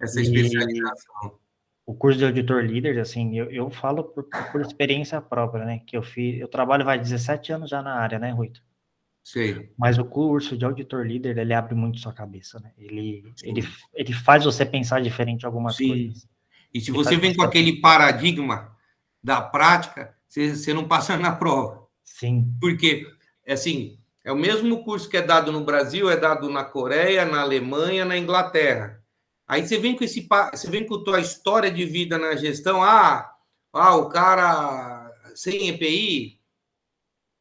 essa 0.00 0.20
especialização. 0.20 1.38
o 1.84 1.94
curso 1.94 2.18
de 2.18 2.24
auditor 2.24 2.64
líder, 2.64 2.98
assim, 2.98 3.38
eu, 3.38 3.50
eu 3.50 3.70
falo 3.70 4.04
por, 4.04 4.24
por, 4.50 4.60
experiência 4.60 5.20
própria, 5.20 5.64
né? 5.64 5.80
Que 5.86 5.96
eu 5.96 6.02
fiz, 6.02 6.40
eu 6.40 6.48
trabalho 6.48 6.84
vai 6.84 6.98
17 6.98 7.52
anos 7.52 7.70
já 7.70 7.82
na 7.82 7.94
área, 7.94 8.18
né, 8.18 8.30
Rui? 8.30 8.52
Sim. 9.22 9.68
Mas 9.76 9.98
o 9.98 10.04
curso 10.04 10.56
de 10.56 10.64
auditor 10.64 11.04
líder, 11.04 11.36
ele 11.36 11.52
abre 11.52 11.74
muito 11.74 11.98
sua 11.98 12.12
cabeça, 12.12 12.60
né? 12.60 12.72
Ele, 12.78 13.24
ele, 13.42 13.68
ele 13.92 14.12
faz 14.12 14.44
você 14.44 14.64
pensar 14.64 15.02
diferente 15.02 15.44
algumas 15.44 15.76
Sim. 15.76 15.88
coisas. 15.88 16.28
E 16.72 16.80
se 16.80 16.92
você 16.92 17.16
vem 17.16 17.34
com 17.34 17.42
aquele 17.42 17.80
paradigma 17.80 18.76
da 19.22 19.40
prática, 19.40 20.15
você, 20.36 20.54
você 20.54 20.74
não 20.74 20.86
passa 20.86 21.16
na 21.16 21.34
prova. 21.34 21.86
Sim. 22.04 22.54
Porque, 22.60 23.06
assim, 23.48 23.98
é 24.22 24.30
o 24.30 24.36
mesmo 24.36 24.84
curso 24.84 25.08
que 25.08 25.16
é 25.16 25.22
dado 25.22 25.50
no 25.50 25.64
Brasil, 25.64 26.10
é 26.10 26.16
dado 26.16 26.50
na 26.50 26.64
Coreia, 26.64 27.24
na 27.24 27.40
Alemanha, 27.40 28.04
na 28.04 28.18
Inglaterra. 28.18 29.02
Aí 29.48 29.66
você 29.66 29.78
vem 29.78 29.96
com 29.96 30.04
esse 30.04 30.26
você 30.52 30.68
vem 30.68 30.84
com 30.84 30.96
a 30.96 31.04
tua 31.04 31.20
história 31.20 31.70
de 31.70 31.84
vida 31.84 32.18
na 32.18 32.34
gestão, 32.34 32.82
ah, 32.82 33.32
ah 33.72 33.96
o 33.96 34.08
cara 34.08 35.12
sem 35.34 35.68
EPI, 35.68 36.40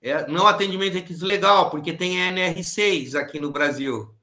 é, 0.02 0.28
não 0.28 0.46
atendimento 0.46 0.94
requisito 0.94 1.26
legal, 1.26 1.72
porque 1.72 1.92
tem 1.92 2.18
NR6 2.18 3.16
aqui 3.16 3.40
no 3.40 3.52
Brasil. 3.52 4.14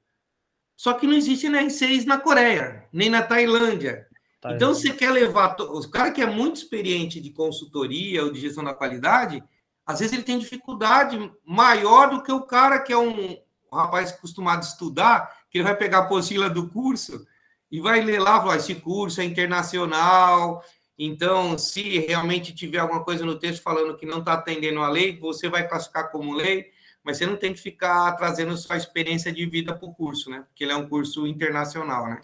Só 0.75 0.93
que 0.93 1.05
não 1.05 1.13
existe 1.13 1.47
NR6 1.47 2.05
na 2.05 2.17
Coreia, 2.17 2.87
nem 2.93 3.09
na 3.09 3.21
Tailândia. 3.21 4.07
Tá 4.43 4.53
então, 4.53 4.73
você 4.73 4.91
quer 4.91 5.09
levar. 5.09 5.55
O 5.61 5.89
cara 5.89 6.11
que 6.11 6.21
é 6.21 6.25
muito 6.25 6.57
experiente 6.57 7.21
de 7.21 7.29
consultoria 7.29 8.25
ou 8.25 8.31
de 8.31 8.41
gestão 8.41 8.61
da 8.61 8.73
qualidade, 8.73 9.41
às 9.85 9.99
vezes 9.99 10.13
ele 10.13 10.23
tem 10.23 10.37
dificuldade 10.37 11.31
maior 11.45 12.09
do 12.09 12.21
que 12.21 12.31
o 12.31 12.41
cara 12.41 12.79
que 12.79 12.91
é 12.91 12.97
um, 12.97 13.37
um 13.71 13.75
rapaz 13.75 14.11
acostumado 14.11 14.59
a 14.59 14.67
estudar, 14.67 15.33
que 15.49 15.57
ele 15.57 15.63
vai 15.63 15.77
pegar 15.77 15.99
a 15.99 16.01
apostila 16.01 16.49
do 16.49 16.67
curso 16.67 17.25
e 17.71 17.79
vai 17.79 18.01
ler 18.01 18.19
lá, 18.19 18.41
falar, 18.41 18.57
esse 18.57 18.75
curso 18.75 19.21
é 19.21 19.23
internacional, 19.23 20.61
então, 20.99 21.57
se 21.57 21.99
realmente 21.99 22.53
tiver 22.53 22.79
alguma 22.79 23.01
coisa 23.01 23.25
no 23.25 23.39
texto 23.39 23.63
falando 23.63 23.95
que 23.95 24.05
não 24.05 24.19
está 24.19 24.33
atendendo 24.33 24.81
a 24.81 24.89
lei, 24.89 25.17
você 25.17 25.47
vai 25.47 25.65
classificar 25.67 26.11
como 26.11 26.35
lei, 26.35 26.69
mas 27.01 27.17
você 27.17 27.25
não 27.25 27.37
tem 27.37 27.53
que 27.53 27.61
ficar 27.61 28.11
trazendo 28.17 28.55
sua 28.57 28.75
experiência 28.75 29.31
de 29.31 29.45
vida 29.45 29.73
para 29.73 29.87
o 29.87 29.93
curso, 29.93 30.29
né? 30.29 30.43
Porque 30.47 30.65
ele 30.65 30.73
é 30.73 30.75
um 30.75 30.87
curso 30.87 31.25
internacional, 31.25 32.09
né? 32.09 32.21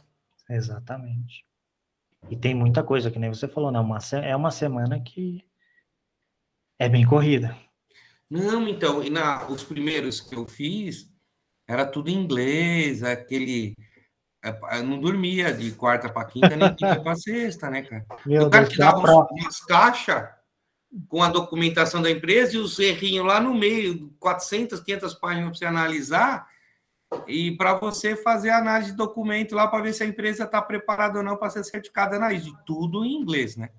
Exatamente. 0.50 1.49
E 2.30 2.36
tem 2.36 2.56
muita 2.56 2.84
coisa, 2.84 3.12
que 3.12 3.20
nem 3.20 3.30
você 3.30 3.48
falou, 3.48 3.72
né? 3.72 3.80
Uma, 3.80 4.00
é 4.24 4.36
uma 4.36 4.52
semana 4.52 5.00
que 5.00 5.44
é 6.80 6.90
bem 6.90 7.06
corrida. 7.06 7.56
Não, 8.30 8.68
então, 8.68 9.04
e 9.04 9.10
na, 9.10 9.48
os 9.48 9.64
primeiros 9.64 10.20
que 10.20 10.36
eu 10.36 10.48
fiz, 10.48 11.12
era 11.68 11.86
tudo 11.86 12.10
em 12.10 12.16
inglês, 12.16 13.04
aquele 13.04 13.76
é, 14.44 14.78
eu 14.78 14.84
não 14.84 15.00
dormia 15.00 15.54
de 15.54 15.72
quarta 15.72 16.10
para 16.10 16.26
quinta, 16.26 16.56
nem 16.56 16.74
quinta 16.76 17.02
para 17.02 17.16
sexta, 17.18 17.70
né, 17.70 17.82
cara? 17.82 18.06
Meu 18.26 18.48
o 18.48 18.50
cara 18.50 18.64
Deus, 18.64 18.74
que 18.74 18.80
dava 18.80 19.00
umas, 19.00 19.28
umas 19.32 19.60
caixas 19.66 20.30
com 21.08 21.22
a 21.22 21.30
documentação 21.30 22.02
da 22.02 22.10
empresa 22.10 22.56
e 22.56 22.60
os 22.60 22.80
errinhos 22.80 23.26
lá 23.26 23.40
no 23.40 23.54
meio, 23.54 24.10
400, 24.20 24.80
500 24.80 25.14
páginas 25.16 25.46
para 25.46 25.58
você 25.58 25.66
analisar 25.66 26.49
e 27.28 27.56
para 27.58 27.74
você 27.74 28.16
fazer 28.16 28.52
análise 28.52 28.92
de 28.92 28.98
documento 28.98 29.56
lá 29.56 29.68
para 29.68 29.84
ver 29.84 29.94
se 29.94 30.04
a 30.04 30.08
empresa 30.08 30.44
está 30.44 30.62
preparada 30.62 31.20
ou 31.20 31.24
não 31.24 31.38
para 31.38 31.50
ser 31.50 31.64
certificada 31.64 32.20
na 32.20 32.32
ISO. 32.32 32.58
Tudo 32.66 33.04
em 33.06 33.14
inglês, 33.14 33.56
né? 33.56 33.70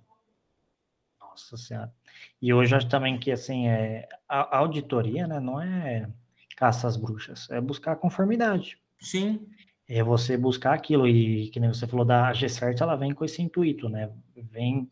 Nossa 1.21 1.57
Senhora. 1.57 1.93
E 2.41 2.53
hoje 2.53 2.75
acho 2.75 2.89
também 2.89 3.19
que, 3.19 3.31
assim, 3.31 3.69
é, 3.69 4.09
a 4.29 4.59
auditoria, 4.59 5.27
né, 5.27 5.39
não 5.39 5.61
é 5.61 6.09
caça 6.57 6.87
às 6.87 6.97
bruxas, 6.97 7.49
é 7.51 7.61
buscar 7.61 7.97
conformidade. 7.97 8.79
Sim 9.01 9.47
é 9.91 10.05
você 10.05 10.37
buscar 10.37 10.73
aquilo 10.73 11.09
e 11.09 11.49
que 11.49 11.59
nem 11.59 11.73
você 11.73 11.85
falou 11.85 12.05
da 12.05 12.33
G-Cert, 12.33 12.81
ela 12.81 12.95
vem 12.95 13.13
com 13.13 13.25
esse 13.25 13.43
intuito, 13.43 13.89
né? 13.89 14.09
Vem, 14.37 14.89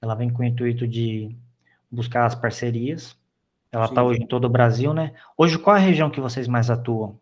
ela 0.00 0.14
vem 0.14 0.30
com 0.30 0.42
o 0.42 0.46
intuito 0.46 0.86
de 0.86 1.36
buscar 1.90 2.24
as 2.24 2.36
parcerias. 2.36 3.18
Ela 3.72 3.86
está 3.86 4.00
hoje 4.00 4.22
em 4.22 4.26
todo 4.26 4.44
o 4.44 4.48
Brasil, 4.48 4.94
né? 4.94 5.12
Hoje 5.36 5.58
qual 5.58 5.74
é 5.74 5.80
a 5.80 5.82
região 5.82 6.08
que 6.08 6.20
vocês 6.20 6.46
mais 6.46 6.70
atuam? 6.70 7.18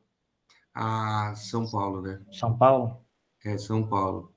Ah, 0.79 1.33
São 1.35 1.71
Paulo, 1.71 2.03
né? 2.03 2.21
São 2.31 2.57
Paulo. 2.57 3.01
É 3.45 3.57
São 3.57 3.87
Paulo. 3.87 4.33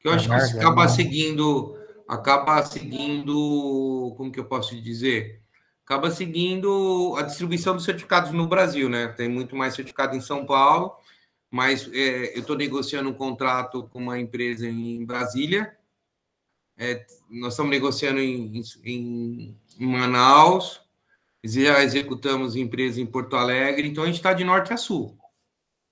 Que 0.00 0.08
eu 0.08 0.12
é 0.12 0.14
acho 0.16 0.28
que 0.28 0.34
acaba 0.34 0.88
seguindo, 0.88 1.76
acaba 2.08 2.62
seguindo, 2.64 4.14
como 4.16 4.32
que 4.32 4.40
eu 4.40 4.46
posso 4.46 4.80
dizer? 4.80 5.42
Acaba 5.84 6.10
seguindo 6.10 7.14
a 7.18 7.22
distribuição 7.22 7.74
dos 7.74 7.84
certificados 7.84 8.32
no 8.32 8.46
Brasil, 8.46 8.88
né? 8.88 9.08
Tem 9.08 9.28
muito 9.28 9.54
mais 9.54 9.74
certificado 9.74 10.16
em 10.16 10.20
São 10.20 10.46
Paulo 10.46 10.96
mas 11.54 11.88
é, 11.92 12.36
eu 12.36 12.40
estou 12.40 12.56
negociando 12.56 13.08
um 13.08 13.14
contrato 13.14 13.84
com 13.84 14.00
uma 14.00 14.18
empresa 14.18 14.66
em 14.66 15.06
Brasília. 15.06 15.72
É, 16.76 17.06
nós 17.30 17.52
estamos 17.52 17.70
negociando 17.70 18.18
em, 18.18 18.60
em, 18.82 19.56
em, 19.78 19.86
Manaus, 19.86 20.80
já 21.44 21.80
executamos 21.84 22.56
empresa 22.56 23.00
em 23.00 23.06
Porto 23.06 23.36
Alegre, 23.36 23.86
então 23.86 24.02
a 24.02 24.06
gente 24.08 24.16
está 24.16 24.32
de 24.32 24.42
norte 24.42 24.72
a 24.72 24.76
sul, 24.76 25.16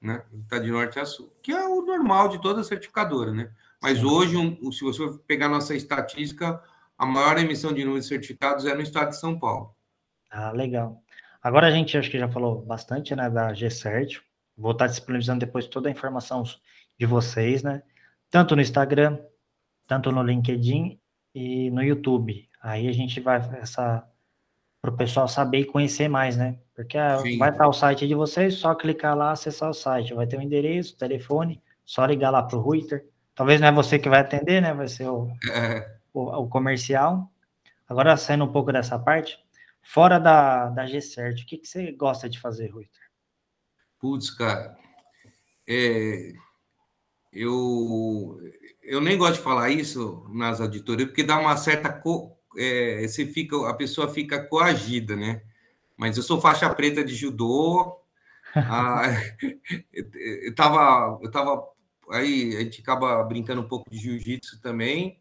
né? 0.02 0.22
Está 0.42 0.58
de 0.58 0.70
norte 0.70 0.98
a 0.98 1.06
sul, 1.06 1.32
que 1.42 1.52
é 1.52 1.66
o 1.66 1.82
normal 1.82 2.28
de 2.28 2.40
toda 2.40 2.64
certificadora, 2.64 3.32
né? 3.32 3.50
Mas 3.80 4.02
hoje, 4.02 4.36
um, 4.36 4.70
se 4.70 4.84
você 4.84 5.02
pegar 5.26 5.48
nossa 5.48 5.74
estatística, 5.74 6.62
a 6.98 7.06
maior 7.06 7.38
emissão 7.38 7.72
de 7.72 7.84
números 7.84 8.08
certificados 8.08 8.66
é 8.66 8.74
no 8.74 8.82
estado 8.82 9.10
de 9.10 9.18
São 9.18 9.38
Paulo. 9.38 9.74
Ah, 10.30 10.50
legal. 10.52 11.02
Agora 11.42 11.66
a 11.66 11.70
gente 11.70 11.96
acho 11.96 12.10
que 12.10 12.18
já 12.18 12.28
falou 12.28 12.62
bastante 12.62 13.14
né, 13.14 13.30
da 13.30 13.52
G-Cert, 13.54 14.20
Vou 14.56 14.72
estar 14.72 14.86
disponibilizando 14.86 15.40
depois 15.40 15.66
toda 15.66 15.88
a 15.88 15.92
informação 15.92 16.42
de 16.98 17.06
vocês, 17.06 17.62
né? 17.62 17.82
Tanto 18.30 18.54
no 18.54 18.62
Instagram, 18.62 19.18
tanto 19.86 20.12
no 20.12 20.22
LinkedIn 20.22 21.00
e 21.34 21.70
no 21.70 21.82
YouTube. 21.82 22.48
Aí 22.60 22.86
a 22.86 22.92
gente 22.92 23.20
vai 23.20 23.38
essa 23.58 24.06
para 24.82 24.90
o 24.90 24.96
pessoal 24.96 25.28
saber 25.28 25.60
e 25.60 25.64
conhecer 25.64 26.08
mais, 26.08 26.36
né? 26.36 26.58
Porque 26.74 26.98
ah, 26.98 27.18
vai 27.38 27.50
estar 27.50 27.68
o 27.68 27.72
site 27.72 28.08
de 28.08 28.16
vocês, 28.16 28.54
só 28.54 28.74
clicar 28.74 29.16
lá, 29.16 29.30
acessar 29.30 29.70
o 29.70 29.74
site. 29.74 30.12
Vai 30.12 30.26
ter 30.26 30.36
o 30.36 30.40
um 30.40 30.42
endereço, 30.42 30.96
telefone, 30.96 31.62
só 31.84 32.04
ligar 32.04 32.30
lá 32.30 32.42
para 32.42 32.58
o 32.58 32.60
Ruiter. 32.60 33.06
Talvez 33.32 33.60
não 33.60 33.68
é 33.68 33.72
você 33.72 33.96
que 33.96 34.08
vai 34.08 34.18
atender, 34.18 34.60
né? 34.60 34.74
Vai 34.74 34.88
ser 34.88 35.06
o, 35.06 35.30
é. 35.52 35.88
o, 36.12 36.42
o, 36.42 36.48
comercial. 36.48 37.30
Agora, 37.88 38.16
saindo 38.16 38.44
um 38.44 38.50
pouco 38.50 38.72
dessa 38.72 38.98
parte, 38.98 39.38
fora 39.80 40.18
da, 40.18 40.68
da 40.70 40.84
G-Cert, 40.84 41.42
o 41.42 41.46
que, 41.46 41.58
que 41.58 41.68
você 41.68 41.92
gosta 41.92 42.28
de 42.28 42.40
fazer, 42.40 42.66
Ruiter? 42.68 43.02
Putz, 44.00 44.30
cara, 44.30 44.76
é, 45.68 46.32
eu, 47.32 48.36
eu 48.82 49.00
nem 49.00 49.16
gosto 49.16 49.34
de 49.34 49.42
falar 49.42 49.70
isso 49.70 50.26
nas 50.28 50.60
auditorias, 50.60 51.08
porque 51.08 51.22
dá 51.22 51.38
uma 51.38 51.56
certa. 51.56 51.92
Co, 51.92 52.36
é, 52.56 53.06
você 53.06 53.26
fica, 53.26 53.68
a 53.68 53.74
pessoa 53.74 54.08
fica 54.08 54.42
coagida, 54.44 55.16
né? 55.16 55.42
Mas 55.96 56.16
eu 56.16 56.22
sou 56.22 56.40
faixa 56.40 56.68
preta 56.70 57.04
de 57.04 57.14
judô. 57.14 57.98
ah, 58.54 59.02
eu 60.44 60.54
tava, 60.54 61.18
eu 61.22 61.30
tava. 61.30 61.62
Aí 62.10 62.56
a 62.56 62.60
gente 62.60 62.80
acaba 62.80 63.22
brincando 63.24 63.60
um 63.60 63.68
pouco 63.68 63.90
de 63.90 63.98
jiu-jitsu 63.98 64.60
também. 64.60 65.20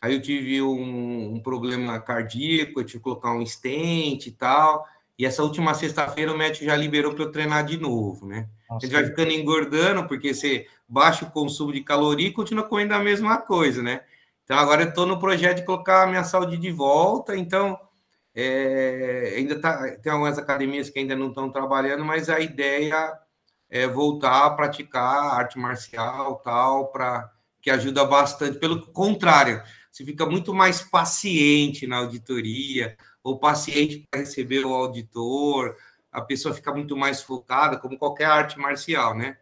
Aí 0.00 0.14
eu 0.14 0.22
tive 0.22 0.62
um, 0.62 1.34
um, 1.34 1.40
problema 1.40 2.00
cardíaco, 2.00 2.80
eu 2.80 2.84
tive 2.84 2.98
que 2.98 3.04
colocar 3.04 3.32
um 3.32 3.44
stent 3.44 4.26
e 4.26 4.30
tal. 4.30 4.86
E 5.18 5.26
essa 5.26 5.42
última 5.42 5.74
sexta-feira 5.74 6.32
o 6.32 6.38
médico 6.38 6.64
já 6.64 6.74
liberou 6.74 7.12
para 7.14 7.24
eu 7.24 7.32
treinar 7.32 7.64
de 7.66 7.76
novo, 7.76 8.26
né? 8.26 8.48
Nossa, 8.70 8.86
a 8.86 8.88
gente 8.88 8.98
vai 8.98 9.06
ficando 9.06 9.32
engordando, 9.32 10.08
porque 10.08 10.32
você 10.32 10.66
baixa 10.88 11.26
o 11.26 11.30
consumo 11.30 11.72
de 11.72 11.82
caloria 11.82 12.28
e 12.28 12.32
continua 12.32 12.64
comendo 12.64 12.94
a 12.94 13.00
mesma 13.00 13.36
coisa, 13.38 13.82
né? 13.82 14.00
Então 14.50 14.58
agora 14.58 14.82
eu 14.82 14.88
estou 14.88 15.06
no 15.06 15.16
projeto 15.16 15.58
de 15.58 15.64
colocar 15.64 16.02
a 16.02 16.06
minha 16.08 16.24
saúde 16.24 16.56
de 16.56 16.72
volta, 16.72 17.36
então 17.36 17.78
é, 18.34 19.34
ainda 19.36 19.60
tá, 19.60 19.96
tem 19.98 20.10
algumas 20.10 20.40
academias 20.40 20.90
que 20.90 20.98
ainda 20.98 21.14
não 21.14 21.28
estão 21.28 21.52
trabalhando, 21.52 22.04
mas 22.04 22.28
a 22.28 22.40
ideia 22.40 23.16
é 23.68 23.86
voltar 23.86 24.46
a 24.46 24.50
praticar 24.50 25.34
arte 25.34 25.56
marcial 25.56 26.40
tal, 26.42 26.88
para 26.88 27.30
que 27.62 27.70
ajuda 27.70 28.04
bastante. 28.04 28.58
Pelo 28.58 28.88
contrário, 28.88 29.62
você 29.88 30.04
fica 30.04 30.26
muito 30.26 30.52
mais 30.52 30.82
paciente 30.82 31.86
na 31.86 31.98
auditoria, 31.98 32.96
o 33.22 33.38
paciente 33.38 34.04
para 34.10 34.18
receber 34.18 34.66
o 34.66 34.74
auditor, 34.74 35.76
a 36.10 36.22
pessoa 36.22 36.52
fica 36.52 36.72
muito 36.72 36.96
mais 36.96 37.22
focada, 37.22 37.78
como 37.78 37.96
qualquer 37.96 38.24
arte 38.24 38.58
marcial, 38.58 39.16
né? 39.16 39.38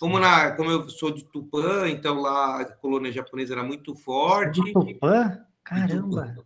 Como, 0.00 0.18
na, 0.18 0.52
como 0.52 0.70
eu 0.70 0.88
sou 0.88 1.10
de 1.10 1.24
Tupã, 1.24 1.86
então 1.86 2.18
lá 2.18 2.62
a 2.62 2.64
colônia 2.64 3.12
japonesa 3.12 3.52
era 3.52 3.62
muito 3.62 3.94
forte. 3.94 4.62
De 4.62 4.72
Tupã? 4.72 5.38
Caramba! 5.62 6.28
Tupã. 6.28 6.44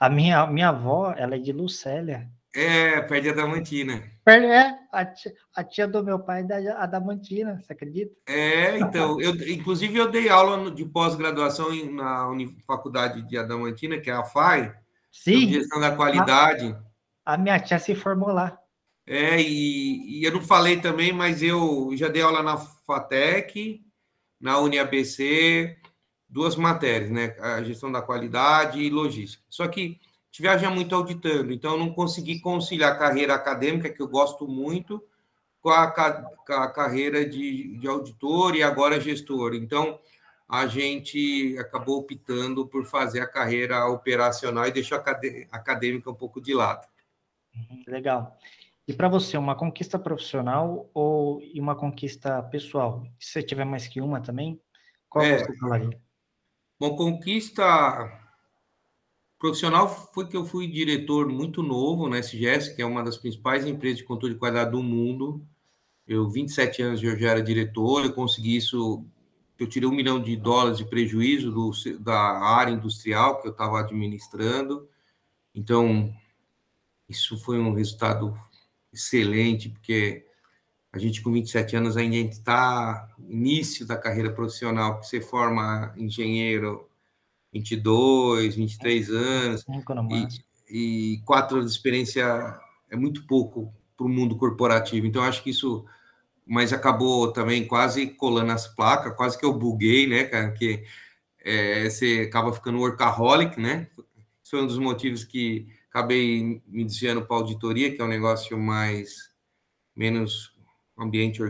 A 0.00 0.08
minha, 0.08 0.46
minha 0.46 0.70
avó, 0.70 1.14
ela 1.16 1.36
é 1.36 1.38
de 1.38 1.52
Lucélia. 1.52 2.28
É, 2.54 3.02
perto 3.02 3.22
de 3.22 3.28
Adamantina. 3.28 4.02
É, 4.26 4.78
a 4.90 5.04
tia, 5.04 5.34
a 5.54 5.62
tia 5.62 5.86
do 5.86 6.02
meu 6.02 6.18
pai 6.18 6.40
é 6.40 6.44
da 6.44 6.82
Adamantina, 6.82 7.60
você 7.60 7.74
acredita? 7.74 8.14
É, 8.26 8.78
então, 8.78 9.20
eu, 9.20 9.34
inclusive 9.46 9.96
eu 9.98 10.10
dei 10.10 10.30
aula 10.30 10.70
de 10.70 10.84
pós-graduação 10.86 11.68
na 11.92 12.26
Faculdade 12.66 13.20
de 13.22 13.36
Adamantina, 13.36 14.00
que 14.00 14.10
é 14.10 14.14
a 14.14 14.24
FAI, 14.24 14.74
Sim. 15.12 15.52
Gestão 15.52 15.80
da 15.80 15.94
qualidade. 15.94 16.74
A, 17.24 17.34
a, 17.34 17.38
minha 17.38 17.60
tia 17.60 17.78
se 17.78 17.94
formou 17.94 18.30
lá. 18.30 18.58
É, 19.06 19.40
e, 19.40 20.20
e, 20.20 20.24
eu 20.24 20.32
não 20.32 20.42
falei 20.42 20.80
também, 20.80 21.12
mas 21.12 21.42
eu 21.42 21.90
já 21.94 22.08
dei 22.08 22.22
aula 22.22 22.42
na 22.42 22.56
FATEC, 22.56 23.80
na 24.40 24.58
UniABC, 24.58 25.76
duas 26.28 26.56
matérias, 26.56 27.10
né? 27.10 27.36
A 27.38 27.62
gestão 27.62 27.90
da 27.90 28.02
qualidade 28.02 28.80
e 28.80 28.90
logística. 28.90 29.44
Só 29.48 29.68
que 29.68 30.00
gente 30.36 30.42
viaja 30.42 30.70
muito 30.70 30.94
auditando, 30.94 31.50
então 31.50 31.72
eu 31.72 31.78
não 31.78 31.92
consegui 31.92 32.40
conciliar 32.40 32.92
a 32.92 32.98
carreira 32.98 33.34
acadêmica, 33.34 33.88
que 33.88 34.02
eu 34.02 34.08
gosto 34.08 34.46
muito, 34.46 35.02
com 35.62 35.70
a, 35.70 35.90
com 35.90 36.52
a 36.52 36.70
carreira 36.70 37.26
de, 37.26 37.78
de 37.78 37.88
auditor 37.88 38.54
e 38.54 38.62
agora 38.62 39.00
gestor. 39.00 39.54
Então, 39.54 39.98
a 40.46 40.66
gente 40.66 41.56
acabou 41.58 42.00
optando 42.00 42.66
por 42.66 42.84
fazer 42.84 43.20
a 43.20 43.26
carreira 43.26 43.86
operacional 43.86 44.66
e 44.66 44.72
deixou 44.72 44.98
a 44.98 45.00
acadêmica 45.52 46.10
um 46.10 46.14
pouco 46.14 46.40
de 46.40 46.52
lado. 46.52 46.86
Legal. 47.86 48.38
E 48.88 48.92
para 48.92 49.08
você, 49.08 49.36
uma 49.36 49.56
conquista 49.56 49.98
profissional 49.98 50.88
ou 50.94 51.40
uma 51.56 51.74
conquista 51.74 52.40
pessoal? 52.44 53.04
Se 53.18 53.32
você 53.32 53.42
tiver 53.42 53.64
mais 53.64 53.88
que 53.88 54.00
uma 54.00 54.20
também, 54.20 54.60
Qual 55.08 55.24
é, 55.24 55.38
você 55.38 55.56
falaria? 55.56 56.00
Bom, 56.78 56.94
conquista 56.94 58.22
profissional 59.38 59.88
foi 59.88 60.28
que 60.28 60.36
eu 60.36 60.44
fui 60.44 60.68
diretor 60.68 61.28
muito 61.28 61.62
novo 61.62 62.08
na 62.08 62.18
SGS, 62.18 62.74
que 62.76 62.82
é 62.82 62.86
uma 62.86 63.02
das 63.02 63.16
principais 63.16 63.66
empresas 63.66 63.98
de 63.98 64.04
controle 64.04 64.34
de 64.34 64.40
qualidade 64.40 64.70
do 64.70 64.82
mundo. 64.82 65.44
Eu, 66.06 66.28
27 66.28 66.82
anos, 66.82 67.02
eu 67.02 67.18
já 67.18 67.30
era 67.30 67.42
diretor, 67.42 68.04
eu 68.04 68.12
consegui 68.12 68.56
isso, 68.56 69.04
eu 69.58 69.68
tirei 69.68 69.88
um 69.88 69.94
milhão 69.94 70.22
de 70.22 70.36
dólares 70.36 70.78
de 70.78 70.84
prejuízo 70.84 71.50
do, 71.50 71.70
da 71.98 72.18
área 72.20 72.72
industrial 72.72 73.40
que 73.40 73.48
eu 73.48 73.52
estava 73.52 73.80
administrando. 73.80 74.88
Então, 75.52 76.14
isso 77.08 77.36
foi 77.38 77.58
um 77.58 77.72
resultado 77.72 78.38
excelente, 78.96 79.68
porque 79.68 80.24
a 80.92 80.98
gente 80.98 81.22
com 81.22 81.30
27 81.30 81.76
anos 81.76 81.96
ainda 81.96 82.16
está 82.16 83.14
início 83.28 83.86
da 83.86 83.96
carreira 83.96 84.32
profissional, 84.32 84.94
porque 84.94 85.06
você 85.06 85.20
forma 85.20 85.94
engenheiro 85.96 86.88
22, 87.52 88.56
23 88.56 89.10
anos, 89.10 89.64
e, 90.68 91.14
e 91.14 91.18
quatro 91.24 91.58
anos 91.58 91.70
de 91.70 91.76
experiência 91.76 92.58
é 92.90 92.96
muito 92.96 93.26
pouco 93.26 93.72
para 93.96 94.06
o 94.06 94.08
mundo 94.08 94.36
corporativo. 94.36 95.06
Então, 95.06 95.22
acho 95.22 95.42
que 95.42 95.50
isso, 95.50 95.84
mas 96.46 96.72
acabou 96.72 97.32
também 97.32 97.66
quase 97.66 98.06
colando 98.06 98.52
as 98.52 98.66
placas, 98.66 99.14
quase 99.16 99.38
que 99.38 99.44
eu 99.44 99.52
buguei, 99.52 100.06
né, 100.06 100.24
cara, 100.24 100.52
que 100.52 100.84
é, 101.44 101.88
você 101.88 102.26
acaba 102.28 102.52
ficando 102.52 102.78
workaholic, 102.78 103.60
né? 103.60 103.88
Isso 104.42 104.50
foi 104.50 104.62
um 104.62 104.66
dos 104.66 104.78
motivos 104.78 105.24
que 105.24 105.68
acabei 105.96 106.60
me 106.66 106.84
desviando 106.84 107.24
para 107.24 107.36
auditoria, 107.36 107.90
que 107.94 108.02
é 108.02 108.04
um 108.04 108.08
negócio 108.08 108.58
mais 108.58 109.30
menos 109.94 110.54
ambiente 110.98 111.40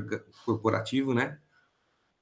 corporativo, 0.45 1.13
né? 1.13 1.37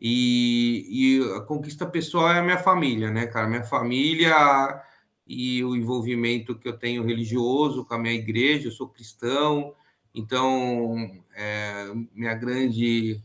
E, 0.01 0.87
e, 0.89 1.37
a 1.37 1.43
conquista 1.43 1.85
pessoal 1.85 2.31
é 2.31 2.39
a 2.39 2.43
minha 2.43 2.57
família, 2.57 3.11
né, 3.11 3.27
cara? 3.27 3.47
Minha 3.47 3.63
família 3.63 4.83
e 5.27 5.63
o 5.65 5.77
envolvimento 5.77 6.59
que 6.59 6.67
eu 6.67 6.79
tenho 6.79 7.05
religioso 7.05 7.85
com 7.85 7.95
a 7.95 7.99
minha 7.99 8.15
igreja, 8.15 8.69
eu 8.69 8.73
sou 8.73 8.89
cristão, 8.89 9.75
então 10.15 11.23
é, 11.37 11.93
minha 12.15 12.35
grande, 12.35 13.23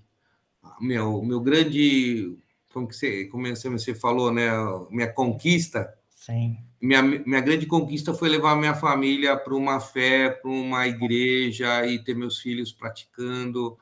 meu, 0.82 1.24
meu 1.24 1.40
grande, 1.40 2.38
como 2.74 2.86
que 2.86 2.96
você, 2.98 3.26
como 3.28 3.48
você 3.56 3.96
falou, 3.96 4.30
né? 4.30 4.50
Minha 4.90 5.12
conquista. 5.12 5.98
Sim. 6.10 6.69
Minha, 6.82 7.02
minha 7.02 7.42
grande 7.42 7.66
conquista 7.66 8.14
foi 8.14 8.30
levar 8.30 8.56
minha 8.56 8.74
família 8.74 9.36
para 9.36 9.54
uma 9.54 9.80
fé, 9.80 10.30
para 10.30 10.50
uma 10.50 10.88
igreja 10.88 11.86
e 11.86 12.00
ter 12.02 12.16
meus 12.16 12.40
filhos 12.40 12.72
praticando. 12.72 13.78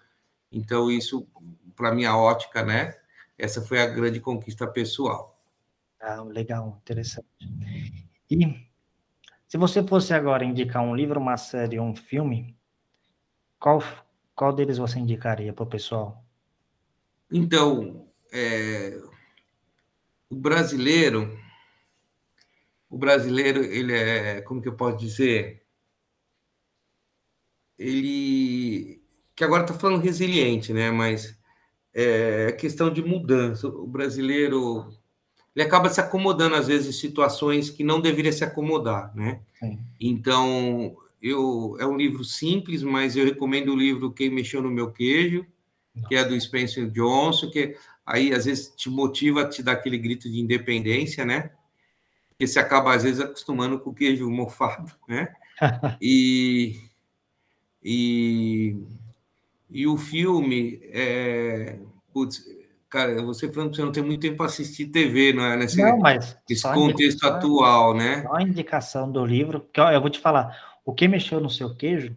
Então, 0.51 0.89
isso, 0.89 1.27
para 1.75 1.93
minha 1.93 2.17
ótica, 2.17 2.63
né? 2.63 2.95
Essa 3.37 3.61
foi 3.61 3.79
a 3.79 3.85
grande 3.85 4.19
conquista 4.19 4.65
pessoal. 4.65 5.39
Ah, 6.01 6.23
legal, 6.23 6.79
interessante. 6.81 7.27
E 8.29 8.67
se 9.47 9.57
você 9.57 9.83
fosse 9.83 10.13
agora 10.13 10.43
indicar 10.43 10.83
um 10.83 10.95
livro, 10.95 11.19
uma 11.19 11.37
série, 11.37 11.79
um 11.79 11.95
filme, 11.95 12.57
qual, 13.59 13.81
qual 14.35 14.53
deles 14.53 14.77
você 14.77 14.99
indicaria 14.99 15.53
para 15.53 15.63
o 15.63 15.67
pessoal? 15.67 16.23
Então, 17.31 18.07
é, 18.31 18.99
o 20.29 20.35
brasileiro, 20.35 21.37
o 22.89 22.97
brasileiro, 22.97 23.63
ele 23.63 23.93
é, 23.93 24.41
como 24.41 24.61
que 24.61 24.67
eu 24.67 24.75
posso 24.75 24.97
dizer? 24.97 25.63
Ele 27.77 29.01
que 29.35 29.43
agora 29.43 29.63
está 29.63 29.73
falando 29.73 30.01
resiliente, 30.01 30.73
né? 30.73 30.89
Mas 30.89 31.37
é 31.93 32.51
questão 32.53 32.91
de 32.91 33.03
mudança. 33.03 33.67
O 33.67 33.85
brasileiro 33.85 34.91
ele 35.55 35.65
acaba 35.65 35.89
se 35.89 35.99
acomodando 35.99 36.55
às 36.55 36.67
vezes 36.67 36.87
em 36.87 36.99
situações 36.99 37.69
que 37.69 37.83
não 37.83 37.99
deveria 37.99 38.31
se 38.31 38.43
acomodar, 38.43 39.15
né? 39.15 39.41
Sim. 39.59 39.79
Então 39.99 40.95
eu 41.21 41.77
é 41.79 41.85
um 41.85 41.97
livro 41.97 42.23
simples, 42.23 42.81
mas 42.83 43.15
eu 43.15 43.25
recomendo 43.25 43.73
o 43.73 43.75
livro 43.75 44.11
Quem 44.11 44.29
Mexeu 44.29 44.61
no 44.61 44.71
Meu 44.71 44.91
Queijo, 44.91 45.45
que 46.07 46.15
é 46.15 46.23
do 46.23 46.39
Spencer 46.39 46.89
Johnson, 46.89 47.49
que 47.49 47.75
aí 48.05 48.33
às 48.33 48.45
vezes 48.45 48.73
te 48.75 48.89
motiva 48.89 49.41
a 49.41 49.49
te 49.49 49.61
dar 49.61 49.73
aquele 49.73 49.97
grito 49.97 50.29
de 50.29 50.39
independência, 50.39 51.25
né? 51.25 51.51
Porque 52.37 52.47
você 52.47 52.59
acaba 52.59 52.93
às 52.93 53.03
vezes 53.03 53.19
acostumando 53.19 53.79
com 53.79 53.89
o 53.89 53.93
queijo 53.93 54.29
mofado, 54.29 54.91
né? 55.07 55.33
e, 55.99 56.79
e 57.83 58.77
e 59.69 59.85
o 59.85 59.97
filme, 59.97 60.79
é... 60.83 61.77
Putz, 62.13 62.43
cara, 62.89 63.21
você 63.21 63.51
falando 63.51 63.71
que 63.71 63.75
você 63.75 63.83
não 63.83 63.91
tem 63.91 64.03
muito 64.03 64.21
tempo 64.21 64.37
para 64.37 64.45
assistir 64.45 64.87
TV, 64.87 65.33
não 65.33 65.43
é? 65.43 65.57
Nesse, 65.57 65.81
não, 65.81 65.99
mas 65.99 66.37
nesse 66.49 66.63
contexto 66.63 67.23
atual, 67.25 67.93
né? 67.93 68.23
Só 68.23 68.35
a 68.35 68.41
indicação 68.41 69.11
do 69.11 69.25
livro, 69.25 69.67
que 69.73 69.79
eu 69.79 70.01
vou 70.01 70.09
te 70.09 70.19
falar, 70.19 70.79
o 70.85 70.93
que 70.93 71.07
mexeu 71.07 71.39
no 71.39 71.49
seu 71.49 71.75
queijo, 71.75 72.15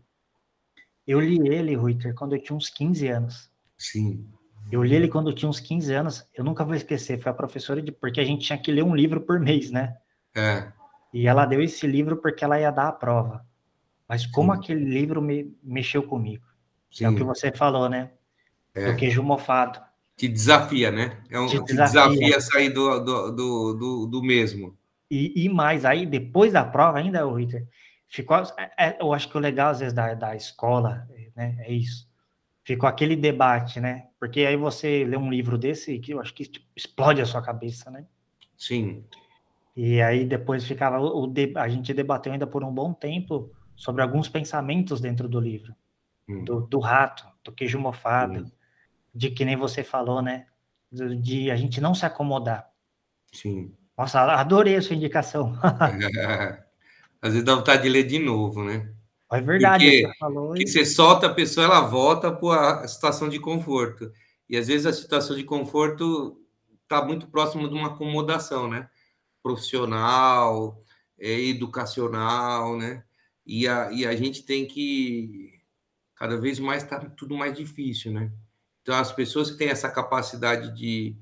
eu 1.07 1.21
li 1.21 1.41
ele, 1.49 1.75
Ruiter, 1.75 2.15
quando 2.15 2.35
eu 2.35 2.43
tinha 2.43 2.57
uns 2.57 2.71
15 2.71 3.09
anos. 3.09 3.51
Sim. 3.77 4.25
Eu 4.71 4.85
li 4.85 4.95
ele 4.95 5.09
quando 5.09 5.31
eu 5.31 5.35
tinha 5.35 5.49
uns 5.49 5.59
15 5.59 5.93
anos, 5.93 6.27
eu 6.33 6.45
nunca 6.45 6.65
vou 6.65 6.77
esquecer, 6.77 7.21
foi 7.21 7.33
a 7.33 7.35
professora 7.35 7.83
de, 7.83 7.91
porque 7.91 8.21
a 8.21 8.25
gente 8.25 8.47
tinha 8.47 8.59
que 8.59 8.71
ler 8.71 8.85
um 8.85 8.95
livro 8.95 9.21
por 9.21 9.41
mês, 9.41 9.73
né? 9.73 9.97
É. 10.35 10.73
E 11.13 11.27
ela 11.27 11.47
deu 11.47 11.61
esse 11.61 11.87
livro 11.87 12.17
porque 12.17 12.45
ela 12.45 12.61
ia 12.61 12.71
dar 12.71 12.89
a 12.89 12.93
prova. 12.93 13.45
Mas 14.09 14.27
como 14.27 14.53
Sim. 14.53 14.59
aquele 14.59 14.85
livro 14.85 15.21
me 15.23 15.57
mexeu 15.63 16.03
comigo. 16.03 16.45
Sim. 16.91 17.05
É 17.05 17.09
o 17.11 17.17
que 17.17 17.23
você 17.23 17.53
falou, 17.53 17.89
né? 17.89 18.11
É. 18.75 18.91
Do 18.91 18.97
queijo 18.97 19.23
mofado. 19.23 19.81
Te 20.17 20.29
desafia, 20.29 20.91
né? 20.91 21.19
É 21.31 21.39
um, 21.39 21.47
te, 21.47 21.65
te 21.65 21.75
desafia. 21.75 22.41
sair 22.41 22.71
do, 22.71 23.01
do, 23.01 23.31
do, 23.31 23.75
do, 23.75 24.07
do 24.07 24.23
mesmo. 24.23 24.77
E, 25.11 25.45
e, 25.45 25.49
mais, 25.49 25.85
aí 25.85 26.07
depois 26.07 26.53
da 26.53 26.65
prova, 26.65 26.99
ainda, 26.99 27.27
o 27.27 27.35
Ritter, 27.35 27.67
ficou. 28.07 28.37
É, 28.57 28.71
é, 28.79 28.97
eu 29.01 29.13
acho 29.13 29.29
que 29.29 29.37
o 29.37 29.41
legal, 29.41 29.71
às 29.71 29.81
vezes, 29.81 29.95
da, 29.95 30.15
da 30.15 30.37
escola, 30.37 31.09
né? 31.35 31.57
É 31.61 31.73
isso. 31.73 32.09
Ficou 32.63 32.89
aquele 32.89 33.17
debate, 33.17 33.81
né? 33.81 34.09
Porque 34.19 34.41
aí 34.41 34.57
você 34.57 35.05
lê 35.05 35.17
um 35.17 35.31
livro 35.31 35.57
desse 35.57 35.99
que 35.99 36.13
eu 36.13 36.21
acho 36.21 36.35
que 36.35 36.45
tipo, 36.45 36.67
explode 36.77 37.21
a 37.21 37.27
sua 37.27 37.43
cabeça, 37.43 37.91
né? 37.91 38.05
Sim. 38.57 39.05
E 39.83 40.03
aí 40.03 40.27
depois 40.27 40.65
ficava. 40.65 41.01
O, 41.01 41.33
a 41.57 41.69
gente 41.69 41.95
debateu 41.95 42.33
ainda 42.33 42.47
por 42.47 42.63
um 42.63 42.71
bom 42.71 42.93
tempo 42.93 43.51
sobre 43.75 44.03
alguns 44.03 44.29
pensamentos 44.29 45.01
dentro 45.01 45.27
do 45.27 45.41
livro 45.41 45.75
do, 46.45 46.61
do 46.61 46.79
rato, 46.79 47.27
do 47.43 47.51
queijo 47.51 47.79
mofado, 47.79 48.45
Sim. 48.45 48.53
de 49.15 49.31
que 49.31 49.43
nem 49.43 49.57
você 49.57 49.83
falou, 49.83 50.23
né? 50.23 50.47
De 50.93 51.51
a 51.51 51.57
gente 51.57 51.81
não 51.81 51.95
se 51.95 52.05
acomodar. 52.05 52.69
Sim. 53.33 53.75
Nossa, 53.97 54.21
adorei 54.21 54.77
a 54.77 54.83
sua 54.83 54.97
indicação. 54.97 55.55
Às 57.23 57.33
vezes 57.33 57.45
dá 57.45 57.55
vontade 57.55 57.83
de 57.83 57.89
ler 57.89 58.05
de 58.05 58.19
novo, 58.19 58.63
né? 58.63 58.93
É 59.33 59.41
verdade, 59.41 59.85
Porque, 59.85 60.07
você 60.07 60.19
falou. 60.19 60.55
Que 60.55 60.67
você 60.67 60.85
solta 60.85 61.27
a 61.27 61.35
pessoa, 61.35 61.67
ela 61.67 61.81
volta 61.81 62.31
para 62.31 62.81
a 62.81 62.89
situação 62.89 63.29
de 63.29 63.39
conforto. 63.39 64.13
E 64.49 64.57
às 64.57 64.67
vezes 64.67 64.87
a 64.87 64.93
situação 64.93 65.37
de 65.37 65.45
conforto 65.45 66.41
está 66.83 67.05
muito 67.05 67.29
próximo 67.29 67.69
de 67.69 67.75
uma 67.75 67.89
acomodação, 67.89 68.69
né? 68.69 68.89
Profissional, 69.43 70.83
é, 71.19 71.41
educacional, 71.41 72.77
né? 72.77 73.05
E 73.47 73.67
a, 73.67 73.91
e 73.93 74.07
a 74.07 74.15
gente 74.15 74.43
tem 74.45 74.67
que 74.67 75.61
cada 76.17 76.37
vez 76.39 76.59
mais 76.59 76.83
está 76.83 76.99
tudo 76.99 77.35
mais 77.35 77.57
difícil, 77.57 78.13
né? 78.13 78.31
Então, 78.83 78.95
as 78.95 79.11
pessoas 79.13 79.51
que 79.51 79.57
têm 79.57 79.69
essa 79.69 79.91
capacidade 79.91 80.75
de, 80.77 81.17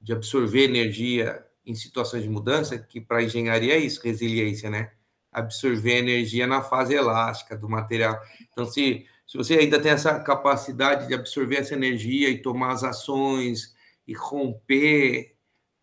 de 0.00 0.12
absorver 0.12 0.64
energia 0.64 1.44
em 1.64 1.74
situações 1.74 2.22
de 2.22 2.28
mudança, 2.28 2.78
que 2.78 3.00
para 3.00 3.22
engenharia 3.22 3.74
é 3.74 3.78
isso, 3.78 4.02
resiliência, 4.02 4.68
né? 4.68 4.92
Absorver 5.30 5.98
energia 5.98 6.46
na 6.46 6.62
fase 6.62 6.94
elástica 6.94 7.56
do 7.56 7.68
material. 7.68 8.20
Então, 8.50 8.66
se, 8.66 9.06
se 9.26 9.38
você 9.38 9.54
ainda 9.54 9.80
tem 9.80 9.92
essa 9.92 10.20
capacidade 10.20 11.08
de 11.08 11.14
absorver 11.14 11.56
essa 11.56 11.74
energia 11.74 12.28
e 12.28 12.42
tomar 12.42 12.72
as 12.72 12.84
ações 12.84 13.74
e 14.06 14.12
romper 14.12 15.31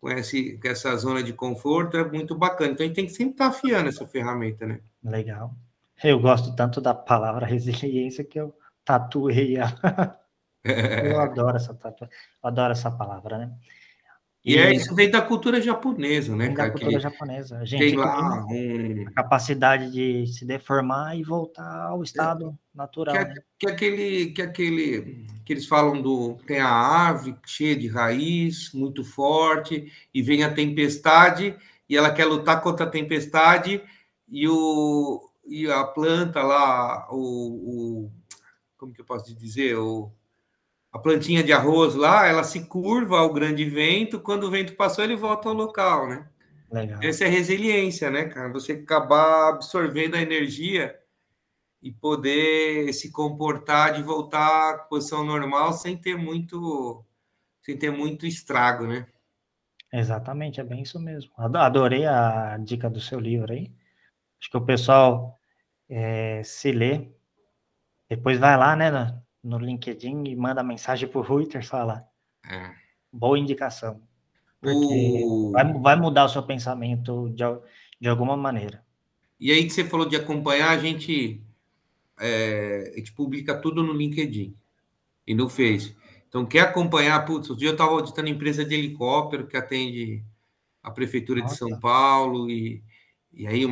com, 0.00 0.10
esse, 0.10 0.58
com 0.58 0.68
essa 0.68 0.96
zona 0.96 1.22
de 1.22 1.32
conforto, 1.32 1.96
é 1.96 2.04
muito 2.04 2.34
bacana. 2.34 2.72
Então, 2.72 2.84
a 2.84 2.86
gente 2.86 2.96
tem 2.96 3.06
que 3.06 3.12
sempre 3.12 3.34
estar 3.34 3.50
tá 3.50 3.56
afiando 3.56 3.88
essa 3.88 4.06
ferramenta, 4.06 4.66
né? 4.66 4.80
Legal. 5.04 5.54
Eu 6.02 6.18
gosto 6.18 6.54
tanto 6.56 6.80
da 6.80 6.94
palavra 6.94 7.46
resiliência 7.46 8.24
que 8.24 8.40
eu 8.40 8.56
tatuei 8.84 9.56
ela. 9.56 10.18
Eu 10.62 11.18
adoro 11.18 11.56
essa 11.56 11.72
tatu... 11.72 12.06
adoro 12.42 12.72
essa 12.72 12.90
palavra, 12.90 13.38
né? 13.38 13.50
E, 14.44 14.54
e 14.54 14.58
é 14.58 14.72
isso 14.74 14.94
vem 14.94 15.10
da 15.10 15.20
cultura 15.20 15.60
japonesa, 15.60 16.34
né, 16.34 16.48
Da 16.48 16.70
cultura 16.70 16.92
que 16.92 17.00
japonesa. 17.00 17.58
A 17.58 17.64
gente 17.64 17.78
tem 17.78 17.96
lá 17.96 18.44
um... 18.46 19.04
a 19.06 19.10
capacidade 19.12 19.90
de 19.90 20.26
se 20.26 20.46
deformar 20.46 21.16
e 21.16 21.22
voltar 21.22 21.88
ao 21.88 22.02
estado 22.02 22.48
é, 22.48 22.76
natural. 22.76 23.14
Que, 23.14 23.24
né? 23.24 23.34
que 23.58 23.68
aquele, 23.68 24.26
que 24.32 24.42
aquele 24.42 25.26
que 25.44 25.52
eles 25.52 25.66
falam 25.66 26.00
do 26.00 26.38
tem 26.46 26.58
a 26.58 26.70
árvore 26.70 27.36
cheia 27.44 27.76
de 27.76 27.88
raiz, 27.88 28.72
muito 28.72 29.04
forte, 29.04 29.92
e 30.14 30.22
vem 30.22 30.42
a 30.42 30.52
tempestade 30.52 31.54
e 31.88 31.96
ela 31.96 32.12
quer 32.12 32.24
lutar 32.24 32.62
contra 32.62 32.86
a 32.86 32.90
tempestade 32.90 33.82
e 34.28 34.48
o 34.48 35.26
e 35.44 35.68
a 35.70 35.84
planta 35.84 36.42
lá, 36.42 37.08
o, 37.10 37.16
o 38.06 38.10
como 38.78 38.92
que 38.92 39.00
eu 39.00 39.04
posso 39.04 39.34
dizer, 39.34 39.76
o, 39.76 40.12
a 40.92 40.98
plantinha 40.98 41.42
de 41.42 41.52
arroz 41.52 41.94
lá, 41.94 42.26
ela 42.26 42.42
se 42.42 42.66
curva 42.66 43.18
ao 43.18 43.32
grande 43.32 43.64
vento, 43.64 44.20
quando 44.20 44.44
o 44.44 44.50
vento 44.50 44.74
passou, 44.74 45.04
ele 45.04 45.16
volta 45.16 45.48
ao 45.48 45.54
local, 45.54 46.08
né? 46.08 46.28
Legal. 46.70 47.00
Essa 47.02 47.24
é 47.24 47.28
resiliência, 47.28 48.10
né, 48.10 48.24
cara? 48.26 48.52
Você 48.52 48.72
acabar 48.72 49.50
absorvendo 49.50 50.14
a 50.16 50.22
energia 50.22 50.96
e 51.82 51.90
poder 51.90 52.92
se 52.92 53.10
comportar 53.10 53.94
de 53.94 54.02
voltar 54.02 54.74
à 54.74 54.78
posição 54.78 55.24
normal 55.24 55.72
sem 55.72 55.96
ter 55.96 56.16
muito 56.16 57.04
sem 57.62 57.76
ter 57.76 57.90
muito 57.90 58.26
estrago, 58.26 58.86
né? 58.86 59.06
Exatamente, 59.92 60.60
é 60.60 60.64
bem 60.64 60.82
isso 60.82 60.98
mesmo. 60.98 61.30
Adorei 61.36 62.06
a 62.06 62.56
dica 62.58 62.88
do 62.88 63.00
seu 63.00 63.18
livro 63.18 63.52
aí. 63.52 63.72
Acho 64.40 64.50
que 64.50 64.56
o 64.56 64.64
pessoal 64.64 65.38
é, 65.88 66.42
se 66.42 66.72
lê, 66.72 67.10
depois 68.08 68.38
vai 68.38 68.56
lá, 68.56 68.74
né, 68.76 68.90
no, 69.42 69.58
LinkedIn 69.58 70.24
e 70.24 70.36
manda 70.36 70.62
mensagem 70.62 71.08
pro 71.08 71.20
Reuters 71.20 71.66
fala. 71.66 72.06
É. 72.48 72.72
Boa 73.12 73.38
indicação. 73.38 74.00
Porque 74.60 75.24
o... 75.24 75.50
vai, 75.52 75.72
vai 75.72 75.96
mudar 75.96 76.24
o 76.24 76.28
seu 76.28 76.42
pensamento 76.42 77.30
de, 77.30 77.44
de 78.00 78.08
alguma 78.08 78.36
maneira. 78.36 78.84
E 79.38 79.50
aí 79.50 79.64
que 79.64 79.70
você 79.70 79.84
falou 79.84 80.06
de 80.06 80.16
acompanhar, 80.16 80.70
a 80.70 80.78
gente, 80.78 81.42
é, 82.18 82.92
a 82.94 82.98
gente 82.98 83.12
publica 83.12 83.58
tudo 83.58 83.82
no 83.82 83.92
LinkedIn 83.92 84.54
e 85.26 85.34
no 85.34 85.48
Face. 85.48 85.96
Então, 86.28 86.46
quer 86.46 86.60
acompanhar? 86.60 87.24
Putz, 87.24 87.50
um 87.50 87.56
dia 87.56 87.70
eu 87.70 87.72
estava 87.72 87.90
auditando 87.90 88.28
empresa 88.28 88.64
de 88.64 88.74
helicóptero 88.74 89.46
que 89.46 89.56
atende 89.56 90.22
a 90.82 90.90
Prefeitura 90.90 91.40
Nossa. 91.40 91.54
de 91.54 91.58
São 91.58 91.80
Paulo, 91.80 92.50
e, 92.50 92.82
e 93.32 93.46
aí 93.46 93.64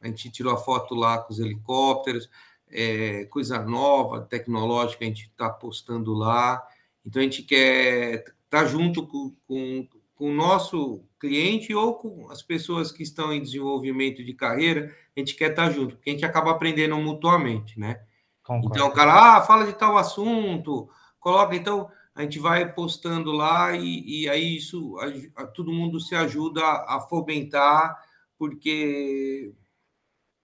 a 0.00 0.06
gente 0.06 0.30
tirou 0.30 0.52
a 0.52 0.56
foto 0.56 0.94
lá 0.94 1.18
com 1.18 1.32
os 1.32 1.40
helicópteros, 1.40 2.30
é, 2.70 3.24
coisa 3.26 3.58
nova, 3.62 4.20
tecnológica, 4.20 5.04
a 5.04 5.08
gente 5.08 5.24
está 5.24 5.48
postando 5.50 6.12
lá. 6.12 6.62
Então, 7.04 7.20
a 7.20 7.24
gente 7.24 7.42
quer 7.42 8.24
estar 8.24 8.34
tá 8.48 8.64
junto 8.66 9.06
com, 9.06 9.34
com, 9.46 9.88
com 10.14 10.30
o 10.30 10.34
nosso 10.34 11.04
cliente 11.18 11.74
ou 11.74 11.94
com 11.94 12.30
as 12.30 12.42
pessoas 12.42 12.92
que 12.92 13.02
estão 13.02 13.32
em 13.32 13.42
desenvolvimento 13.42 14.24
de 14.24 14.34
carreira, 14.34 14.94
a 15.16 15.20
gente 15.20 15.34
quer 15.34 15.50
estar 15.50 15.66
tá 15.66 15.70
junto, 15.70 15.96
porque 15.96 16.10
a 16.10 16.12
gente 16.12 16.24
acaba 16.24 16.50
aprendendo 16.50 16.96
mutuamente, 16.96 17.78
né? 17.78 18.00
Concordo. 18.42 18.76
Então, 18.76 18.88
o 18.88 18.92
cara, 18.92 19.36
ah, 19.36 19.42
fala 19.42 19.66
de 19.66 19.72
tal 19.72 19.96
assunto, 19.96 20.88
coloca, 21.18 21.54
então 21.54 21.90
a 22.14 22.22
gente 22.22 22.38
vai 22.38 22.72
postando 22.72 23.30
lá 23.30 23.76
e, 23.76 24.22
e 24.22 24.28
aí 24.28 24.56
isso 24.56 24.96
a, 24.98 25.42
a, 25.42 25.46
todo 25.46 25.72
mundo 25.72 26.00
se 26.00 26.14
ajuda 26.14 26.62
a, 26.62 26.96
a 26.96 27.00
fomentar, 27.00 27.96
porque 28.38 29.52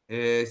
é, 0.08 0.44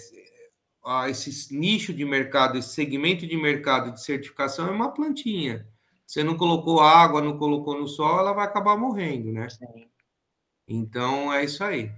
a, 0.83 1.09
esse 1.09 1.55
nicho 1.55 1.93
de 1.93 2.03
mercado, 2.05 2.57
esse 2.57 2.69
segmento 2.69 3.25
de 3.25 3.37
mercado 3.37 3.93
de 3.93 4.01
certificação 4.01 4.67
é 4.67 4.71
uma 4.71 4.93
plantinha. 4.93 5.67
Você 6.05 6.23
não 6.23 6.37
colocou 6.37 6.81
água, 6.81 7.21
não 7.21 7.37
colocou 7.37 7.79
no 7.79 7.87
sol, 7.87 8.19
ela 8.19 8.33
vai 8.33 8.45
acabar 8.45 8.77
morrendo, 8.77 9.31
né? 9.31 9.49
Sim. 9.49 9.87
Então 10.67 11.33
é 11.33 11.43
isso 11.43 11.63
aí. 11.63 11.91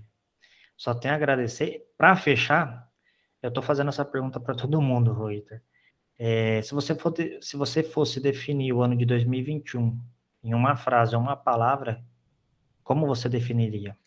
Só 0.78 0.94
tenho 0.94 1.14
a 1.14 1.18
agradecer. 1.18 1.86
Para 1.98 2.16
fechar, 2.16 2.90
eu 3.42 3.50
estou 3.50 3.64
fazendo 3.64 3.90
essa 3.90 4.06
pergunta 4.06 4.40
para 4.40 4.56
todo 4.56 4.82
mundo, 4.82 5.14
Reuter. 5.14 5.62
É, 6.18 6.62
se, 6.62 6.74
você 6.74 6.96
for, 6.96 7.14
se 7.42 7.58
você 7.58 7.84
fosse 7.84 8.20
definir 8.20 8.74
o 8.74 8.82
ano 8.82 8.96
de 8.96 9.06
2021 9.06 10.00
em 10.44 10.54
uma 10.54 10.76
frase 10.76 11.16
ou 11.16 11.22
uma 11.22 11.36
palavra, 11.36 12.04
como 12.84 13.08
você 13.08 13.28
definiria? 13.28 13.98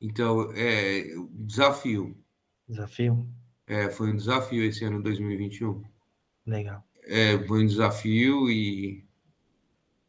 Então, 0.00 0.50
é 0.54 1.04
desafio. 1.30 2.16
Desafio? 2.68 3.28
É, 3.72 3.88
foi 3.88 4.12
um 4.12 4.16
desafio 4.16 4.62
esse 4.64 4.84
ano 4.84 5.02
2021. 5.02 5.82
Legal. 6.46 6.84
É, 7.04 7.38
foi 7.38 7.62
um 7.62 7.66
desafio 7.66 8.50
e, 8.50 9.02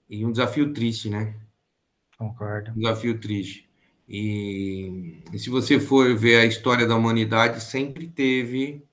e 0.10 0.26
um 0.26 0.32
desafio 0.32 0.74
triste, 0.74 1.10
né? 1.10 1.34
Concordo. 2.18 2.72
Um 2.72 2.76
desafio 2.76 3.18
triste. 3.22 3.70
E, 4.06 5.24
e 5.32 5.40
se 5.40 5.50
você 5.50 5.80
for 5.80 6.14
ver 6.14 6.42
a 6.42 6.46
história 6.46 6.86
da 6.86 6.94
humanidade, 6.94 7.64
sempre 7.64 8.06
teve 8.06 8.84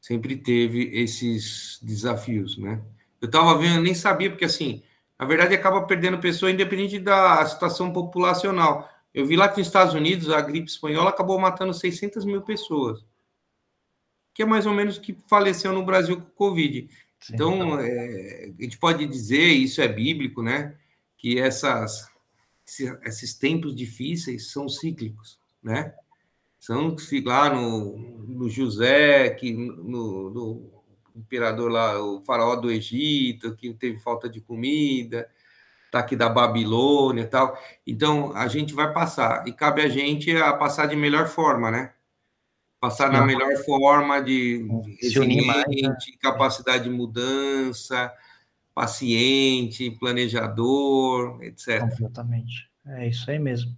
sempre 0.00 0.36
teve 0.36 0.90
esses 0.94 1.78
desafios, 1.82 2.56
né? 2.56 2.80
Eu 3.20 3.26
estava 3.26 3.58
vendo, 3.58 3.82
nem 3.82 3.94
sabia, 3.94 4.30
porque 4.30 4.46
assim, 4.46 4.82
na 5.18 5.26
verdade 5.26 5.54
acaba 5.54 5.82
perdendo 5.82 6.18
pessoa 6.18 6.50
independente 6.50 6.98
da 6.98 7.44
situação 7.44 7.92
populacional. 7.92 8.88
Eu 9.12 9.26
vi 9.26 9.36
lá 9.36 9.50
que 9.50 9.58
nos 9.58 9.66
Estados 9.66 9.92
Unidos 9.92 10.30
a 10.30 10.40
gripe 10.40 10.70
espanhola 10.70 11.10
acabou 11.10 11.38
matando 11.38 11.74
600 11.74 12.24
mil 12.24 12.40
pessoas, 12.40 13.04
que 14.36 14.42
é 14.42 14.46
mais 14.46 14.66
ou 14.66 14.74
menos 14.74 14.98
o 14.98 15.00
que 15.00 15.16
faleceu 15.26 15.72
no 15.72 15.82
Brasil 15.82 16.20
com 16.20 16.26
o 16.26 16.50
Covid. 16.50 16.90
Sim, 17.18 17.32
então, 17.32 17.80
é, 17.80 18.52
a 18.58 18.62
gente 18.62 18.76
pode 18.76 19.06
dizer, 19.06 19.46
isso 19.46 19.80
é 19.80 19.88
bíblico, 19.88 20.42
né? 20.42 20.74
Que 21.16 21.40
essas, 21.40 22.06
esses 23.02 23.32
tempos 23.32 23.74
difíceis 23.74 24.50
são 24.52 24.68
cíclicos, 24.68 25.38
né? 25.62 25.94
São 26.60 26.94
lá 27.24 27.48
no, 27.48 27.96
no 28.28 28.50
José, 28.50 29.30
que 29.30 29.54
no, 29.54 30.28
no 30.28 30.70
imperador 31.16 31.70
lá, 31.70 31.98
o 32.04 32.20
faraó 32.20 32.56
do 32.56 32.70
Egito, 32.70 33.56
que 33.56 33.72
teve 33.72 33.98
falta 34.00 34.28
de 34.28 34.42
comida, 34.42 35.26
tá 35.90 36.00
aqui 36.00 36.14
da 36.14 36.28
Babilônia 36.28 37.22
e 37.22 37.26
tal. 37.26 37.58
Então, 37.86 38.36
a 38.36 38.48
gente 38.48 38.74
vai 38.74 38.92
passar, 38.92 39.48
e 39.48 39.52
cabe 39.52 39.80
a 39.80 39.88
gente 39.88 40.30
a 40.36 40.52
passar 40.52 40.84
de 40.84 40.94
melhor 40.94 41.26
forma, 41.26 41.70
né? 41.70 41.95
Passar 42.80 43.10
na 43.10 43.24
melhor 43.24 43.56
forma 43.64 44.20
de 44.20 44.66
resiliente, 45.00 45.82
né? 45.82 45.96
capacidade 46.20 46.84
de 46.84 46.90
mudança, 46.90 48.12
paciente, 48.74 49.90
planejador, 49.92 51.42
etc. 51.42 51.82
Exatamente. 51.90 52.70
É 52.86 53.08
isso 53.08 53.30
aí 53.30 53.38
mesmo. 53.38 53.74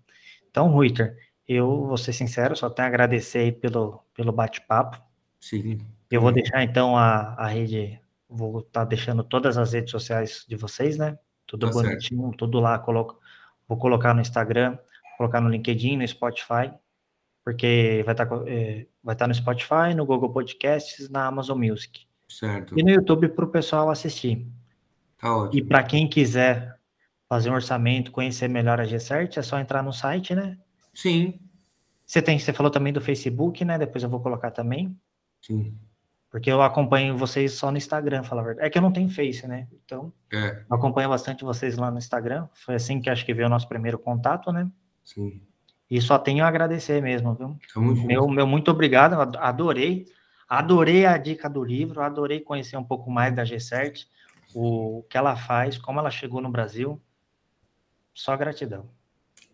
Então, 0.51 0.69
Ruiter, 0.69 1.17
eu 1.47 1.87
vou 1.87 1.97
ser 1.97 2.13
sincero, 2.13 2.57
só 2.57 2.69
tenho 2.69 2.87
a 2.87 2.89
agradecer 2.89 3.39
aí 3.39 3.53
pelo, 3.53 4.01
pelo 4.13 4.33
bate-papo. 4.33 5.01
Sim. 5.41 5.79
Eu 6.11 6.21
vou 6.21 6.33
deixar 6.33 6.63
então 6.65 6.97
a, 6.97 7.35
a 7.35 7.47
rede, 7.47 8.01
vou 8.29 8.59
estar 8.59 8.81
tá 8.81 8.85
deixando 8.85 9.23
todas 9.23 9.57
as 9.57 9.73
redes 9.73 9.91
sociais 9.91 10.45
de 10.49 10.57
vocês, 10.57 10.99
né? 10.99 11.17
Tudo 11.47 11.67
tá 11.67 11.73
bonitinho, 11.73 12.23
certo. 12.23 12.37
tudo 12.37 12.61
lá, 12.61 12.79
coloco, 12.79 13.19
vou 13.69 13.79
colocar 13.79 14.13
no 14.13 14.21
Instagram, 14.21 14.77
colocar 15.17 15.41
no 15.41 15.49
LinkedIn, 15.49 15.97
no 15.97 16.09
Spotify, 16.09 16.73
porque 17.49 18.03
vai 18.05 18.13
estar, 18.13 18.27
tá, 18.27 18.43
é, 18.47 18.87
vai 19.03 19.15
estar 19.15 19.25
tá 19.25 19.27
no 19.27 19.35
Spotify, 19.35 19.95
no 19.97 20.05
Google 20.05 20.31
Podcasts, 20.31 21.09
na 21.09 21.25
Amazon 21.25 21.59
Music. 21.59 22.07
Certo. 22.29 22.79
E 22.79 22.83
no 22.83 22.91
YouTube 22.91 23.31
para 23.31 23.47
o 23.47 23.49
pessoal 23.49 23.89
assistir. 23.89 24.47
Tá 25.17 25.35
ótimo. 25.35 25.59
E 25.59 25.65
para 25.67 25.83
quem 25.83 26.07
quiser 26.07 26.79
fazer 27.27 27.49
um 27.49 27.55
orçamento, 27.55 28.13
conhecer 28.13 28.49
melhor 28.49 28.79
a 28.79 28.85
G-Cert, 28.85 29.39
é 29.39 29.41
só 29.41 29.59
entrar 29.59 29.83
no 29.83 29.95
site, 29.95 30.35
né? 30.35 30.59
Sim. 30.93 31.41
Você 32.05 32.21
tem, 32.21 32.39
você 32.39 32.53
falou 32.53 32.71
também 32.71 32.93
do 32.93 33.01
Facebook, 33.01 33.65
né? 33.65 33.79
Depois 33.79 34.05
eu 34.05 34.11
vou 34.11 34.21
colocar 34.21 34.51
também. 34.51 34.95
Sim. 35.41 35.75
Porque 36.31 36.53
eu 36.53 36.61
acompanho 36.61 37.17
vocês 37.17 37.55
só 37.55 37.71
no 37.71 37.79
Instagram, 37.79 38.25
falar 38.25 38.43
a 38.43 38.45
verdade. 38.45 38.67
É 38.67 38.71
que 38.71 38.77
eu 38.77 38.83
não 38.83 38.93
tenho 38.93 39.09
Face, 39.09 39.49
né? 39.49 39.67
Então, 39.87 40.13
é. 40.31 40.65
eu 40.69 40.77
acompanho 40.77 41.09
bastante 41.09 41.45
vocês 41.45 41.79
lá 41.79 41.91
no 41.91 41.97
Instagram. 41.97 42.47
Foi 42.53 42.75
assim 42.75 43.01
que 43.01 43.09
acho 43.09 43.25
que 43.25 43.33
veio 43.33 43.47
o 43.47 43.51
nosso 43.51 43.67
primeiro 43.67 43.99
contato, 43.99 44.53
né? 44.53 44.71
Sim. 45.03 45.41
E 45.91 46.01
só 46.01 46.19
tenho 46.19 46.45
a 46.45 46.49
agradecer 46.49 47.01
mesmo, 47.03 47.35
viu? 47.35 47.57
Tamo 47.73 47.95
meu, 48.07 48.29
meu 48.29 48.47
muito 48.47 48.71
obrigado, 48.71 49.15
adorei. 49.39 50.07
Adorei 50.49 51.05
a 51.05 51.17
dica 51.19 51.49
do 51.49 51.63
livro, 51.63 52.01
adorei 52.01 52.41
conhecer 52.41 52.77
um 52.77 52.85
pouco 52.85 53.11
mais 53.11 53.35
da 53.35 53.45
G-Cert, 53.45 54.07
o 54.55 55.05
que 55.09 55.17
ela 55.17 55.37
faz, 55.37 55.77
como 55.77 55.99
ela 56.01 56.11
chegou 56.11 56.41
no 56.41 56.51
Brasil. 56.51 57.01
Só 58.15 58.37
gratidão. 58.37 58.89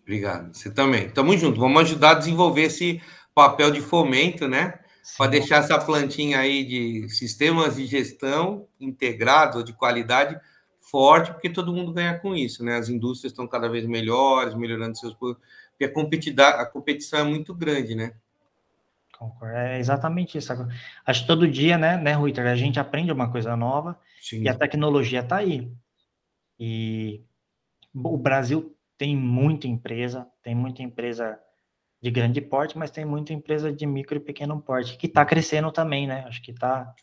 Obrigado. 0.03 0.55
Você 0.55 0.71
também. 0.73 1.09
Tamo 1.09 1.37
junto. 1.37 1.59
Vamos 1.59 1.83
ajudar 1.83 2.11
a 2.11 2.15
desenvolver 2.15 2.63
esse 2.63 3.03
papel 3.35 3.71
de 3.71 3.81
fomento, 3.81 4.47
né? 4.47 4.79
Para 5.19 5.31
deixar 5.31 5.57
essa 5.57 5.79
plantinha 5.79 6.39
aí 6.39 6.65
de 6.65 7.09
sistemas 7.09 7.77
de 7.77 7.87
gestão 7.87 8.67
integrados, 8.81 9.65
de 9.65 9.73
qualidade, 9.73 10.39
forte, 10.81 11.33
porque 11.33 11.51
todo 11.51 11.73
mundo 11.73 11.93
ganha 11.93 12.19
com 12.19 12.35
isso, 12.35 12.65
né? 12.65 12.77
As 12.77 12.89
indústrias 12.89 13.33
estão 13.33 13.47
cada 13.47 13.69
vez 13.69 13.87
melhores, 13.87 14.55
melhorando 14.55 14.97
seus 14.97 15.15
produtos, 15.15 15.43
porque 15.77 16.41
a, 16.41 16.49
a 16.63 16.67
competição 16.67 17.21
é 17.21 17.25
muito 17.25 17.55
grande, 17.55 17.95
né? 17.95 18.15
Concordo. 19.19 19.57
É 19.57 19.79
exatamente 19.79 20.39
isso. 20.39 20.53
Acho 21.07 21.23
que 21.23 21.27
todo 21.27 21.49
dia, 21.49 21.79
né, 21.79 21.97
né, 21.97 22.13
Rui, 22.13 22.33
a 22.37 22.57
gente 22.57 22.79
aprende 22.79 23.13
uma 23.13 23.31
coisa 23.31 23.57
nova 23.57 23.99
Sim. 24.21 24.43
e 24.43 24.49
a 24.49 24.55
tecnologia 24.55 25.21
está 25.21 25.37
aí. 25.37 25.71
E 26.59 27.23
o 27.95 28.17
Brasil 28.17 28.77
tem 28.99 29.17
muita 29.17 29.67
empresa, 29.67 30.27
tem 30.43 30.55
muita 30.55 30.83
empresa 30.83 31.39
de 32.01 32.11
grande 32.11 32.41
porte, 32.41 32.77
mas 32.77 32.91
tem 32.91 33.05
muita 33.05 33.33
empresa 33.33 33.73
de 33.73 33.87
micro 33.87 34.17
e 34.17 34.21
pequeno 34.21 34.61
porte 34.61 34.97
que 34.97 35.07
está 35.07 35.25
crescendo 35.25 35.73
também, 35.73 36.07
né? 36.07 36.25
Acho 36.27 36.43
que 36.43 36.53
tá 36.53 36.95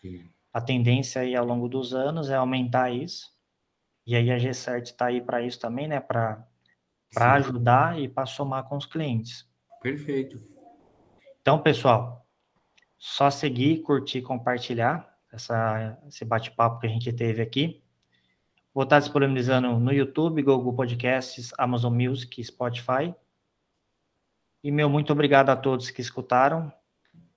a 0.54 0.62
tendência 0.62 1.22
aí 1.22 1.36
ao 1.36 1.46
longo 1.46 1.68
dos 1.68 1.94
anos 1.94 2.30
é 2.30 2.36
aumentar 2.36 2.92
isso. 2.92 3.32
E 4.06 4.16
aí 4.16 4.32
a 4.32 4.38
G-Cert 4.38 4.84
está 4.86 5.08
aí 5.08 5.22
para 5.22 5.42
isso 5.42 5.60
também, 5.60 5.88
né? 5.88 6.00
Para 6.00 6.46
para 7.14 7.34
ajudar 7.34 8.00
e 8.00 8.08
para 8.08 8.26
somar 8.26 8.64
com 8.64 8.78
os 8.78 8.86
clientes. 8.86 9.48
Perfeito. 9.82 10.42
Então, 11.42 11.60
pessoal, 11.60 12.26
só 12.98 13.30
seguir, 13.30 13.82
curtir, 13.82 14.22
compartilhar 14.22 15.12
essa, 15.32 15.98
esse 16.08 16.24
bate-papo 16.24 16.80
que 16.80 16.88
a 16.88 16.90
gente 16.90 17.12
teve 17.12 17.42
aqui. 17.42 17.84
Vou 18.74 18.84
estar 18.84 19.00
disponibilizando 19.00 19.80
no 19.80 19.92
YouTube, 19.92 20.44
Google 20.44 20.74
Podcasts, 20.74 21.52
Amazon 21.58 21.94
Music, 21.94 22.42
Spotify. 22.44 23.14
E 24.64 24.72
meu 24.72 24.90
muito 24.90 25.12
obrigado 25.12 25.50
a 25.50 25.56
todos 25.56 25.90
que 25.90 26.00
escutaram. 26.00 26.72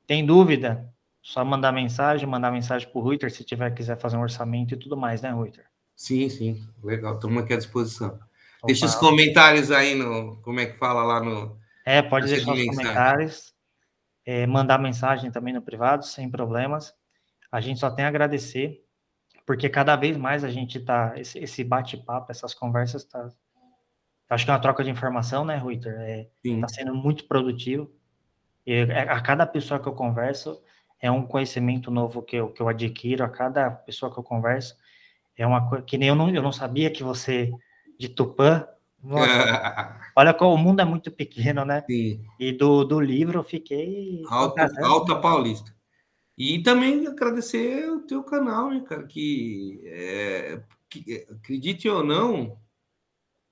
Tem 0.07 0.25
dúvida? 0.25 0.93
Só 1.23 1.43
mandar 1.43 1.73
mensagem, 1.73 2.29
mandar 2.29 2.53
mensagem 2.53 2.87
para 2.87 2.99
o 2.99 3.03
Ruiter 3.03 3.33
se 3.33 3.43
tiver 3.43 3.71
quiser 3.71 3.97
fazer 3.97 4.19
um 4.19 4.21
orçamento 4.21 4.75
e 4.75 4.77
tudo 4.77 4.97
mais, 4.97 5.23
né, 5.23 5.31
Ruiter? 5.31 5.65
Sim, 5.97 6.29
sim, 6.29 6.63
legal. 6.83 7.15
Estamos 7.15 7.43
aqui 7.43 7.55
à 7.55 7.57
disposição. 7.57 8.19
Opa. 8.65 8.67
Deixa 8.67 8.87
os 8.87 8.95
comentários 8.95 9.71
aí 9.71 9.95
no. 9.95 10.37
Como 10.43 10.59
é 10.59 10.67
que 10.67 10.79
fala 10.79 11.03
lá 11.05 11.23
no. 11.23 11.59
É, 11.85 12.01
pode 12.03 12.27
deixar 12.27 12.53
os 12.53 12.65
comentários. 12.65 13.55
É, 14.27 14.47
mandar 14.47 14.79
mensagem 14.79 15.31
também 15.31 15.53
no 15.53 15.61
privado, 15.61 16.05
sem 16.05 16.31
problemas. 16.31 16.95
A 17.53 17.61
gente 17.61 17.79
só 17.79 17.91
tem 17.91 18.05
a 18.05 18.09
agradecer 18.09 18.85
porque 19.47 19.69
cada 19.69 19.95
vez 19.95 20.17
mais 20.17 20.43
a 20.43 20.49
gente 20.49 20.81
tá, 20.81 21.13
esse, 21.17 21.39
esse 21.39 21.63
bate-papo, 21.63 22.31
essas 22.31 22.55
conversas, 22.55 23.05
tá, 23.05 23.29
acho 24.31 24.45
que 24.45 24.51
é 24.51 24.55
uma 24.55 24.61
troca 24.61 24.83
de 24.83 24.91
informação, 24.91 25.45
né, 25.45 25.57
Ruiter? 25.57 25.95
É, 26.01 26.29
tá 26.61 26.69
sendo 26.69 26.95
muito 26.95 27.25
produtivo. 27.29 27.91
E 28.67 28.73
é, 28.73 29.01
a 29.03 29.21
cada 29.21 29.47
pessoa 29.47 29.79
que 29.79 29.87
eu 29.87 29.93
converso, 29.93 30.63
é 30.99 31.11
um 31.11 31.27
conhecimento 31.27 31.91
novo 31.91 32.23
que 32.23 32.37
eu, 32.37 32.51
que 32.51 32.63
eu 32.63 32.69
adquiro, 32.69 33.23
a 33.23 33.29
cada 33.29 33.71
pessoa 33.71 34.11
que 34.11 34.19
eu 34.19 34.25
converso, 34.25 34.75
é 35.37 35.47
uma 35.47 35.69
coisa 35.69 35.85
que 35.85 35.99
nem 35.99 36.09
eu 36.09 36.15
não, 36.15 36.31
eu 36.31 36.43
não 36.43 36.53
sabia 36.53 36.91
que 36.91 37.03
você, 37.03 37.51
de 37.99 38.09
Tupã, 38.09 38.67
olha 40.17 40.33
como 40.33 40.55
o 40.55 40.59
mundo 40.59 40.81
é 40.81 40.85
muito 40.85 41.11
pequeno, 41.11 41.65
né? 41.65 41.85
Sim. 41.87 42.25
E 42.41 42.53
do, 42.53 42.85
do 42.85 43.01
livro 43.01 43.39
eu 43.39 43.45
fiquei. 43.45 44.23
Alta, 44.29 44.71
Alta 44.83 45.17
Paulista. 45.17 45.75
E 46.37 46.63
também 46.63 47.07
agradecer 47.07 47.89
o 47.91 48.01
teu 48.01 48.23
canal, 48.23 48.71
né, 48.71 48.81
cara? 48.81 49.05
Que, 49.05 49.81
é, 49.85 50.61
que 50.89 51.27
acredite 51.31 51.89
ou 51.89 52.03
não, 52.03 52.59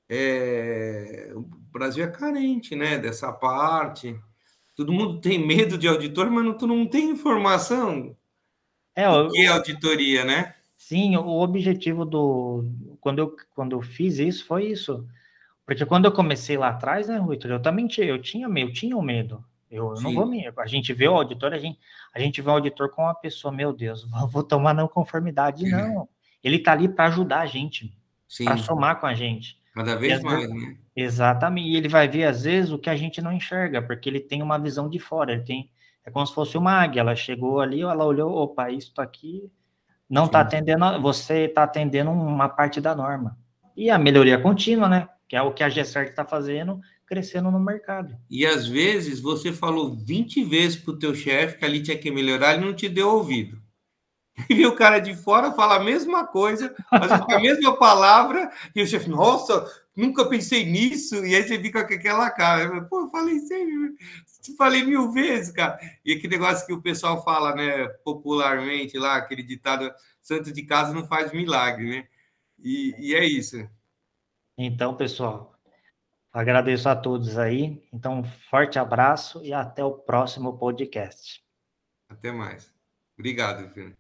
é, 0.09 1.31
o 1.35 1.43
Brasil 1.73 2.05
é 2.05 2.09
carente, 2.09 2.75
né? 2.75 2.99
Dessa 2.99 3.33
parte. 3.33 4.19
Todo 4.75 4.93
mundo 4.93 5.21
tem 5.21 5.39
medo 5.39 5.79
de 5.79 5.87
auditor, 5.87 6.31
mas 6.31 6.45
não, 6.45 6.57
todo 6.57 6.75
mundo 6.75 6.91
tem 6.91 7.11
informação. 7.11 8.17
É, 8.97 9.09
o 9.09 9.31
que 9.31 9.43
é 9.43 9.47
auditoria, 9.47 10.25
né? 10.25 10.55
Sim, 10.77 11.17
o 11.17 11.41
objetivo 11.41 12.05
do. 12.05 12.65
Quando 13.03 13.19
eu, 13.19 13.37
quando 13.53 13.73
eu 13.73 13.83
fiz 13.83 14.21
isso, 14.21 14.47
foi 14.47 14.67
isso. 14.67 15.05
Porque 15.67 15.85
quando 15.85 16.05
eu 16.05 16.13
comecei 16.13 16.57
lá 16.57 16.69
atrás, 16.69 17.09
né, 17.09 17.19
Rui, 17.19 17.37
eu 17.43 17.61
também 17.61 17.89
tinha, 17.89 18.07
eu 18.07 18.23
tinha, 18.23 18.47
eu 18.47 18.73
tinha 18.73 18.97
o 18.97 19.03
medo. 19.03 19.45
Eu, 19.69 19.95
não 19.95 20.15
vou 20.15 20.25
me. 20.25 20.47
A 20.57 20.67
gente 20.67 20.93
vê 20.93 21.09
o 21.09 21.15
auditor, 21.15 21.53
a 21.53 21.59
gente, 21.59 21.81
a 22.15 22.21
gente 22.21 22.41
vê 22.41 22.49
o 22.49 22.53
auditor 22.53 22.91
com 22.91 23.03
uma 23.03 23.15
pessoa, 23.15 23.53
meu 23.53 23.73
Deus, 23.73 24.07
vou 24.31 24.45
tomar 24.45 24.73
não 24.73 24.87
conformidade, 24.87 25.69
não. 25.69 26.09
Ele 26.45 26.57
está 26.57 26.73
ali 26.73 26.89
para 26.89 27.07
ajudar 27.07 27.41
a 27.41 27.47
gente, 27.47 27.93
para 28.45 28.57
somar 28.57 29.01
com 29.01 29.07
a 29.07 29.15
gente. 29.15 29.59
Cada 29.75 29.97
vez 29.97 30.23
mais, 30.23 30.47
vezes, 30.47 30.55
né? 30.55 30.77
Exatamente. 30.95 31.71
E 31.71 31.77
ele 31.77 31.89
vai 31.89 32.07
ver, 32.07 32.25
às 32.25 32.45
vezes, 32.45 32.71
o 32.71 32.79
que 32.79 32.91
a 32.91 32.97
gente 32.97 33.21
não 33.21 33.33
enxerga, 33.33 33.83
porque 33.83 34.09
ele 34.09 34.21
tem 34.21 34.43
uma 34.43 34.59
visão 34.59 34.89
de 34.89 35.01
fora. 35.01 35.33
Ele 35.33 35.43
tem. 35.43 35.71
É 36.05 36.11
como 36.11 36.25
se 36.25 36.35
fosse 36.35 36.57
uma 36.57 36.73
águia. 36.73 37.01
Ela 37.01 37.17
chegou 37.17 37.61
ali, 37.61 37.81
ela 37.81 38.05
olhou, 38.05 38.31
opa, 38.33 38.71
isso 38.71 38.93
aqui 38.99 39.51
não 40.09 40.27
está 40.27 40.41
atendendo, 40.41 41.01
você 41.01 41.47
está 41.47 41.63
atendendo 41.65 42.11
uma 42.11 42.49
parte 42.49 42.81
da 42.81 42.95
norma. 42.95 43.37
E 43.77 43.91
a 43.91 43.99
melhoria 43.99 44.39
contínua, 44.39 44.89
né? 44.89 45.09
Que 45.29 45.37
é 45.37 45.43
o 45.43 45.53
que 45.53 45.63
a 45.63 45.69
GSR 45.69 46.11
está 46.11 46.25
fazendo, 46.25 46.81
crescendo 47.07 47.51
no 47.51 47.59
mercado. 47.59 48.17
E 48.31 48.47
às 48.47 48.67
vezes 48.67 49.21
você 49.21 49.53
falou 49.53 49.97
20 49.97 50.45
vezes 50.45 50.77
para 50.77 50.93
o 50.93 50.99
teu 50.99 51.15
chefe 51.15 51.59
que 51.59 51.65
ali 51.65 51.83
tinha 51.83 51.97
que 51.97 52.11
melhorar, 52.11 52.55
ele 52.55 52.65
não 52.65 52.75
te 52.75 52.89
deu 52.89 53.09
ouvido. 53.09 53.61
E 54.49 54.65
o 54.67 54.75
cara 54.75 54.99
de 54.99 55.15
fora 55.15 55.53
fala 55.53 55.77
a 55.77 55.85
mesma 55.85 56.27
coisa, 56.27 56.75
mas 56.91 57.13
a 57.13 57.39
mesma 57.39 57.77
palavra, 57.77 58.51
e 58.75 58.83
o 58.83 58.87
chefe, 58.87 59.09
nossa, 59.09 59.67
nunca 59.97 60.29
pensei 60.29 60.65
nisso, 60.65 61.25
e 61.25 61.35
aí 61.35 61.43
você 61.43 61.61
fica 61.61 61.87
com 61.87 61.95
aquela 61.95 62.31
cara. 62.31 62.83
Pô, 62.85 63.03
eu 63.03 63.09
falei 63.09 63.39
sempre, 63.41 63.97
falei 64.57 64.85
mil 64.85 65.13
vezes, 65.13 65.53
cara. 65.53 65.79
E 66.05 66.13
aquele 66.13 66.37
negócio 66.37 66.67
que 66.67 66.73
o 66.73 66.83
pessoal 66.83 67.23
fala, 67.25 67.55
né, 67.55 67.89
popularmente 68.05 68.99
lá, 68.99 69.17
aquele 69.17 69.43
ditado, 69.43 69.93
santo 70.21 70.53
de 70.53 70.63
casa 70.63 70.93
não 70.93 71.07
faz 71.07 71.33
milagre, 71.33 71.89
né? 71.89 72.09
E, 72.59 72.95
e 72.99 73.15
é 73.15 73.25
isso. 73.25 73.69
Então, 74.57 74.95
pessoal, 74.95 75.53
Agradeço 76.33 76.89
a 76.89 76.97
todos 76.97 77.37
aí. 77.37 77.87
Então, 77.93 78.21
um 78.21 78.25
forte 78.25 78.79
abraço 78.79 79.45
e 79.45 79.53
até 79.53 79.85
o 79.85 79.93
próximo 79.93 80.57
podcast. 80.57 81.45
Até 82.09 82.33
mais. 82.33 82.73
Obrigado, 83.19 83.69
filho. 83.75 83.95